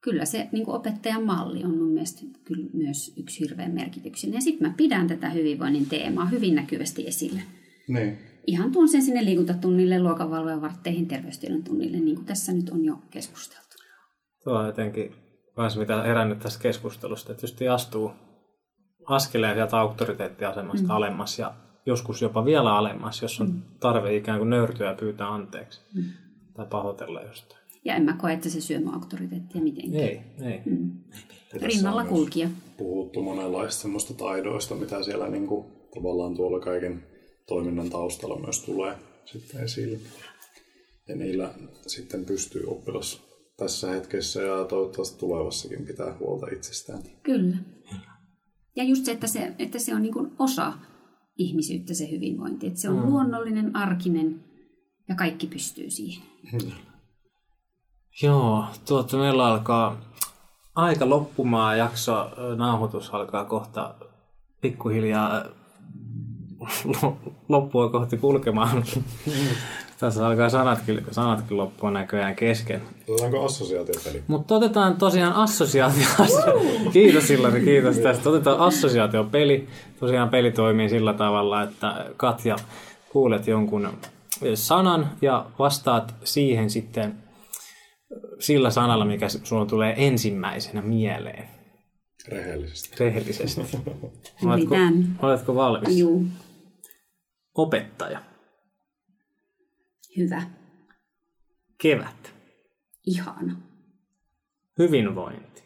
Kyllä 0.00 0.24
se 0.24 0.48
niin 0.52 0.64
kuin 0.64 0.74
opettajan 0.74 1.24
malli 1.24 1.64
on 1.64 1.78
mun 1.78 1.92
mielestä 1.92 2.22
kyllä 2.44 2.66
myös 2.72 3.14
yksi 3.16 3.40
hirveän 3.40 3.74
merkityksellinen. 3.74 4.36
Ja 4.36 4.42
sitten 4.42 4.68
mä 4.68 4.74
pidän 4.76 5.06
tätä 5.06 5.30
hyvinvoinnin 5.30 5.86
teemaa 5.86 6.26
hyvin 6.26 6.54
näkyvästi 6.54 7.06
esille. 7.06 7.40
Niin. 7.88 8.18
Ihan 8.46 8.72
tuon 8.72 8.88
sen 8.88 9.02
sinne 9.02 9.24
liikuntatunnille, 9.24 10.02
luokanvalvojan 10.02 10.60
vartteihin, 10.60 11.08
terveystiedon 11.08 11.62
tunnille, 11.62 12.00
niin 12.00 12.16
kuin 12.16 12.26
tässä 12.26 12.52
nyt 12.52 12.70
on 12.70 12.84
jo 12.84 12.98
keskusteltu. 13.10 13.63
Tuo 14.44 14.54
on 14.54 14.66
jotenkin 14.66 15.14
kanssa 15.54 15.80
mitä 15.80 16.02
herännyt 16.02 16.38
tästä 16.38 16.62
keskustelusta, 16.62 17.32
että 17.32 17.44
just 17.44 17.58
astuu 17.72 18.12
askeleen 19.06 19.54
sieltä 19.54 19.78
auktoriteettiasemasta 19.78 20.86
mm. 20.86 20.90
alemmas 20.90 21.38
ja 21.38 21.54
joskus 21.86 22.22
jopa 22.22 22.44
vielä 22.44 22.76
alemmas, 22.76 23.22
jos 23.22 23.40
on 23.40 23.62
tarve 23.80 24.16
ikään 24.16 24.38
kuin 24.38 24.50
nöyrtyä 24.50 24.88
ja 24.88 24.94
pyytää 24.94 25.28
anteeksi 25.34 25.80
mm. 25.94 26.04
tai 26.54 26.66
pahoitella 26.66 27.20
jostain. 27.20 27.64
Ja 27.84 27.94
en 27.94 28.02
mä 28.02 28.16
koe, 28.20 28.32
että 28.32 28.48
se 28.48 28.60
syö 28.60 28.80
mun 28.80 28.94
auktoriteettia 28.94 29.62
mitenkään. 29.62 30.04
Ei, 30.04 30.20
ei. 30.42 30.60
Mm. 30.66 30.90
Rinnalla 31.52 32.04
kulkija. 32.04 32.48
Puhuttu 32.76 33.22
monenlaista 33.22 33.82
semmoista 33.82 34.14
taidoista, 34.14 34.74
mitä 34.74 35.02
siellä 35.02 35.28
niin 35.28 35.46
kuin, 35.46 35.66
tavallaan 35.94 36.36
tuolla 36.36 36.60
kaiken 36.60 37.06
toiminnan 37.46 37.90
taustalla 37.90 38.40
myös 38.40 38.64
tulee 38.64 38.94
sitten 39.24 39.64
esille. 39.64 39.98
Ja 41.08 41.16
niillä 41.16 41.50
sitten 41.86 42.24
pystyy 42.24 42.64
oppilas 42.66 43.22
tässä 43.56 43.90
hetkessä 43.90 44.42
ja 44.42 44.64
toivottavasti 44.64 45.18
tulevassakin 45.18 45.86
pitää 45.86 46.16
huolta 46.20 46.46
itsestään. 46.52 47.02
Kyllä. 47.22 47.56
Ja 48.76 48.84
just 48.84 49.04
se, 49.04 49.12
että 49.12 49.26
se, 49.26 49.54
että 49.58 49.78
se 49.78 49.94
on 49.94 50.02
niin 50.02 50.14
kuin 50.14 50.32
osa 50.38 50.72
ihmisyyttä 51.38 51.94
se 51.94 52.10
hyvinvointi. 52.10 52.66
Että 52.66 52.80
se 52.80 52.88
on 52.88 52.96
mm. 52.96 53.06
luonnollinen, 53.06 53.76
arkinen 53.76 54.44
ja 55.08 55.14
kaikki 55.14 55.46
pystyy 55.46 55.90
siihen. 55.90 56.24
Mm. 56.52 56.72
Joo, 58.22 58.64
tuota, 58.88 59.16
meillä 59.16 59.46
alkaa 59.46 60.00
aika 60.74 61.08
loppumaan 61.08 61.78
jakso, 61.78 62.30
nauhoitus 62.56 63.10
alkaa 63.10 63.44
kohta 63.44 63.94
pikkuhiljaa 64.60 65.44
loppua 67.48 67.90
kohti 67.90 68.16
kulkemaan. 68.16 68.84
Tässä 70.04 70.26
alkaa 70.26 70.48
sanatkin, 70.48 71.04
sanatkin 71.10 71.56
loppua 71.56 71.90
näköjään 71.90 72.36
kesken. 72.36 72.82
Otetaanko 73.08 73.44
assosiaatiopeli? 73.44 74.22
Mutta 74.26 74.54
otetaan 74.54 74.96
tosiaan 74.96 75.32
assosiaatio. 75.32 76.06
kiitos 76.92 77.28
Sillari, 77.28 77.64
kiitos 77.64 77.98
tästä. 77.98 78.30
Otetaan 78.30 78.58
assosiaatiopeli. 78.58 79.68
Tosiaan 80.00 80.28
peli 80.28 80.52
toimii 80.52 80.88
sillä 80.88 81.14
tavalla, 81.14 81.62
että 81.62 82.06
Katja, 82.16 82.56
kuulet 83.12 83.46
jonkun 83.46 83.88
sanan 84.54 85.10
ja 85.22 85.46
vastaat 85.58 86.14
siihen 86.24 86.70
sitten 86.70 87.14
sillä 88.38 88.70
sanalla, 88.70 89.04
mikä 89.04 89.28
sinulla 89.28 89.66
tulee 89.66 89.94
ensimmäisenä 89.96 90.82
mieleen. 90.82 91.48
Rehellisesti. 92.28 92.96
Rehellisesti. 93.00 93.60
oletko, 94.46 94.74
oletko 95.22 95.54
valmis? 95.54 95.98
Joo. 95.98 96.20
Opettaja. 97.54 98.33
Hyvä. 100.16 100.42
Kevät. 101.82 102.34
Ihana. 103.06 103.60
Hyvinvointi. 104.78 105.62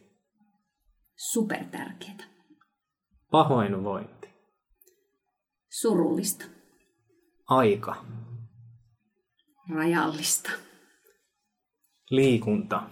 Supertärkeää. 1.16 2.28
Pahoinvointi. 3.30 4.28
Surullista. 5.70 6.44
Aika. 7.46 8.04
Rajallista. 9.74 10.50
Liikunta. 12.10 12.90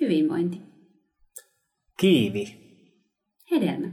Hyvinvointi. 0.00 0.60
Kiivi. 2.00 2.58
Hedelmä. 3.50 3.88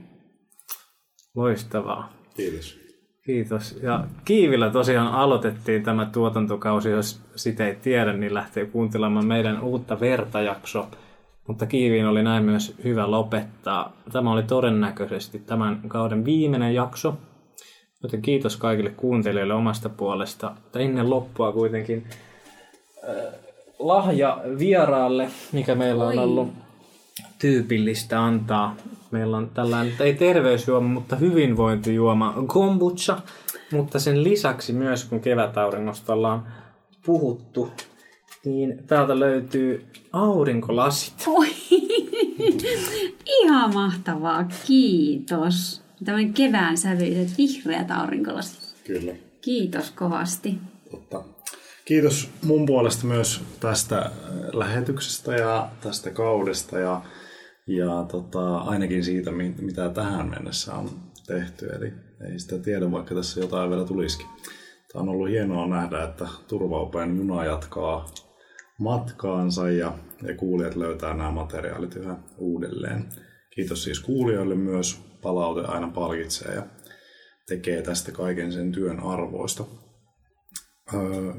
Loistavaa. 1.36 2.14
Kiitos. 2.36 2.85
Kiitos. 3.26 3.80
Ja 3.84 4.04
Kiivillä 4.26 4.70
tosiaan 4.70 5.14
aloitettiin 5.14 5.84
tämä 5.84 6.10
tuotantokausi, 6.14 6.90
jos 6.90 7.22
sitä 7.36 7.68
ei 7.68 7.76
tiedä, 7.76 8.14
niin 8.14 8.34
lähtee 8.34 8.66
kuuntelemaan 8.66 9.26
meidän 9.26 9.64
uutta 9.64 10.00
vertajakso. 10.00 10.88
Mutta 11.48 11.66
Kiiviin 11.66 12.06
oli 12.06 12.24
näin 12.24 12.44
myös 12.44 12.76
hyvä 12.84 13.12
lopettaa. 13.12 13.94
Tämä 14.12 14.32
oli 14.32 14.44
todennäköisesti 14.44 15.40
tämän 15.40 15.82
kauden 15.88 16.26
viimeinen 16.26 16.74
jakso. 16.74 17.18
Joten 18.04 18.22
kiitos 18.22 18.58
kaikille 18.58 18.90
kuuntelijoille 18.90 19.54
omasta 19.54 19.90
puolesta. 19.90 20.52
Mutta 20.64 20.80
ennen 20.80 21.10
loppua 21.10 21.52
kuitenkin 21.52 22.08
äh, 23.10 23.34
lahja 23.80 24.42
vieraalle, 24.60 25.30
mikä 25.52 25.76
meillä 25.76 26.08
on 26.08 26.20
ollut 26.20 26.54
tyypillistä 27.40 28.24
antaa. 28.24 28.76
Meillä 29.16 29.38
on 29.38 29.50
tällainen, 29.50 29.94
ei 30.00 30.14
terveysjuoma, 30.14 30.88
mutta 30.88 31.16
hyvinvointijuoma 31.16 32.34
kombucha, 32.48 33.22
mutta 33.72 34.00
sen 34.00 34.24
lisäksi 34.24 34.74
myös 34.74 35.04
kun 35.04 35.20
kevätauringosta 35.20 36.14
ollaan 36.14 36.48
puhuttu, 37.06 37.70
niin 38.46 38.84
täältä 38.88 39.20
löytyy 39.20 39.86
aurinkolasit. 40.14 41.14
Oi, 41.28 41.48
ihan 43.26 43.74
mahtavaa, 43.74 44.46
kiitos. 44.68 45.82
Tämmöinen 46.06 46.34
kevään 46.34 46.78
sävyiset 46.78 47.38
vihreät 47.38 47.92
aurinkolasit. 47.92 48.76
Kyllä. 48.88 49.14
Kiitos 49.42 49.92
kovasti. 49.92 50.58
Totta. 50.92 51.24
Kiitos 51.86 52.30
mun 52.44 52.66
puolesta 52.66 53.06
myös 53.06 53.42
tästä 53.60 54.12
lähetyksestä 54.54 55.36
ja 55.36 55.68
tästä 55.82 56.10
kaudesta 56.10 56.80
ja 56.80 57.02
ja 57.68 58.06
tota, 58.12 58.58
ainakin 58.58 59.04
siitä, 59.04 59.32
mitä 59.62 59.90
tähän 59.90 60.30
mennessä 60.30 60.74
on 60.74 60.90
tehty. 61.28 61.70
Eli 61.70 61.94
ei 62.32 62.40
sitä 62.40 62.58
tiedä, 62.58 62.92
vaikka 62.92 63.16
tässä 63.16 63.40
jotain 63.40 63.70
vielä 63.70 63.86
tulisikin. 63.86 64.28
Tämä 64.94 65.02
on 65.04 65.10
ollut 65.10 65.30
hienoa 65.30 65.68
nähdä, 65.68 66.04
että 66.04 66.28
turvaupeen 66.48 67.18
juna 67.18 67.46
jatkaa 67.46 68.06
matkaansa 68.80 69.70
ja, 69.70 69.98
ja 70.28 70.36
kuulijat 70.36 70.76
löytää 70.76 71.14
nämä 71.14 71.32
materiaalit 71.32 71.96
yhä 71.96 72.18
uudelleen. 72.38 73.06
Kiitos 73.56 73.84
siis 73.84 74.00
kuulijoille 74.00 74.56
myös. 74.56 75.02
Palaute 75.22 75.62
aina 75.68 75.88
palkitsee 75.88 76.56
ja 76.56 76.64
tekee 77.48 77.82
tästä 77.82 78.12
kaiken 78.12 78.52
sen 78.52 78.72
työn 78.72 79.00
arvoista. 79.00 79.64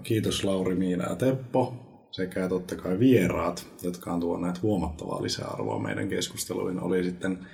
Kiitos 0.02 0.44
Lauri, 0.44 0.74
Miina 0.74 1.08
ja 1.08 1.16
Teppo 1.16 1.85
sekä 2.16 2.48
totta 2.48 2.76
kai 2.76 2.98
vieraat, 2.98 3.66
jotka 3.82 4.12
on 4.12 4.20
tuoneet 4.20 4.62
huomattavaa 4.62 5.22
lisäarvoa 5.22 5.78
meidän 5.78 6.08
keskusteluihin, 6.08 6.80
oli 6.80 7.04
sitten 7.04 7.46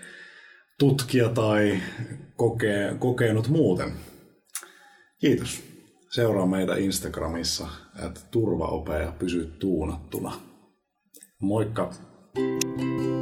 tutkija 0.79 1.29
tai 1.29 1.81
koke, 2.37 2.95
kokenut 2.99 3.49
muuten. 3.49 3.93
Kiitos. 5.19 5.63
Seuraa 6.11 6.47
meitä 6.47 6.77
Instagramissa, 6.77 7.69
että 8.07 8.21
turvaope 8.31 9.03
ja 9.03 9.13
pysy 9.19 9.53
tuunattuna. 9.59 10.33
Moikka! 11.41 11.95
thank 12.35 12.75
you 12.75 13.22